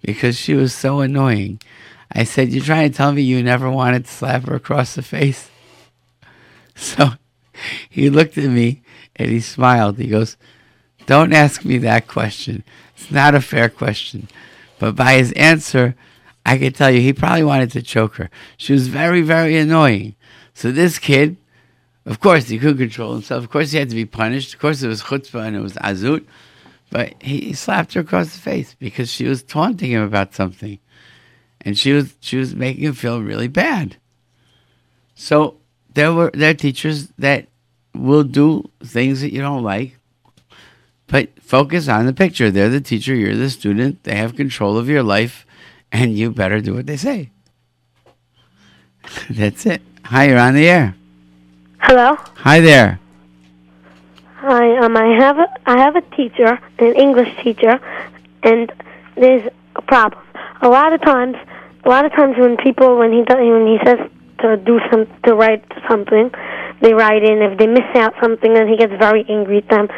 because 0.00 0.36
she 0.36 0.54
was 0.54 0.72
so 0.74 1.00
annoying? 1.00 1.60
I 2.12 2.24
said, 2.24 2.50
You're 2.50 2.64
trying 2.64 2.90
to 2.90 2.96
tell 2.96 3.12
me 3.12 3.22
you 3.22 3.42
never 3.42 3.70
wanted 3.70 4.04
to 4.04 4.10
slap 4.10 4.46
her 4.46 4.54
across 4.54 4.94
the 4.94 5.02
face? 5.02 5.48
So 6.74 7.10
he 7.90 8.10
looked 8.10 8.38
at 8.38 8.50
me 8.50 8.82
and 9.16 9.30
he 9.30 9.40
smiled. 9.40 9.98
He 9.98 10.08
goes, 10.08 10.36
Don't 11.06 11.32
ask 11.32 11.64
me 11.64 11.78
that 11.78 12.08
question. 12.08 12.64
It's 12.96 13.10
not 13.10 13.34
a 13.34 13.40
fair 13.40 13.68
question. 13.68 14.28
But 14.78 14.96
by 14.96 15.14
his 15.14 15.32
answer, 15.32 15.94
I 16.44 16.58
could 16.58 16.74
tell 16.74 16.90
you 16.90 17.00
he 17.00 17.12
probably 17.12 17.44
wanted 17.44 17.70
to 17.72 17.82
choke 17.82 18.16
her. 18.16 18.30
She 18.56 18.72
was 18.72 18.88
very, 18.88 19.22
very 19.22 19.56
annoying. 19.56 20.16
So 20.54 20.72
this 20.72 20.98
kid, 20.98 21.36
of 22.04 22.20
course, 22.20 22.48
he 22.48 22.58
couldn't 22.58 22.78
control 22.78 23.12
himself. 23.12 23.44
Of 23.44 23.50
course, 23.50 23.70
he 23.70 23.78
had 23.78 23.90
to 23.90 23.94
be 23.94 24.04
punished. 24.04 24.54
Of 24.54 24.60
course, 24.60 24.82
it 24.82 24.88
was 24.88 25.02
chutzpah 25.02 25.46
and 25.46 25.56
it 25.56 25.60
was 25.60 25.74
azut. 25.74 26.24
But 26.90 27.14
he, 27.22 27.54
slapped 27.54 27.94
her 27.94 28.00
across 28.00 28.34
the 28.34 28.38
face 28.38 28.76
because 28.78 29.10
she 29.10 29.24
was 29.24 29.42
taunting 29.42 29.92
him 29.92 30.02
about 30.02 30.34
something, 30.34 30.78
and 31.62 31.78
she 31.78 31.92
was 31.92 32.14
she 32.20 32.36
was 32.36 32.54
making 32.54 32.84
him 32.84 32.92
feel 32.92 33.22
really 33.22 33.48
bad. 33.48 33.96
So 35.14 35.56
there 35.94 36.12
were 36.12 36.30
there 36.34 36.50
are 36.50 36.54
teachers 36.54 37.08
that 37.16 37.46
will 37.94 38.24
do 38.24 38.70
things 38.82 39.20
that 39.20 39.32
you 39.32 39.40
don't 39.40 39.62
like, 39.62 39.98
but 41.06 41.30
focus 41.40 41.88
on 41.88 42.06
the 42.06 42.12
picture. 42.12 42.50
They're 42.50 42.68
the 42.68 42.80
teacher, 42.80 43.14
you're 43.14 43.36
the 43.36 43.50
student. 43.50 44.04
They 44.04 44.16
have 44.16 44.36
control 44.36 44.78
of 44.78 44.88
your 44.88 45.02
life 45.02 45.46
and 45.90 46.16
you 46.16 46.30
better 46.30 46.60
do 46.60 46.74
what 46.74 46.86
they 46.86 46.96
say. 46.96 47.30
That's 49.30 49.66
it. 49.66 49.82
Hi, 50.04 50.28
you're 50.28 50.38
on 50.38 50.54
the 50.54 50.68
air. 50.68 50.94
Hello. 51.80 52.16
Hi 52.36 52.60
there. 52.60 52.98
Hi. 54.36 54.76
Um, 54.78 54.96
I 54.96 55.16
have 55.18 55.38
a 55.38 55.46
I 55.66 55.78
have 55.78 55.96
a 55.96 56.00
teacher, 56.16 56.58
an 56.78 56.94
English 56.94 57.28
teacher, 57.42 57.80
and 58.42 58.72
there's 59.16 59.48
a 59.76 59.82
problem. 59.82 60.22
A 60.62 60.68
lot 60.68 60.92
of 60.92 61.00
times, 61.00 61.36
a 61.84 61.88
lot 61.88 62.04
of 62.04 62.12
times 62.12 62.36
when 62.38 62.56
people 62.56 62.98
when 62.98 63.12
he 63.12 63.22
does, 63.22 63.38
when 63.38 63.66
he 63.66 63.78
says 63.84 63.98
to 64.40 64.56
do 64.56 64.80
some 64.90 65.06
to 65.24 65.34
write 65.34 65.64
something, 65.88 66.30
they 66.82 66.92
write 66.92 67.22
in. 67.24 67.40
If 67.42 67.58
they 67.58 67.66
miss 67.66 67.88
out 67.94 68.14
something, 68.20 68.52
then 68.52 68.68
he 68.68 68.76
gets 68.76 68.92
very 68.98 69.24
angry 69.28 69.58
at 69.58 69.68
them. 69.68 69.88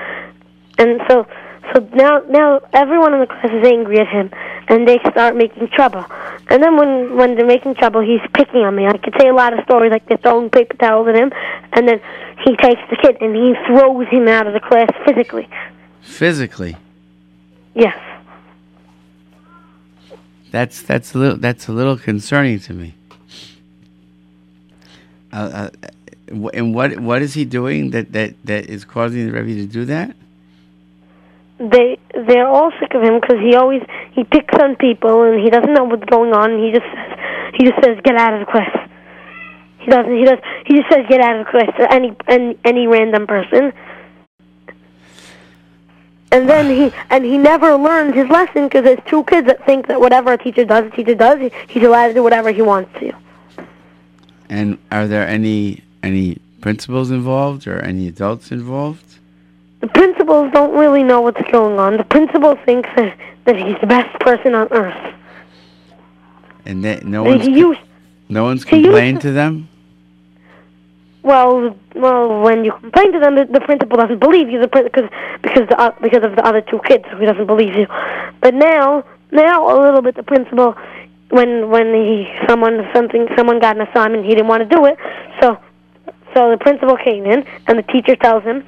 And 0.79 1.01
so 1.09 1.27
so 1.73 1.81
now 1.95 2.21
now 2.29 2.61
everyone 2.73 3.15
in 3.15 3.21
the 3.21 3.27
class 3.27 3.47
is 3.51 3.67
angry 3.67 3.99
at 3.99 4.07
him, 4.09 4.31
and 4.69 4.87
they 4.87 4.99
start 5.11 5.35
making 5.35 5.69
trouble. 5.69 6.05
And 6.51 6.63
then 6.63 6.77
when 6.77 7.17
when 7.17 7.37
they're 7.37 7.47
making 7.47 7.75
trouble, 7.77 8.01
he's 8.03 8.21
picking 8.35 8.61
on 8.61 8.77
me. 8.77 8.87
I 8.87 8.99
could 8.99 9.15
say 9.19 9.29
a 9.29 9.35
lot 9.35 9.57
of 9.59 9.65
stories 9.65 9.91
like 9.91 10.07
they're 10.07 10.19
throwing 10.19 10.51
paper 10.51 10.77
towels 10.77 11.09
at 11.09 11.17
him, 11.17 11.33
and 11.73 11.89
then 11.89 12.01
he 12.45 12.55
takes 12.57 12.81
the 12.91 12.97
kid 12.97 13.17
and 13.21 13.35
he 13.35 13.55
throws 13.67 14.07
him 14.09 14.29
out 14.29 14.47
of 14.47 14.53
the 14.53 14.61
class 14.61 14.91
physically. 15.07 15.49
Physically, 16.03 16.77
Yes. 17.75 17.97
that's 20.51 20.83
that's 20.83 21.15
a 21.15 21.19
little 21.19 21.39
that's 21.39 21.67
a 21.67 21.73
little 21.73 21.97
concerning 21.97 22.61
to 22.61 22.75
me. 22.75 22.95
Uh, 25.33 25.69
uh, 25.83 25.89
and 26.29 26.75
what 26.75 26.99
what 27.01 27.23
is 27.23 27.35
he 27.35 27.45
doing 27.45 27.91
that 27.91 28.13
that 28.13 28.35
that 28.45 28.67
is 28.71 28.85
causing 28.85 29.27
the 29.27 29.33
Rebbe 29.33 29.61
to 29.61 29.67
do 29.67 29.85
that? 29.87 30.17
They 31.59 31.99
they're 32.15 32.49
all 32.49 32.73
sick 32.81 32.95
of 32.95 33.03
him 33.03 33.21
because 33.21 33.39
he 33.41 33.55
always 33.55 33.83
he 34.13 34.25
picks 34.25 34.55
on 34.61 34.77
people 34.77 35.23
and 35.23 35.41
he 35.41 35.51
doesn't 35.51 35.73
know 35.73 35.85
what's 35.85 36.05
going 36.05 36.33
on. 36.33 36.53
And 36.53 36.65
he 36.65 36.73
just 36.73 36.87
says 36.87 37.19
he 37.55 37.65
just 37.65 37.83
says 37.85 37.99
get 38.05 38.17
out 38.17 38.35
of 38.35 38.41
the 38.41 38.51
class. 38.51 38.91
He 39.79 39.91
doesn't. 39.91 40.17
He 40.17 40.25
does. 40.25 40.39
He 40.67 40.77
just 40.77 40.91
says 40.91 41.05
get 41.09 41.21
out 41.21 41.39
of 41.39 41.47
the 41.47 41.51
class 41.51 41.77
to 41.77 41.93
any 41.93 42.17
any 42.27 42.59
any 42.65 42.87
random 42.87 43.27
person. 43.27 43.73
And 46.33 46.49
then 46.49 46.69
he 46.69 46.93
and 47.11 47.25
he 47.25 47.39
never 47.39 47.77
learns 47.77 48.15
his 48.15 48.29
lesson 48.29 48.65
because 48.65 48.83
there's 48.83 48.99
two 49.07 49.23
kids 49.25 49.47
that 49.47 49.65
think 49.67 49.87
that 49.87 50.01
whatever 50.01 50.33
a 50.33 50.39
teacher 50.39 50.65
does, 50.65 50.87
a 50.87 50.91
teacher 50.91 51.15
does. 51.15 51.39
He, 51.39 51.53
he's 51.69 51.85
allowed 51.85 52.09
to 52.09 52.15
do 52.15 52.23
whatever 52.23 52.51
he 52.51 52.63
wants 52.63 52.91
to. 52.99 53.13
And 54.49 54.79
are 54.91 55.07
there 55.07 55.29
any 55.29 55.85
any 56.05 56.39
principals 56.61 57.11
involved 57.11 57.67
or 57.67 57.81
any 57.81 58.09
adults 58.09 58.51
involved? 58.53 59.19
The 59.81 59.89
principals 59.89 60.51
don't 60.53 60.75
really 60.79 61.03
know 61.03 61.21
what's 61.21 61.41
going 61.51 61.79
on. 61.79 61.97
The 61.97 62.05
principal 62.05 62.57
thinks 62.65 62.89
that, 62.97 63.17
that 63.45 63.57
he's 63.57 63.77
the 63.81 63.87
best 63.87 64.19
person 64.21 64.55
on 64.55 64.69
earth. 64.71 65.15
And 66.67 66.85
that 66.85 67.05
no 67.05 67.23
one's 67.23 67.47
used, 67.47 67.81
no 68.29 68.45
one's 68.45 68.65
complained 68.65 69.21
to- 69.21 69.29
to 69.29 69.33
them. 69.33 69.69
well, 71.23 71.77
well, 71.95 72.41
when 72.43 72.65
you 72.65 72.73
complain 72.73 73.13
to 73.13 73.19
them, 73.21 73.35
the, 73.37 73.45
the 73.47 73.61
principal 73.61 73.97
doesn't 73.99 74.19
believe 74.21 74.49
you, 74.51 74.61
the 74.61 74.69
because 74.69 75.09
because 75.43 75.69
the, 75.69 75.77
o- 75.83 75.95
because 76.01 76.25
of 76.25 76.35
the 76.37 76.45
other 76.47 76.63
two 76.63 76.81
kids, 76.87 77.05
so 77.11 77.19
he 77.19 77.27
doesn't 77.27 77.47
believe 77.47 77.75
you. 77.75 77.87
But 78.41 78.55
now, 78.55 79.05
now 79.33 79.57
a 79.69 79.77
little 79.81 80.01
bit, 80.03 80.15
the 80.17 80.23
principal, 80.23 80.75
when 81.31 81.69
when 81.71 81.93
he 81.95 82.33
someone 82.49 82.89
something 82.95 83.29
someone 83.37 83.59
got 83.61 83.77
an 83.77 83.83
assignment, 83.87 84.25
he 84.25 84.31
didn't 84.31 84.49
want 84.49 84.69
to 84.69 84.75
do 84.77 84.87
it, 84.87 84.97
so 85.43 85.59
so 86.35 86.51
the 86.51 86.59
principal 86.59 86.97
came 86.97 87.25
in, 87.27 87.45
and 87.67 87.79
the 87.79 87.83
teacher 87.85 88.17
tells 88.17 88.43
him 88.45 88.65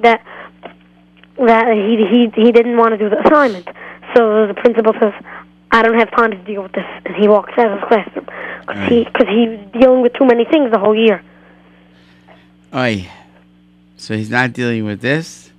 that 0.00 0.22
that 1.38 1.66
he 1.74 1.96
he 2.10 2.42
he 2.42 2.52
didn't 2.52 2.76
want 2.76 2.92
to 2.92 2.98
do 2.98 3.08
the 3.10 3.20
assignment. 3.26 3.66
So 4.14 4.46
the 4.46 4.54
principal 4.54 4.92
says, 5.00 5.12
"I 5.70 5.82
don't 5.82 5.98
have 5.98 6.10
time 6.12 6.30
to 6.30 6.36
deal 6.38 6.62
with 6.62 6.72
this," 6.72 6.86
and 7.04 7.14
he 7.16 7.28
walks 7.28 7.52
out 7.58 7.70
of 7.72 7.80
the 7.80 7.86
classroom 7.86 8.26
because 8.60 8.88
he 8.88 9.04
because 9.04 9.28
he 9.28 9.48
was 9.48 9.60
dealing 9.80 10.02
with 10.02 10.12
too 10.14 10.24
many 10.26 10.44
things 10.44 10.70
the 10.72 10.78
whole 10.78 10.96
year. 10.96 11.22
Oi. 12.74 13.08
So 13.96 14.16
he's 14.16 14.30
not 14.30 14.52
dealing 14.52 14.84
with 14.84 15.00
this. 15.00 15.50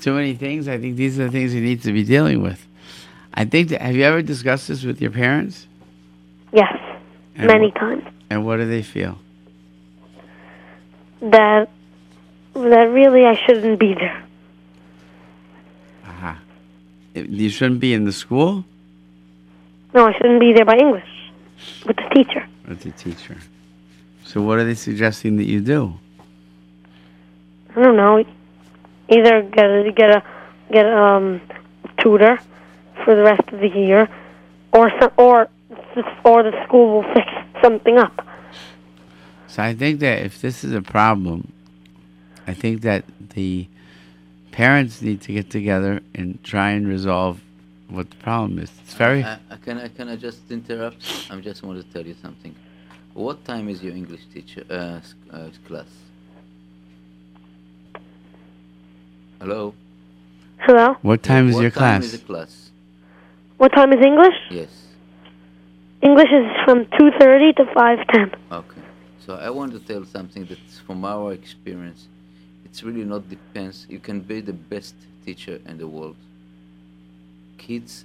Too 0.00 0.14
many 0.14 0.34
things. 0.34 0.68
I 0.68 0.78
think 0.78 0.96
these 0.96 1.18
are 1.18 1.24
the 1.24 1.30
things 1.30 1.52
he 1.52 1.60
needs 1.60 1.84
to 1.84 1.92
be 1.92 2.04
dealing 2.04 2.42
with. 2.42 2.66
I 3.34 3.44
think 3.44 3.68
that 3.70 3.80
have 3.82 3.94
you 3.96 4.02
ever 4.04 4.22
discussed 4.22 4.68
this 4.68 4.84
with 4.84 5.00
your 5.00 5.10
parents? 5.10 5.66
Yes, 6.52 6.72
And 7.36 7.46
many 7.46 7.70
wh- 7.70 7.78
times. 7.78 8.02
And 8.28 8.44
what 8.44 8.56
do 8.56 8.66
they 8.66 8.82
feel? 8.82 9.18
That 11.22 11.68
that 12.54 12.84
really 12.90 13.26
I 13.26 13.34
shouldn't 13.46 13.78
be 13.78 13.94
there. 13.94 14.24
Aha. 16.06 16.38
You 17.14 17.48
shouldn't 17.50 17.80
be 17.80 17.92
in 17.94 18.04
the 18.04 18.12
school 18.12 18.64
No, 19.94 20.06
I 20.06 20.12
shouldn't 20.16 20.40
be 20.40 20.52
there 20.52 20.64
by 20.64 20.76
English 20.76 21.08
with 21.86 21.96
the 21.96 22.08
teacher. 22.14 22.46
with 22.68 22.80
the 22.80 22.90
teacher. 22.92 23.36
So 24.24 24.40
what 24.42 24.58
are 24.58 24.64
they 24.64 24.74
suggesting 24.74 25.36
that 25.36 25.44
you 25.46 25.60
do? 25.60 25.94
I 27.76 27.82
don't 27.82 27.96
know. 27.96 28.24
Either 29.08 29.42
get 29.42 29.64
a, 29.64 29.92
get 29.94 30.10
a 30.10 30.22
get 30.72 30.86
a 30.86 30.96
um, 30.96 31.40
tutor 31.98 32.38
for 33.04 33.14
the 33.14 33.22
rest 33.22 33.42
of 33.52 33.60
the 33.60 33.68
year, 33.68 34.08
or 34.72 34.90
some, 35.00 35.10
or 35.16 35.48
or 36.24 36.42
the 36.42 36.64
school 36.64 36.94
will 37.02 37.14
fix 37.14 37.26
something 37.62 37.98
up. 37.98 38.26
So 39.50 39.64
I 39.64 39.74
think 39.74 39.98
that 39.98 40.22
if 40.22 40.40
this 40.40 40.62
is 40.62 40.72
a 40.72 40.80
problem, 40.80 41.52
I 42.46 42.54
think 42.54 42.82
that 42.82 43.04
the 43.34 43.66
parents 44.52 45.02
need 45.02 45.20
to 45.22 45.32
get 45.32 45.50
together 45.50 46.00
and 46.14 46.42
try 46.44 46.70
and 46.70 46.86
resolve 46.86 47.40
what 47.88 48.10
the 48.10 48.16
problem 48.16 48.60
is. 48.60 48.70
It's 48.84 48.94
very 48.94 49.24
I, 49.24 49.38
I 49.50 49.56
can 49.56 49.78
I 49.78 49.88
can 49.88 50.08
I 50.08 50.14
just 50.14 50.48
interrupt? 50.50 51.26
I 51.30 51.40
just 51.40 51.64
want 51.64 51.84
to 51.84 51.92
tell 51.92 52.06
you 52.06 52.14
something. 52.22 52.54
What 53.12 53.44
time 53.44 53.68
is 53.68 53.82
your 53.82 53.92
English 53.92 54.20
teacher 54.32 54.62
uh, 54.70 55.00
uh, 55.36 55.48
class? 55.66 55.88
Hello. 59.40 59.74
Hello. 60.58 60.96
What 61.02 61.24
time 61.24 61.48
is 61.48 61.56
what 61.56 61.62
your 61.62 61.70
time 61.72 62.02
class? 62.02 62.04
is 62.04 62.20
the 62.20 62.26
class? 62.26 62.70
What 63.56 63.72
time 63.72 63.92
is 63.92 64.00
English? 64.04 64.38
Yes. 64.50 64.68
English 66.02 66.30
is 66.30 66.46
from 66.64 66.86
two 66.96 67.10
thirty 67.18 67.52
to 67.54 67.64
five 67.74 67.98
ten. 68.14 68.30
Okay. 68.52 68.79
So 69.26 69.34
I 69.34 69.50
want 69.50 69.72
to 69.72 69.78
tell 69.80 70.04
something 70.04 70.46
that 70.46 70.58
from 70.86 71.04
our 71.04 71.32
experience, 71.32 72.08
it's 72.64 72.82
really 72.82 73.04
not 73.04 73.28
depends. 73.28 73.86
You 73.88 73.98
can 73.98 74.20
be 74.20 74.40
the 74.40 74.52
best 74.52 74.94
teacher 75.24 75.60
in 75.66 75.78
the 75.78 75.86
world. 75.86 76.16
Kids, 77.58 78.04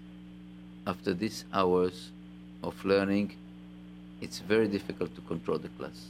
after 0.85 1.13
these 1.13 1.45
hours 1.53 2.11
of 2.63 2.83
learning, 2.83 3.35
it's 4.21 4.39
very 4.39 4.67
difficult 4.67 5.15
to 5.15 5.21
control 5.21 5.57
the 5.57 5.69
class. 5.69 6.05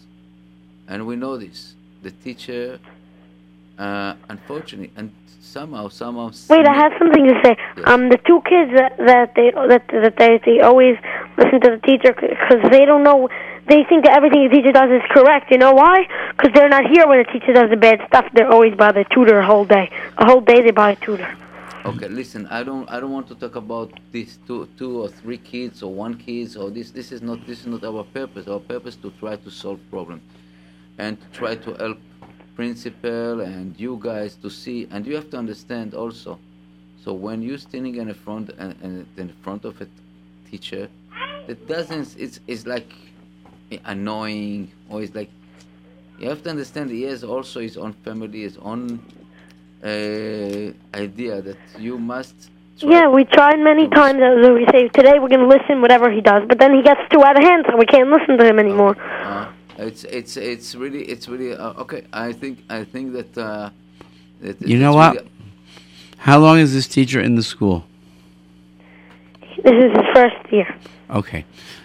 And 0.88 1.06
we 1.06 1.16
know 1.16 1.38
this. 1.38 1.76
The 2.02 2.12
teacher, 2.12 2.80
uh, 3.78 4.16
unfortunately, 4.30 4.92
and 4.96 5.12
somehow, 5.40 5.90
somehow. 5.90 6.32
Wait, 6.50 6.68
I 6.68 6.74
have 6.74 6.94
something 7.00 7.26
to 7.26 7.42
say. 7.44 7.56
Yes. 7.78 7.88
Um, 7.88 8.10
the 8.10 8.20
two 8.26 8.42
kids 8.50 8.72
that 8.76 8.98
that 8.98 9.34
they 9.36 9.52
that 9.52 9.88
that 9.88 10.16
they 10.18 10.40
they 10.46 10.62
always 10.62 10.98
listen 11.38 11.62
to 11.62 11.70
the 11.78 11.82
teacher 11.86 12.14
because 12.14 12.62
they 12.72 12.86
don't 12.86 13.04
know. 13.04 13.30
They 13.68 13.84
think 13.84 14.06
that 14.06 14.16
everything 14.16 14.48
the 14.48 14.56
teacher 14.56 14.72
does 14.72 14.92
is 14.92 15.02
correct. 15.10 15.50
You 15.50 15.58
know 15.58 15.74
why? 15.74 16.08
Because 16.38 16.52
they're 16.54 16.70
not 16.70 16.86
here 16.86 17.08
when 17.08 17.18
the 17.18 17.32
teacher 17.32 17.54
does 17.54 17.70
the 17.70 17.78
bad 17.78 18.00
stuff. 18.08 18.26
They're 18.34 18.52
always 18.52 18.76
by 18.76 18.92
the 18.92 19.06
tutor 19.06 19.40
a 19.40 19.46
whole 19.46 19.66
day. 19.66 19.90
A 20.18 20.26
whole 20.26 20.42
day 20.42 20.62
they 20.62 20.72
by 20.72 20.92
a 20.92 20.96
tutor. 20.96 21.36
Okay, 21.86 22.08
listen. 22.08 22.48
I 22.48 22.64
don't. 22.64 22.90
I 22.90 23.00
don't 23.00 23.12
want 23.12 23.28
to 23.28 23.36
talk 23.36 23.56
about 23.56 23.92
these 24.12 24.40
two, 24.48 24.68
two 24.78 25.04
or 25.04 25.08
three 25.08 25.38
kids 25.38 25.84
or 25.84 25.94
one 25.94 26.16
kids 26.18 26.56
or 26.58 26.72
this. 26.72 26.90
This 26.90 27.12
is 27.12 27.22
not. 27.22 27.46
This 27.46 27.60
is 27.62 27.68
not 27.68 27.84
our 27.84 28.04
purpose. 28.04 28.48
Our 28.48 28.60
purpose 28.60 28.96
to 28.98 29.12
try 29.20 29.36
to 29.36 29.52
solve 29.52 29.80
problem, 29.92 30.22
and 30.98 31.20
to 31.22 31.28
try 31.30 31.56
to 31.56 31.74
help 31.76 32.00
principal 32.56 33.42
and 33.42 33.80
you 33.80 34.00
guys 34.02 34.36
to 34.38 34.50
see. 34.50 34.88
And 34.90 35.06
you 35.06 35.14
have 35.14 35.30
to 35.30 35.38
understand 35.38 35.94
also. 35.94 36.40
So 37.04 37.14
when 37.14 37.44
you're 37.44 37.60
standing 37.60 37.98
in 37.98 38.12
front 38.16 38.50
and, 38.58 38.76
and 38.82 39.06
in 39.18 39.30
front 39.44 39.64
of 39.64 39.80
a 39.80 39.88
teacher, 40.50 40.90
that 41.46 41.68
doesn't. 41.68 42.16
It's 42.18 42.40
it's 42.48 42.66
like 42.66 42.90
annoying 43.86 44.72
or 44.90 45.02
it's 45.04 45.16
like. 45.16 45.30
You 46.18 46.30
have 46.30 46.42
to 46.44 46.50
understand. 46.50 46.92
He 46.92 47.02
has 47.04 47.26
also 47.26 47.60
his 47.60 47.76
own 47.76 47.92
family, 47.92 48.44
his 48.44 48.58
own 48.58 49.02
uh, 49.84 50.72
idea 50.98 51.42
that 51.42 51.58
you 51.78 51.98
must. 52.00 52.34
try- 52.80 52.90
Yeah, 52.90 53.08
we 53.10 53.26
tried 53.26 53.60
many 53.60 53.90
times. 53.90 54.22
As 54.22 54.50
we 54.50 54.66
say 54.72 54.88
today, 54.88 55.20
we're 55.20 55.28
going 55.28 55.42
to 55.42 55.48
listen 55.48 55.82
whatever 55.82 56.10
he 56.10 56.22
does, 56.22 56.44
but 56.48 56.58
then 56.58 56.74
he 56.74 56.82
gets 56.82 57.02
too 57.12 57.22
out 57.22 57.36
of 57.38 57.44
hand, 57.44 57.66
so 57.70 57.76
we 57.76 57.86
can't 57.86 58.10
listen 58.10 58.38
to 58.38 58.46
him 58.46 58.60
anymore. 58.60 58.96
Uh, 59.24 59.52
it's 59.78 60.06
it's 60.06 60.38
it's 60.38 60.74
really 60.74 61.04
it's 61.04 61.28
really 61.28 61.52
uh, 61.54 61.74
okay. 61.84 62.04
I 62.14 62.32
think 62.32 62.60
I 62.70 62.86
think 62.86 63.12
that. 63.12 63.38
Uh, 63.38 63.70
that 64.42 64.62
You 64.62 64.80
know 64.80 64.94
what? 64.94 65.16
really- 65.16 65.28
How 66.18 66.40
long 66.40 66.60
is 66.60 66.74
this 66.74 66.88
teacher 66.88 67.20
in 67.20 67.36
the 67.36 67.44
school? 67.44 67.86
This 69.64 69.74
is 69.74 69.92
his 69.98 70.06
first 70.14 70.52
year. 70.54 70.68
Okay. 71.10 71.44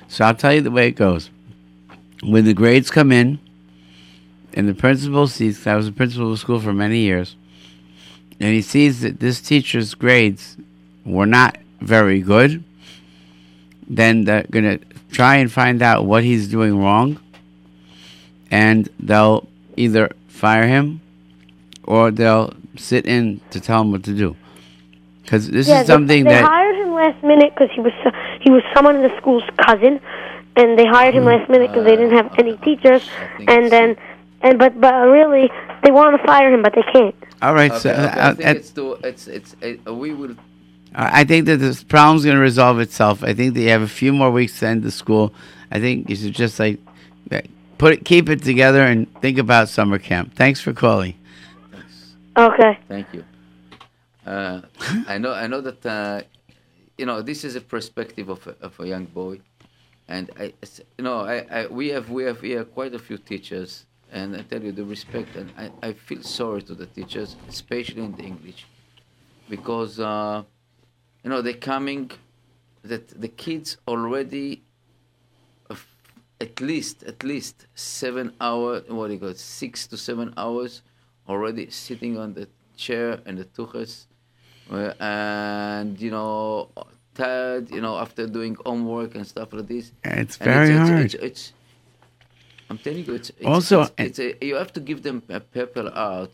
So 0.09 0.25
I'll 0.25 0.35
tell 0.35 0.53
you 0.55 0.61
the 0.61 0.71
way 0.71 0.87
it 0.89 0.93
goes. 0.97 1.31
When 2.23 2.45
the 2.45 2.55
grades 2.55 2.91
come 2.91 3.13
in, 3.13 3.39
and 4.53 4.69
the 4.69 4.75
principal 4.75 5.27
sees, 5.27 5.67
I 5.67 5.77
was 5.77 5.89
a 5.89 5.93
principal 5.93 6.27
of 6.27 6.33
the 6.33 6.39
school 6.39 6.61
for 6.61 6.73
many 6.73 6.99
years, 6.99 7.37
and 8.41 8.53
he 8.53 8.63
sees 8.63 9.01
that 9.01 9.21
this 9.21 9.41
teacher's 9.41 9.95
grades 9.95 10.57
were 11.05 11.27
not 11.27 11.57
very 11.81 12.21
good, 12.21 12.63
then 13.89 14.25
they're 14.25 14.47
going 14.51 14.79
to 14.79 14.85
try 15.13 15.37
and 15.37 15.51
find 15.51 15.83
out 15.83 16.05
what 16.05 16.25
he's 16.25 16.49
doing 16.49 16.79
wrong, 16.79 17.19
and 18.51 18.89
they'll 18.99 19.49
either 19.77 20.11
fire 20.29 20.67
him 20.67 21.01
or 21.85 22.11
they'll 22.11 22.53
sit 22.77 23.07
in 23.07 23.41
to 23.51 23.61
tell 23.61 23.81
him 23.83 23.93
what 23.93 24.05
to 24.05 24.15
do. 24.15 24.37
Because 25.23 25.49
this 25.49 25.69
yeah, 25.69 25.83
is 25.83 25.87
something 25.87 26.25
they, 26.25 26.31
they 26.31 26.37
that 26.41 26.45
hired 26.45 26.77
him 26.77 26.93
last 26.93 27.23
minute 27.23 27.53
because 27.55 27.71
he 27.75 27.81
was 27.81 27.93
so- 28.03 28.11
he 28.41 28.51
was 28.51 28.63
someone 28.75 28.97
in 28.97 29.03
the 29.03 29.17
school's 29.19 29.45
cousin, 29.59 30.01
and 30.57 30.79
they 30.79 30.87
hired 30.87 31.15
him 31.15 31.25
last 31.25 31.49
minute 31.49 31.71
because 31.71 31.85
they 31.85 31.97
didn't 31.97 32.17
have 32.17 32.33
any 32.39 32.57
teachers, 32.59 33.09
and 33.47 33.71
then 33.71 33.97
and 34.43 34.59
but 34.59 34.81
but 34.81 34.95
really 35.09 35.51
they 35.83 35.91
want 35.91 36.21
to 36.21 36.27
fire 36.27 36.53
him, 36.53 36.63
but 36.63 36.75
they 36.75 36.85
can't. 36.93 37.15
all 37.43 37.55
right. 37.55 37.71
Okay, 37.71 37.81
so 37.81 37.91
okay, 37.91 38.03
uh, 38.03 38.31
I 38.31 38.35
think 38.35 38.49
uh, 38.49 38.59
it's 38.59 38.71
to, 38.71 38.93
it's 39.05 39.29
it's 39.29 39.57
uh, 39.87 39.95
we 39.95 40.15
will 40.15 40.37
I 40.95 41.25
think 41.25 41.47
that 41.47 41.59
this 41.59 41.85
problem's 41.85 42.25
going 42.25 42.37
to 42.37 42.43
resolve 42.43 42.81
itself. 42.81 43.23
I 43.23 43.33
think 43.33 43.55
that 43.55 43.61
you 43.61 43.69
have 43.69 43.83
a 43.83 43.89
few 43.89 44.13
more 44.13 44.31
weeks 44.31 44.59
to 44.61 44.67
end 44.67 44.83
the 44.83 44.91
school. 44.91 45.33
I 45.71 45.79
think 45.79 46.11
you 46.11 46.17
should 46.17 46.35
just 46.35 46.59
like 46.59 46.81
uh, 47.31 47.43
put 47.79 47.93
it, 47.93 48.05
keep 48.05 48.29
it 48.29 48.43
together, 48.43 48.83
and 48.83 49.07
think 49.21 49.39
about 49.39 49.69
summer 49.69 49.99
camp. 49.99 50.35
Thanks 50.35 50.61
for 50.61 50.73
calling. 50.73 51.15
Okay. 52.37 52.79
Thank 52.89 53.07
you. 53.13 53.25
Uh, 54.27 54.63
I 55.07 55.19
know. 55.19 55.33
I 55.33 55.47
know 55.47 55.61
that 55.61 55.87
uh, 55.87 56.23
you 56.99 57.07
know 57.07 57.23
this 57.23 57.45
is 57.45 57.55
a 57.55 57.61
perspective 57.61 58.29
of 58.29 58.45
a, 58.47 58.57
of 58.61 58.79
a 58.81 58.87
young 58.87 59.05
boy, 59.05 59.41
and 60.11 60.29
I, 60.39 60.53
you 60.99 61.05
know, 61.05 61.21
I, 61.21 61.37
I 61.51 61.67
we 61.69 61.89
have 61.89 62.11
we 62.11 62.25
have 62.25 62.41
here 62.41 62.65
quite 62.65 62.95
a 62.95 62.99
few 62.99 63.17
teachers, 63.17 63.87
and 64.13 64.37
I 64.37 64.43
tell 64.43 64.63
you 64.63 64.73
the 64.73 64.85
respect, 64.85 65.37
and 65.37 65.51
I, 65.57 65.71
I 65.89 65.93
feel 65.93 66.23
sorry 66.23 66.63
to 66.63 66.75
the 66.75 66.87
teachers, 66.87 67.37
especially 67.49 68.03
in 68.03 68.15
the 68.17 68.25
English, 68.25 68.67
because 69.49 70.01
uh, 70.01 70.43
you 71.23 71.31
know 71.31 71.41
they're 71.41 71.65
coming, 71.73 72.11
that 72.83 73.09
the 73.21 73.29
kids 73.29 73.79
already. 73.89 74.63
At 76.43 76.59
least, 76.59 77.03
at 77.03 77.23
least 77.23 77.67
seven 77.75 78.33
hours. 78.41 78.85
What 78.89 79.09
do 79.09 79.15
you 79.15 79.27
it? 79.27 79.39
Six 79.39 79.87
to 79.89 79.99
seven 79.99 80.33
hours 80.39 80.81
already 81.29 81.69
sitting 81.69 82.17
on 82.17 82.33
the 82.33 82.49
chair 82.79 83.21
and 83.27 83.37
the 83.37 83.45
tuches, 83.45 84.07
uh, 84.71 84.95
and 84.99 86.01
you 86.01 86.11
know, 86.11 86.71
tired, 87.21 87.65
you 87.77 87.83
know, 87.85 87.95
after 88.05 88.23
doing 88.39 88.55
homework 88.67 89.11
and 89.17 89.25
stuff 89.35 89.49
like 89.57 89.69
this. 89.75 89.87
It's 90.05 90.37
very 90.37 90.71
it's, 90.71 90.79
hard. 90.79 91.05
It's, 91.07 91.15
it's, 91.29 91.43
I'm 92.69 92.79
telling 92.79 93.05
you, 93.07 93.15
it's, 93.15 93.31
it's 93.31 93.47
Also, 93.55 93.77
a, 93.99 94.47
you 94.51 94.55
have 94.63 94.73
to 94.79 94.81
give 94.89 95.01
them 95.03 95.23
a 95.29 95.41
paper 95.41 95.87
out 96.11 96.33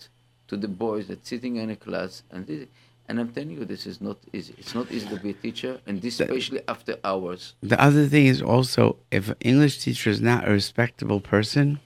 to 0.49 0.55
the 0.65 0.69
boys 0.69 1.05
that 1.09 1.27
sitting 1.27 1.57
in 1.57 1.71
a 1.71 1.79
class, 1.87 2.13
and 2.33 2.47
this, 2.47 2.61
and 3.09 3.21
I'm 3.21 3.31
telling 3.37 3.53
you, 3.53 3.65
this 3.65 3.87
is 3.87 4.01
not 4.01 4.19
easy. 4.33 4.55
It's 4.59 4.75
not 4.75 4.87
easy 4.91 5.09
to 5.15 5.19
be 5.25 5.31
a 5.31 5.39
teacher, 5.47 5.73
and 5.87 5.95
this 6.03 6.21
especially 6.21 6.63
after 6.75 6.93
hours. 7.05 7.55
The 7.63 7.81
other 7.89 8.07
thing 8.13 8.27
is 8.27 8.43
also 8.43 8.83
if 9.11 9.29
an 9.29 9.37
English 9.41 9.75
teacher 9.85 10.11
is 10.11 10.21
not 10.21 10.49
a 10.49 10.51
respectable 10.51 11.21
person 11.21 11.81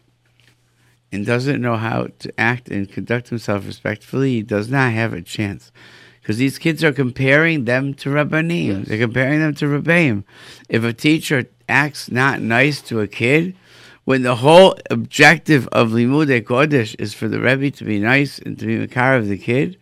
and 1.12 1.26
doesn't 1.26 1.61
know 1.61 1.76
how 1.76 2.09
to 2.22 2.40
act 2.40 2.68
and 2.68 2.90
conduct 2.90 3.28
himself 3.28 3.66
respectfully, 3.66 4.30
he 4.38 4.42
does 4.42 4.68
not 4.76 4.92
have 4.92 5.12
a 5.12 5.22
chance. 5.22 5.72
Because 6.21 6.37
these 6.37 6.59
kids 6.59 6.85
are 6.85 6.93
comparing 6.93 7.64
them 7.64 7.95
to 7.95 8.11
Rabbanim. 8.11 8.81
Yes. 8.81 8.89
They're 8.89 8.99
comparing 8.99 9.41
them 9.41 9.55
to 9.55 9.64
Rabbaim. 9.66 10.25
If 10.68 10.85
a 10.85 10.93
teacher 10.93 11.47
acts 11.68 12.11
not 12.11 12.41
nice 12.41 12.83
to 12.83 13.01
a 13.01 13.09
kid, 13.09 13.57
when 14.05 14.23
the 14.23 14.37
whole 14.37 14.77
objective 14.91 15.66
of 15.68 15.91
Limudei 15.91 16.43
Kodesh 16.43 16.95
is 16.99 17.14
for 17.14 17.29
the 17.29 17.41
Rebbe 17.41 17.71
to 17.71 17.85
be 17.85 17.99
nice 17.99 18.39
and 18.39 18.59
to 18.59 18.66
be 18.66 18.79
Makar 18.79 19.16
of 19.16 19.29
the 19.29 19.39
kid, 19.39 19.79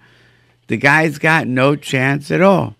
the 0.68 0.76
guy's 0.76 1.18
got 1.18 1.46
no 1.46 1.76
chance 1.76 2.30
at 2.30 2.40
all. 2.40 2.76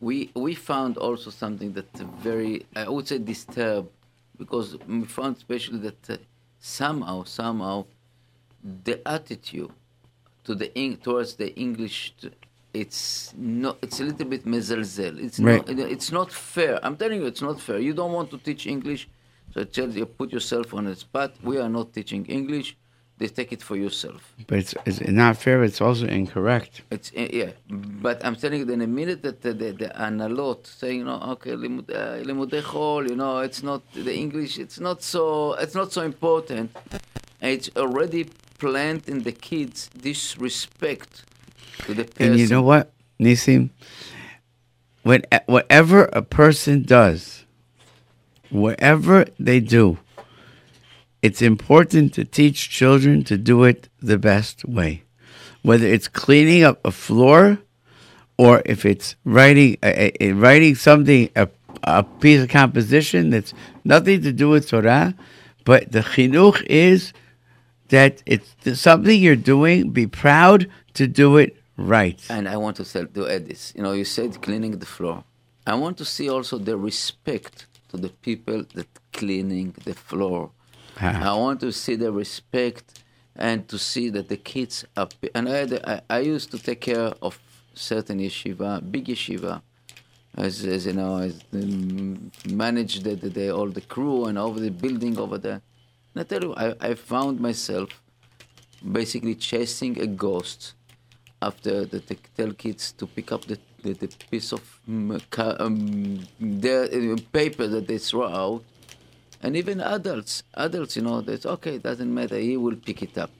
we 0.00 0.30
we 0.34 0.54
found 0.54 0.96
also 0.96 1.30
something 1.30 1.72
that 1.72 1.90
very 2.22 2.66
I 2.74 2.88
would 2.88 3.08
say 3.08 3.18
disturbed 3.18 3.90
because 4.38 4.76
we 4.86 5.04
found 5.04 5.36
especially 5.36 5.78
that 5.80 6.10
uh, 6.10 6.16
somehow 6.60 7.24
somehow 7.24 7.86
the 8.84 9.06
attitude 9.06 9.70
to 10.48 10.54
the 10.54 10.68
towards 11.06 11.34
the 11.42 11.48
English 11.66 11.98
it's 12.82 13.34
not 13.36 13.74
it's 13.84 13.98
a 14.00 14.04
little 14.08 14.28
bit 14.34 14.42
mezalzel. 14.54 15.14
It's 15.26 15.38
Right. 15.38 15.66
not 15.68 15.90
it's 15.96 16.10
not 16.18 16.28
fair. 16.54 16.74
I'm 16.84 16.96
telling 17.02 17.18
you 17.22 17.26
it's 17.32 17.44
not 17.48 17.56
fair. 17.66 17.78
You 17.88 17.94
don't 18.00 18.14
want 18.18 18.28
to 18.34 18.38
teach 18.48 18.62
English 18.76 19.02
so 19.52 19.64
tell 19.64 19.90
you 20.00 20.06
put 20.20 20.28
yourself 20.36 20.66
on 20.78 20.82
a 20.86 20.96
spot 21.04 21.30
we 21.50 21.54
are 21.64 21.72
not 21.78 21.86
teaching 21.98 22.22
English. 22.40 22.68
They 23.20 23.30
take 23.38 23.50
it 23.56 23.62
for 23.68 23.76
yourself. 23.84 24.20
But 24.46 24.58
it's, 24.62 24.74
it's 24.88 25.00
not 25.22 25.36
fair, 25.44 25.58
it's 25.68 25.80
also 25.86 26.06
incorrect. 26.20 26.72
it's 26.96 27.10
uh, 27.20 27.26
yeah, 27.40 27.50
but 28.06 28.16
I'm 28.24 28.36
telling 28.42 28.60
you, 28.60 28.66
that 28.68 28.76
in 28.80 28.84
a 28.90 28.92
minute 29.00 29.20
that 29.26 29.38
the, 29.44 29.52
the, 29.62 29.68
the 29.82 29.90
analot 30.08 30.60
saying, 30.80 30.98
you 31.00 31.06
know, 31.10 31.20
okay, 31.34 31.54
limud- 31.64 31.90
uh, 32.02 32.22
limudei 32.28 32.62
you 33.10 33.16
know, 33.16 33.34
it's 33.48 33.62
not 33.70 33.80
the 34.06 34.14
English, 34.24 34.52
it's 34.64 34.78
not 34.78 34.98
so, 35.02 35.54
it's 35.64 35.74
not 35.74 35.90
so 35.96 36.02
important. 36.12 36.66
And 37.40 37.50
it's 37.56 37.70
already 37.76 38.22
planted 38.58 39.08
in 39.08 39.22
the 39.22 39.32
kids 39.32 39.88
disrespect 40.00 41.24
to 41.86 41.94
the 41.94 42.04
person. 42.04 42.32
And 42.32 42.40
you 42.40 42.48
know 42.48 42.62
what, 42.62 42.92
Nisim? 43.20 43.70
When, 45.02 45.22
eh, 45.32 45.40
whatever 45.46 46.04
a 46.12 46.22
person 46.22 46.82
does, 46.82 47.44
whatever 48.50 49.26
they 49.38 49.60
do, 49.60 49.98
it's 51.22 51.42
important 51.42 52.14
to 52.14 52.24
teach 52.24 52.70
children 52.70 53.24
to 53.24 53.36
do 53.36 53.64
it 53.64 53.88
the 54.00 54.18
best 54.18 54.64
way. 54.64 55.02
Whether 55.62 55.86
it's 55.86 56.08
cleaning 56.08 56.62
up 56.62 56.80
a 56.84 56.90
floor 56.90 57.58
or 58.36 58.62
if 58.64 58.84
it's 58.84 59.16
writing 59.24 59.76
a, 59.82 60.06
a, 60.22 60.28
a- 60.28 60.32
writing 60.32 60.74
something, 60.76 61.28
a, 61.34 61.48
a 61.82 62.02
piece 62.04 62.42
of 62.42 62.48
composition 62.48 63.30
that's 63.30 63.52
nothing 63.84 64.22
to 64.22 64.32
do 64.32 64.50
with 64.50 64.68
Torah, 64.68 65.14
but 65.64 65.90
the 65.90 66.00
chinuch 66.00 66.62
is 66.66 67.12
that 67.88 68.22
it's 68.26 68.80
something 68.80 69.20
you're 69.20 69.36
doing, 69.36 69.90
be 69.90 70.06
proud 70.06 70.70
to 70.94 71.06
do 71.06 71.36
it 71.36 71.56
right. 71.76 72.20
And 72.28 72.48
I 72.48 72.56
want 72.56 72.76
to 72.76 72.84
tell, 72.84 73.06
to 73.06 73.28
add 73.28 73.46
this. 73.46 73.72
You 73.76 73.82
know, 73.82 73.92
you 73.92 74.04
said 74.04 74.40
cleaning 74.42 74.78
the 74.78 74.86
floor. 74.86 75.24
I 75.66 75.74
want 75.74 75.98
to 75.98 76.04
see 76.04 76.28
also 76.28 76.58
the 76.58 76.76
respect 76.76 77.66
to 77.90 77.96
the 77.96 78.08
people 78.08 78.64
that 78.74 78.88
cleaning 79.12 79.74
the 79.84 79.94
floor. 79.94 80.50
Ah. 81.00 81.32
I 81.32 81.36
want 81.36 81.60
to 81.60 81.72
see 81.72 81.94
the 81.94 82.12
respect 82.12 83.04
and 83.36 83.68
to 83.68 83.78
see 83.78 84.10
that 84.10 84.28
the 84.28 84.36
kids 84.36 84.84
are. 84.96 85.08
And 85.34 85.48
I, 85.48 85.56
had, 85.56 85.72
I, 85.84 86.00
I 86.10 86.18
used 86.20 86.50
to 86.50 86.58
take 86.58 86.80
care 86.80 87.12
of 87.22 87.38
certain 87.74 88.18
yeshiva, 88.18 88.90
big 88.90 89.06
yeshiva, 89.06 89.62
as, 90.36 90.64
as 90.64 90.86
you 90.86 90.92
know, 90.92 91.18
as 91.18 91.40
um, 91.52 92.30
manage 92.50 93.00
the, 93.00 93.14
the, 93.14 93.28
the 93.28 93.50
all 93.54 93.68
the 93.68 93.80
crew 93.80 94.26
and 94.26 94.38
over 94.38 94.58
the 94.60 94.70
building 94.70 95.18
over 95.18 95.38
there. 95.38 95.62
And 96.18 96.26
I 96.26 96.28
tell 96.28 96.42
you, 96.42 96.54
I, 96.56 96.74
I 96.90 96.94
found 96.94 97.38
myself 97.38 97.90
basically 98.92 99.36
chasing 99.36 100.00
a 100.00 100.06
ghost 100.08 100.74
after 101.40 101.84
the, 101.84 102.00
tell 102.36 102.52
kids 102.54 102.90
to 102.98 103.06
pick 103.06 103.30
up 103.30 103.44
the, 103.44 103.56
the, 103.84 103.92
the 103.92 104.08
piece 104.28 104.52
of 104.52 104.80
mm, 104.90 105.22
um, 105.60 106.26
their, 106.40 106.86
uh, 106.86 107.16
paper 107.30 107.68
that 107.68 107.86
they 107.86 107.98
throw 107.98 108.26
out, 108.26 108.64
and 109.44 109.56
even 109.56 109.80
adults, 109.80 110.42
adults, 110.54 110.96
you 110.96 111.02
know, 111.02 111.20
that's 111.20 111.46
okay, 111.46 111.76
it 111.76 111.84
doesn't 111.84 112.12
matter. 112.12 112.36
He 112.36 112.56
will 112.56 112.74
pick 112.74 113.00
it 113.04 113.16
up. 113.16 113.30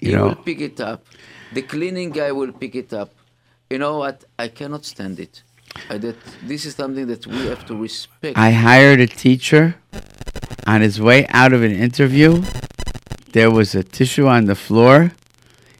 He 0.00 0.06
You 0.08 0.16
know- 0.16 0.28
will 0.28 0.36
pick 0.36 0.62
it 0.62 0.80
up. 0.80 1.04
The 1.52 1.60
cleaning 1.60 2.08
guy 2.08 2.32
will 2.32 2.52
pick 2.52 2.74
it 2.74 2.94
up. 2.94 3.10
You 3.68 3.76
know 3.76 3.98
what? 3.98 4.24
I 4.38 4.48
cannot 4.48 4.86
stand 4.86 5.20
it. 5.20 5.42
I, 5.90 5.98
that 5.98 6.16
this 6.42 6.64
is 6.64 6.74
something 6.74 7.06
that 7.08 7.26
we 7.26 7.44
have 7.48 7.66
to 7.66 7.76
respect. 7.76 8.38
I 8.38 8.50
hired 8.52 9.00
a 9.00 9.06
teacher 9.08 9.74
on 10.66 10.80
his 10.80 11.00
way 11.00 11.26
out 11.28 11.52
of 11.52 11.62
an 11.62 11.72
interview. 11.72 12.42
There 13.32 13.50
was 13.50 13.74
a 13.74 13.82
tissue 13.82 14.26
on 14.26 14.46
the 14.46 14.54
floor. 14.54 15.12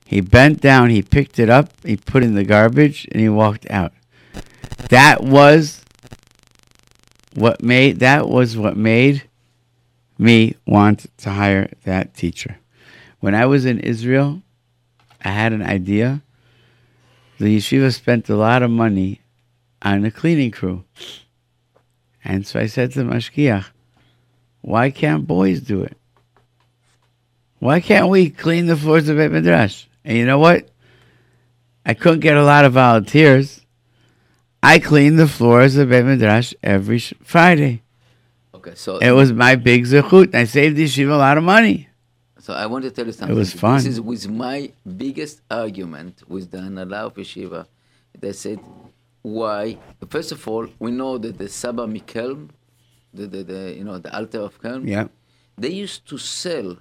He 0.04 0.20
bent 0.20 0.60
down, 0.60 0.90
he 0.90 1.02
picked 1.02 1.38
it 1.38 1.48
up, 1.48 1.70
he 1.84 1.96
put 1.96 2.22
it 2.22 2.26
in 2.26 2.34
the 2.34 2.44
garbage, 2.44 3.08
and 3.10 3.20
he 3.20 3.28
walked 3.28 3.68
out. 3.70 3.92
That 4.90 5.22
was 5.22 5.82
what 7.34 7.62
made 7.62 8.00
that 8.00 8.28
was 8.28 8.56
what 8.56 8.76
made 8.76 9.28
me 10.18 10.54
want 10.66 11.06
to 11.18 11.30
hire 11.30 11.70
that 11.84 12.14
teacher. 12.14 12.58
When 13.20 13.34
I 13.34 13.46
was 13.46 13.64
in 13.64 13.80
Israel, 13.80 14.42
I 15.24 15.30
had 15.30 15.52
an 15.52 15.62
idea. 15.62 16.22
The 17.38 17.56
yeshiva 17.56 17.92
spent 17.92 18.28
a 18.28 18.36
lot 18.36 18.62
of 18.62 18.70
money 18.70 19.22
on 19.82 20.04
a 20.04 20.10
cleaning 20.10 20.50
crew. 20.50 20.84
And 22.24 22.46
so 22.46 22.60
I 22.60 22.66
said 22.66 22.92
to 22.92 23.02
the 23.02 23.10
mashgiach, 23.10 23.66
why 24.64 24.90
can't 24.90 25.26
boys 25.26 25.60
do 25.60 25.82
it? 25.82 25.94
Why 27.58 27.80
can't 27.80 28.08
we 28.08 28.30
clean 28.30 28.66
the 28.66 28.76
floors 28.76 29.08
of 29.10 29.18
Beit 29.18 29.30
Midrash? 29.30 29.84
And 30.06 30.16
you 30.16 30.24
know 30.24 30.38
what? 30.38 30.68
I 31.84 31.92
couldn't 31.92 32.20
get 32.20 32.36
a 32.38 32.44
lot 32.44 32.64
of 32.64 32.72
volunteers. 32.72 33.60
I 34.62 34.78
cleaned 34.78 35.18
the 35.18 35.28
floors 35.28 35.76
of 35.76 35.90
Beit 35.90 36.06
Midrash 36.06 36.54
every 36.62 36.98
sh- 36.98 37.12
Friday. 37.22 37.82
okay, 38.54 38.74
so 38.74 38.96
It 38.98 39.10
was 39.10 39.32
my 39.34 39.54
big 39.56 39.84
zechut. 39.84 40.34
I 40.34 40.44
saved 40.44 40.76
the 40.76 40.84
yeshiva 40.84 41.12
a 41.12 41.16
lot 41.16 41.36
of 41.36 41.44
money. 41.44 41.88
So 42.40 42.54
I 42.54 42.64
want 42.66 42.84
to 42.84 42.90
tell 42.90 43.04
you 43.06 43.12
something. 43.12 43.36
It 43.36 43.38
was 43.38 43.52
fun. 43.52 43.76
This 43.76 43.86
is 43.86 44.00
with 44.00 44.28
my 44.28 44.70
biggest 44.96 45.42
argument 45.50 46.22
with 46.26 46.50
the 46.50 46.58
Anala 46.58 47.00
of 47.08 47.14
Yeshiva. 47.14 47.66
They 48.18 48.32
said, 48.32 48.60
why. 49.20 49.78
First 50.08 50.32
of 50.32 50.46
all, 50.48 50.66
we 50.78 50.90
know 50.90 51.18
that 51.18 51.36
the 51.38 51.48
Saba 51.48 51.86
Mikelm, 51.86 52.48
the, 53.14 53.26
the, 53.34 53.42
the 53.52 53.60
you 53.78 53.84
know 53.84 53.98
the 53.98 54.12
Alter 54.18 54.40
of 54.40 54.60
Kelm, 54.62 54.82
Yeah. 54.86 55.06
they 55.56 55.70
used 55.84 56.06
to 56.10 56.16
sell 56.18 56.76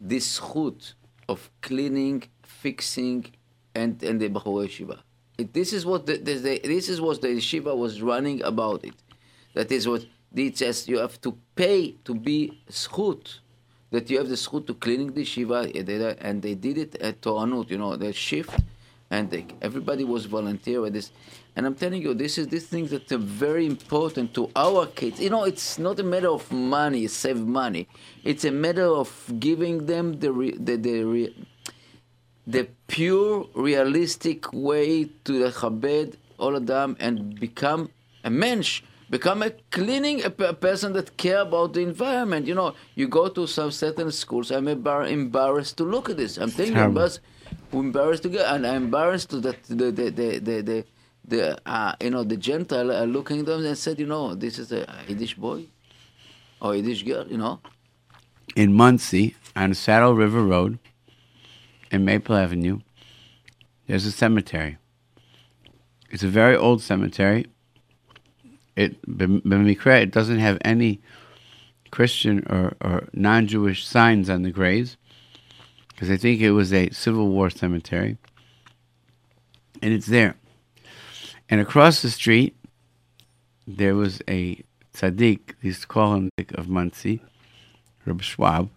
this 0.00 0.26
chut 0.38 0.94
of 1.28 1.50
cleaning, 1.62 2.22
fixing, 2.42 3.20
and 3.74 4.02
and 4.02 4.20
the 4.20 4.28
Bachur 4.28 4.66
Yeshiva. 4.66 4.98
It, 5.38 5.52
this 5.54 5.72
is 5.72 5.86
what 5.86 6.06
the, 6.06 6.16
the, 6.18 6.34
the 6.46 6.58
this 6.74 6.88
is 6.88 7.00
what 7.00 7.20
the 7.22 7.28
yeshiva 7.28 7.72
was 7.84 8.02
running 8.02 8.42
about 8.42 8.84
it. 8.84 8.94
That 9.54 9.72
is 9.72 9.88
what 9.88 10.04
it 10.34 10.58
says. 10.58 10.86
You 10.88 10.98
have 10.98 11.20
to 11.22 11.30
pay 11.54 11.92
to 12.04 12.14
be 12.14 12.38
schut. 12.70 13.38
That 13.90 14.08
you 14.10 14.18
have 14.18 14.28
the 14.28 14.36
schut 14.36 14.66
to 14.68 14.74
cleaning 14.74 15.12
the 15.14 15.22
yeshiva, 15.22 15.60
eh, 15.74 16.14
and 16.20 16.42
they 16.42 16.54
did 16.54 16.76
it 16.78 16.92
at 16.96 17.20
Toranut. 17.22 17.70
You 17.70 17.78
know, 17.78 17.96
the 17.96 18.12
shift, 18.12 18.54
and 19.10 19.30
they, 19.30 19.46
everybody 19.60 20.04
was 20.04 20.26
volunteer 20.26 20.80
with 20.80 20.92
this. 20.92 21.10
And 21.56 21.66
I'm 21.66 21.74
telling 21.74 22.00
you, 22.00 22.14
this 22.14 22.38
is 22.38 22.48
these 22.48 22.66
things 22.66 22.90
that 22.90 23.10
are 23.10 23.18
very 23.18 23.66
important 23.66 24.34
to 24.34 24.50
our 24.54 24.86
kids. 24.86 25.20
You 25.20 25.30
know, 25.30 25.44
it's 25.44 25.78
not 25.78 25.98
a 25.98 26.04
matter 26.04 26.28
of 26.28 26.50
money, 26.52 27.06
save 27.08 27.38
money. 27.38 27.88
It's 28.22 28.44
a 28.44 28.52
matter 28.52 28.86
of 28.86 29.32
giving 29.40 29.86
them 29.86 30.20
the 30.20 30.32
re, 30.32 30.52
the, 30.52 30.76
the 30.76 31.02
re, 31.02 31.46
the 32.46 32.68
pure, 32.86 33.48
realistic 33.54 34.52
way 34.52 35.04
to 35.24 35.38
the 35.38 35.50
Chabed 35.50 36.16
all 36.40 36.56
of 36.56 36.66
them 36.66 36.96
and 36.98 37.38
become 37.38 37.90
a 38.24 38.30
mensch, 38.30 38.82
become 39.10 39.42
a 39.42 39.50
cleaning, 39.70 40.24
a, 40.24 40.32
a 40.44 40.54
person 40.54 40.92
that 40.94 41.16
care 41.16 41.40
about 41.40 41.74
the 41.74 41.80
environment. 41.80 42.46
You 42.46 42.54
know, 42.54 42.74
you 42.94 43.06
go 43.08 43.28
to 43.28 43.46
some 43.46 43.70
certain 43.70 44.10
schools. 44.10 44.50
I'm 44.50 44.68
embarrassed 44.68 45.76
to 45.78 45.84
look 45.84 46.10
at 46.10 46.16
this. 46.16 46.38
I'm 46.38 46.50
telling 46.50 46.72
you, 46.72 46.78
terrible. 46.78 47.08
Embarrassed, 47.72 47.86
embarrassed 47.86 48.22
to 48.24 48.28
go, 48.28 48.44
and 48.44 48.66
I'm 48.66 48.84
embarrassed 48.84 49.30
to 49.30 49.40
that 49.40 49.62
the 49.64 49.90
the 49.90 50.10
the 50.10 50.38
the. 50.38 50.62
the 50.62 50.84
the 51.22 51.58
uh, 51.66 51.94
you 52.00 52.10
know 52.10 52.24
the 52.24 52.36
Gentile 52.36 52.90
are 52.90 53.06
looking 53.06 53.40
at 53.40 53.46
them 53.46 53.64
and 53.64 53.76
said, 53.78 54.00
you 54.00 54.06
know, 54.06 54.34
this 54.34 54.58
is 54.58 54.72
a 54.72 54.86
Yiddish 55.06 55.34
boy 55.34 55.66
or 56.60 56.74
Yiddish 56.74 57.02
girl, 57.04 57.26
you 57.28 57.36
know. 57.36 57.60
in 58.56 58.74
Monsey 58.74 59.36
on 59.54 59.74
Saddle 59.74 60.14
River 60.14 60.42
Road 60.42 60.78
in 61.90 62.04
Maple 62.04 62.36
Avenue, 62.36 62.80
there's 63.86 64.06
a 64.06 64.12
cemetery. 64.12 64.78
It's 66.10 66.22
a 66.22 66.28
very 66.28 66.56
old 66.56 66.82
cemetery. 66.82 67.46
It, 68.76 69.00
b'mikra, 69.06 70.02
it 70.02 70.10
doesn't 70.10 70.38
have 70.38 70.58
any 70.64 71.00
Christian 71.90 72.46
or, 72.48 72.76
or 72.80 73.08
non-Jewish 73.12 73.86
signs 73.86 74.30
on 74.30 74.42
the 74.42 74.50
graves 74.50 74.96
because 76.00 76.10
I 76.10 76.16
think 76.16 76.40
it 76.40 76.52
was 76.52 76.72
a 76.72 76.88
Civil 76.92 77.28
War 77.28 77.50
cemetery. 77.50 78.16
And 79.82 79.92
it's 79.92 80.06
there. 80.06 80.34
And 81.50 81.60
across 81.60 82.00
the 82.00 82.08
street, 82.08 82.56
there 83.66 83.94
was 83.94 84.22
a 84.26 84.64
tzaddik, 84.94 85.56
they 85.60 85.68
used 85.68 85.82
to 85.82 85.86
call 85.86 86.14
him 86.14 86.30
tzaddik 86.38 86.58
of 86.58 86.70
Monsey, 86.70 87.20
Reb 88.06 88.22
Schwab 88.22 88.70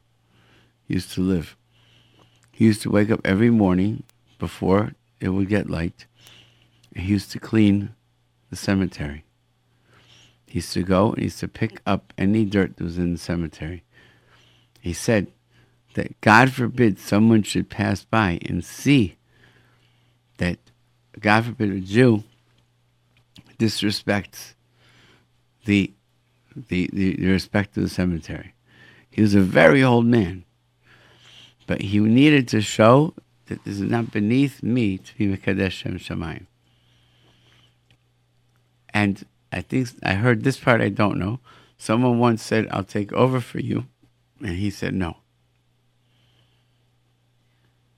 used 0.89 1.13
to 1.13 1.21
live. 1.21 1.55
He 2.51 2.65
used 2.65 2.81
to 2.81 2.91
wake 2.91 3.09
up 3.09 3.21
every 3.23 3.49
morning 3.49 4.03
before 4.37 4.91
it 5.21 5.29
would 5.29 5.47
get 5.47 5.69
light. 5.69 6.07
And 6.93 7.05
he 7.05 7.13
used 7.13 7.31
to 7.31 7.39
clean 7.39 7.95
the 8.49 8.57
cemetery. 8.57 9.23
He 10.45 10.55
used 10.55 10.73
to 10.73 10.83
go 10.83 11.11
and 11.11 11.19
he 11.19 11.23
used 11.23 11.39
to 11.39 11.47
pick 11.47 11.81
up 11.85 12.11
any 12.17 12.43
dirt 12.43 12.75
that 12.75 12.83
was 12.83 12.97
in 12.97 13.13
the 13.13 13.17
cemetery. 13.17 13.83
He 14.81 14.91
said 14.91 15.27
that 15.93 16.19
God 16.21 16.51
forbid 16.51 16.99
someone 16.99 17.43
should 17.43 17.69
pass 17.69 18.03
by 18.03 18.39
and 18.45 18.63
see 18.63 19.17
that, 20.37 20.57
God 21.19 21.45
forbid, 21.45 21.71
a 21.71 21.79
Jew 21.79 22.23
disrespects 23.57 24.53
the, 25.65 25.93
the, 26.55 26.89
the, 26.91 27.15
the 27.15 27.27
respect 27.27 27.77
of 27.77 27.83
the 27.83 27.89
cemetery. 27.89 28.53
He 29.09 29.21
was 29.21 29.35
a 29.35 29.41
very 29.41 29.83
old 29.83 30.05
man. 30.05 30.45
But 31.65 31.81
he 31.81 31.99
needed 31.99 32.47
to 32.49 32.61
show 32.61 33.13
that 33.45 33.63
this 33.63 33.75
is 33.75 33.89
not 33.89 34.11
beneath 34.11 34.63
me 34.63 34.97
to 34.97 35.17
be 35.17 35.27
Mekadesh 35.27 35.71
Shem 35.71 35.97
Shamayim. 35.97 36.47
And 38.93 39.25
I 39.51 39.61
think 39.61 39.89
I 40.03 40.15
heard 40.15 40.43
this 40.43 40.59
part 40.59 40.81
I 40.81 40.89
don't 40.89 41.17
know. 41.17 41.39
Someone 41.77 42.19
once 42.19 42.43
said, 42.43 42.67
I'll 42.71 42.83
take 42.83 43.13
over 43.13 43.39
for 43.39 43.59
you. 43.59 43.85
And 44.39 44.57
he 44.57 44.69
said 44.69 44.93
no. 44.93 45.17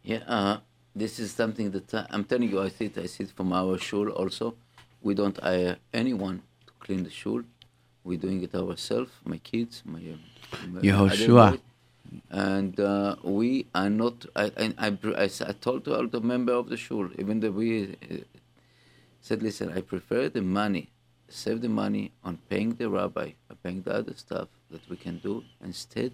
Yeah, 0.06 0.22
uh, 0.28 0.58
this 0.96 1.18
is 1.18 1.32
something 1.32 1.72
that 1.72 1.92
uh, 1.92 2.06
I'm 2.12 2.26
telling 2.26 2.50
you. 2.52 2.62
I 2.62 2.70
see 2.70 2.86
it. 2.86 2.98
I 3.00 3.08
see 3.08 3.24
it 3.24 3.32
from 3.32 3.52
our 3.52 3.80
shul 3.80 4.10
also. 4.10 4.54
We 5.02 5.16
don't 5.16 5.36
hire 5.40 5.78
anyone 5.92 6.44
to 6.68 6.74
clean 6.80 7.04
the 7.04 7.10
shul. 7.10 7.42
We're 8.04 8.20
doing 8.20 8.44
it 8.44 8.54
ourselves. 8.54 9.12
My 9.24 9.40
kids, 9.40 9.82
my, 9.84 9.98
uh, 9.98 10.68
my 10.68 10.82
Yehoshua. 10.82 11.60
and 12.30 12.80
uh, 12.80 13.16
we 13.24 13.66
are 13.74 13.90
not. 13.90 14.28
I, 14.36 14.52
I, 14.78 14.98
I, 15.18 15.24
I 15.24 15.54
told 15.60 15.86
to 15.86 15.96
all 15.98 16.08
the 16.08 16.22
member 16.22 16.54
of 16.54 16.70
the 16.70 16.78
shul, 16.78 17.10
even 17.18 17.40
though 17.40 17.50
we 17.50 17.98
uh, 18.12 18.18
said, 19.22 19.42
listen, 19.42 19.74
I 19.76 19.82
prefer 19.82 20.30
the 20.30 20.44
money, 20.44 20.92
save 21.30 21.62
the 21.62 21.70
money 21.70 22.12
on 22.24 22.38
paying 22.48 22.76
the 22.76 22.92
rabbi, 22.92 23.32
or 23.50 23.56
paying 23.64 23.82
the 23.82 23.96
other 23.96 24.14
stuff 24.16 24.50
that 24.70 24.88
we 24.88 24.98
can 24.98 25.18
do 25.18 25.44
instead 25.64 26.14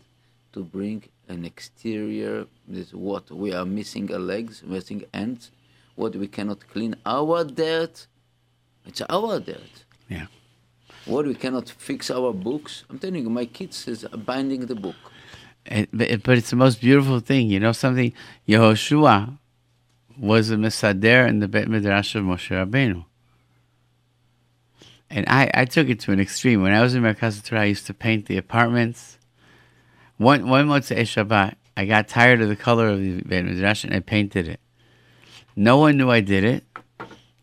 to 0.53 0.63
bring 0.63 1.03
an 1.31 1.45
exterior. 1.45 2.45
This 2.67 2.93
what 2.93 3.25
we 3.31 3.53
are 3.53 3.65
missing 3.65 4.11
our 4.13 4.19
legs, 4.19 4.63
missing 4.63 5.01
ends. 5.13 5.51
What 5.95 6.15
we 6.15 6.27
cannot 6.27 6.59
clean 6.67 6.95
our 7.05 7.43
dirt. 7.43 8.07
It's 8.85 9.01
our 9.09 9.39
dirt. 9.39 9.75
Yeah. 10.09 10.27
What 11.05 11.25
we 11.25 11.35
cannot 11.35 11.69
fix 11.69 12.11
our 12.11 12.31
books. 12.33 12.83
I'm 12.89 12.99
telling 12.99 13.23
you, 13.23 13.29
my 13.29 13.45
kids 13.45 13.87
is 13.87 14.05
binding 14.31 14.61
the 14.67 14.75
book. 14.75 14.95
It, 15.65 15.89
but, 15.91 16.37
it's 16.37 16.49
the 16.49 16.55
most 16.55 16.81
beautiful 16.81 17.19
thing. 17.19 17.47
You 17.47 17.59
know 17.59 17.71
something? 17.71 18.13
Yehoshua 18.47 19.37
was 20.17 20.49
a 20.51 20.55
Mesader 20.55 21.27
in 21.27 21.39
the 21.39 21.47
Bet 21.47 21.67
Midrash 21.67 22.15
of 22.15 22.23
Moshe 22.23 22.49
Rabbeinu. 22.49 23.05
And 25.09 25.25
I, 25.27 25.51
I 25.53 25.65
took 25.65 25.89
it 25.89 25.99
to 26.01 26.11
an 26.13 26.19
extreme. 26.19 26.61
When 26.61 26.73
I 26.73 26.81
was 26.81 26.95
in 26.95 27.03
Merkaz 27.03 27.43
Torah, 27.43 27.61
I 27.61 27.65
used 27.65 27.85
to 27.87 27.93
paint 27.93 28.27
the 28.27 28.37
apartments. 28.37 29.17
One 30.21 30.47
one 30.47 30.67
Motzei 30.67 31.01
Shabbat, 31.01 31.55
I 31.75 31.85
got 31.85 32.07
tired 32.07 32.41
of 32.41 32.47
the 32.47 32.55
color 32.55 32.89
of 32.89 32.99
the 32.99 33.23
Beit 33.23 33.43
Midrash 33.43 33.83
and 33.83 33.91
I 33.91 34.01
painted 34.01 34.47
it. 34.47 34.59
No 35.55 35.79
one 35.79 35.97
knew 35.97 36.11
I 36.11 36.21
did 36.21 36.43
it. 36.43 36.63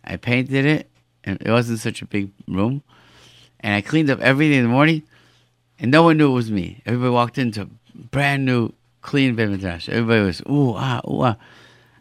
I 0.05 0.16
painted 0.16 0.64
it, 0.64 0.89
and 1.24 1.43
it 1.43 1.51
wasn't 1.51 1.81
such 1.81 2.03
a 2.03 2.07
big 2.07 2.31
room. 2.47 2.85
And 3.59 3.74
I 3.74 3.81
cleaned 3.81 4.11
up 4.11 4.20
everything 4.20 4.59
in 4.59 4.62
the 4.62 4.68
morning, 4.68 5.03
and 5.81 5.91
no 5.91 6.05
one 6.05 6.18
knew 6.18 6.31
it 6.31 6.35
was 6.35 6.53
me. 6.53 6.81
Everybody 6.87 7.11
walked 7.11 7.37
into 7.37 7.68
brand 7.97 8.45
new, 8.45 8.72
clean 9.03 9.35
Beit 9.35 9.49
Midrash. 9.49 9.89
Everybody 9.89 10.20
was 10.20 10.41
ooh 10.43 10.74
ah 10.76 11.01
ooh 11.09 11.22
ah. 11.22 11.37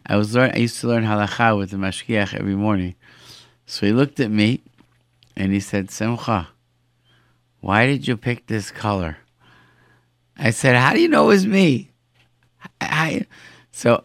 I 0.06 0.14
was 0.14 0.32
learn. 0.36 0.52
I 0.54 0.58
used 0.58 0.80
to 0.82 0.86
learn 0.86 1.02
halacha 1.02 1.58
with 1.58 1.72
the 1.72 1.76
mashgiach 1.76 2.34
every 2.34 2.54
morning. 2.54 2.94
So 3.66 3.84
he 3.84 3.92
looked 3.92 4.20
at 4.20 4.30
me, 4.30 4.60
and 5.34 5.52
he 5.52 5.58
said, 5.58 5.90
"Simcha, 5.90 6.50
why 7.60 7.86
did 7.86 8.06
you 8.06 8.16
pick 8.16 8.46
this 8.46 8.70
color?" 8.70 9.16
I 10.38 10.50
said, 10.50 10.76
"How 10.76 10.92
do 10.92 11.00
you 11.00 11.08
know 11.08 11.24
it 11.24 11.28
was 11.34 11.46
me?" 11.46 11.90
I, 12.80 13.26
so 13.72 14.04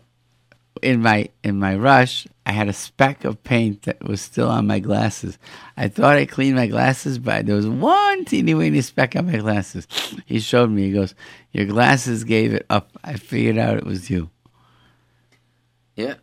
in 0.81 1.01
my 1.01 1.29
in 1.43 1.59
my 1.59 1.75
rush, 1.75 2.27
I 2.45 2.51
had 2.51 2.67
a 2.67 2.73
speck 2.73 3.23
of 3.25 3.43
paint 3.43 3.83
that 3.83 4.03
was 4.03 4.21
still 4.21 4.49
on 4.49 4.67
my 4.67 4.79
glasses. 4.79 5.37
I 5.77 5.87
thought 5.87 6.17
I 6.17 6.25
cleaned 6.25 6.55
my 6.55 6.67
glasses, 6.67 7.17
but 7.19 7.45
there 7.45 7.55
was 7.55 7.67
one 7.67 8.25
teeny 8.25 8.53
weeny 8.53 8.81
speck 8.81 9.15
on 9.15 9.27
my 9.27 9.37
glasses. 9.37 9.87
He 10.25 10.39
showed 10.39 10.69
me. 10.71 10.87
He 10.87 10.91
goes, 10.93 11.15
"Your 11.51 11.65
glasses 11.65 12.23
gave 12.23 12.53
it 12.53 12.65
up." 12.69 12.89
I 13.03 13.13
figured 13.13 13.57
out 13.57 13.77
it 13.77 13.85
was 13.85 14.09
you. 14.09 14.29
Yeah. 15.95 16.15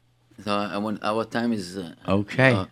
So 0.45 0.53
I 0.53 0.79
want 0.79 1.03
our 1.03 1.25
time 1.27 1.53
is 1.53 1.77
uh, 1.77 1.95
Okay. 2.09 2.53
uh, 2.53 2.65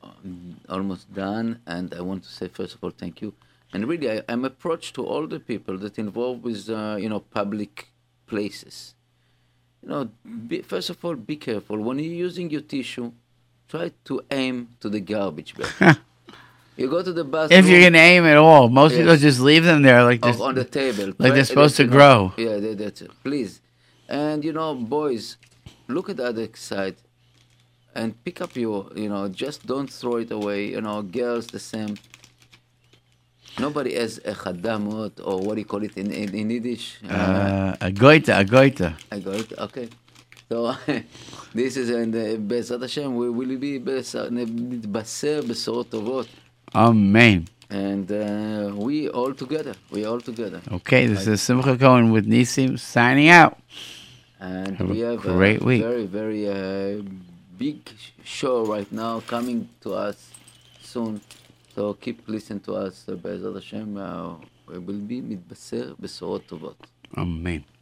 almost 0.68 1.12
done, 1.12 1.60
and 1.66 1.92
I 1.94 2.00
want 2.00 2.22
to 2.24 2.30
say 2.30 2.48
first 2.48 2.74
of 2.74 2.82
all 2.82 2.90
thank 2.90 3.20
you. 3.20 3.34
And 3.72 3.86
really, 3.86 4.10
I, 4.10 4.22
I'm 4.28 4.44
approached 4.44 4.94
to 4.94 5.04
all 5.04 5.26
the 5.26 5.40
people 5.40 5.76
that 5.78 5.98
involved 5.98 6.42
with 6.42 6.68
uh, 6.70 6.96
you 6.98 7.08
know 7.08 7.20
public 7.20 7.88
places. 8.26 8.94
You 9.82 9.88
know, 9.90 10.10
be, 10.48 10.62
first 10.62 10.90
of 10.90 11.04
all, 11.04 11.14
be 11.14 11.36
careful 11.36 11.78
when 11.78 11.98
you're 11.98 12.12
using 12.28 12.50
your 12.50 12.62
tissue. 12.62 13.12
Try 13.68 13.92
to 14.06 14.22
aim 14.30 14.70
to 14.80 14.88
the 14.88 15.00
garbage 15.00 15.54
bin. 15.54 15.66
you 16.78 16.88
go 16.88 17.02
to 17.02 17.12
the 17.12 17.24
bathroom. 17.24 17.58
If 17.60 17.68
you're 17.68 17.82
gonna 17.82 17.98
aim 17.98 18.24
at 18.24 18.38
all, 18.38 18.68
most 18.70 18.94
people 18.96 19.16
just 19.16 19.40
leave 19.40 19.64
them 19.64 19.82
there 19.82 20.02
like 20.02 20.20
Oh, 20.22 20.32
this. 20.32 20.40
on 20.40 20.54
the 20.54 20.64
table. 20.64 21.12
like 21.18 21.34
they're 21.34 21.44
supposed 21.44 21.76
to 21.76 21.84
grow. 21.84 22.32
Yeah, 22.38 22.56
that, 22.56 22.78
that's 22.78 23.02
it. 23.02 23.10
Please. 23.22 23.60
And 24.08 24.42
you 24.42 24.54
know, 24.54 24.74
boys, 24.74 25.36
look 25.86 26.08
at 26.08 26.16
the 26.16 26.24
other 26.24 26.48
side 26.54 26.96
and 27.94 28.22
pick 28.24 28.40
up 28.40 28.56
your, 28.56 28.88
you 28.96 29.08
know, 29.10 29.28
just 29.28 29.66
don't 29.66 29.90
throw 29.90 30.16
it 30.16 30.30
away. 30.30 30.68
You 30.70 30.80
know, 30.80 31.02
girls 31.02 31.48
the 31.48 31.58
same. 31.58 31.96
Nobody 33.58 33.94
has 33.94 34.18
a 34.18 34.34
chadamot 34.34 35.20
or 35.24 35.40
what 35.40 35.54
do 35.54 35.60
you 35.60 35.64
call 35.64 35.82
it 35.82 35.96
in, 35.96 36.10
in, 36.12 36.34
in 36.34 36.50
Yiddish? 36.50 36.98
Uh, 37.08 37.76
a 37.80 37.90
goita, 37.90 38.40
a 38.40 38.44
goita. 38.44 38.94
A 39.10 39.18
goita, 39.18 39.58
okay. 39.58 39.88
So 40.48 40.74
this 41.54 41.76
is 41.76 41.90
in 41.90 42.10
the 42.10 42.38
Bezrat 42.38 42.80
Hashem, 42.80 43.14
we 43.14 43.28
will 43.28 43.58
be 43.58 43.78
nitbaser 43.80 45.42
besorot 45.42 45.86
tovot. 45.86 46.26
Amen. 46.74 47.46
And 47.70 48.10
uh, 48.10 48.72
we 48.74 49.08
all 49.10 49.34
together. 49.34 49.74
We 49.90 50.06
all 50.06 50.20
together. 50.20 50.62
Okay, 50.72 51.06
this 51.06 51.26
is 51.26 51.42
Simcha 51.42 51.76
Cohen 51.76 52.10
with 52.10 52.26
Nisim 52.26 52.78
signing 52.78 53.28
out. 53.28 53.58
And 54.40 54.76
have 54.76 54.88
we 54.88 55.00
have 55.00 55.18
a 55.18 55.32
great 55.32 55.60
a 55.60 55.64
week. 55.64 55.82
very, 55.82 56.06
very 56.06 56.48
uh, 56.48 57.02
big 57.58 57.80
show 58.24 58.64
right 58.64 58.90
now 58.90 59.20
coming 59.20 59.68
to 59.82 59.92
us 59.94 60.30
soon. 60.80 61.20
So 61.78 61.94
keep 61.94 62.26
listening 62.26 62.60
to 62.66 62.74
us. 62.74 63.08
Uh, 63.08 63.16
בעזרת 63.22 63.56
השם, 63.56 63.96
uh, 63.96 64.70
we 64.70 64.78
will 64.78 65.08
be 65.08 65.22
מתבשר 65.22 65.94
בשורות 66.00 66.46
טובות. 66.46 66.86
Amen. 67.14 67.77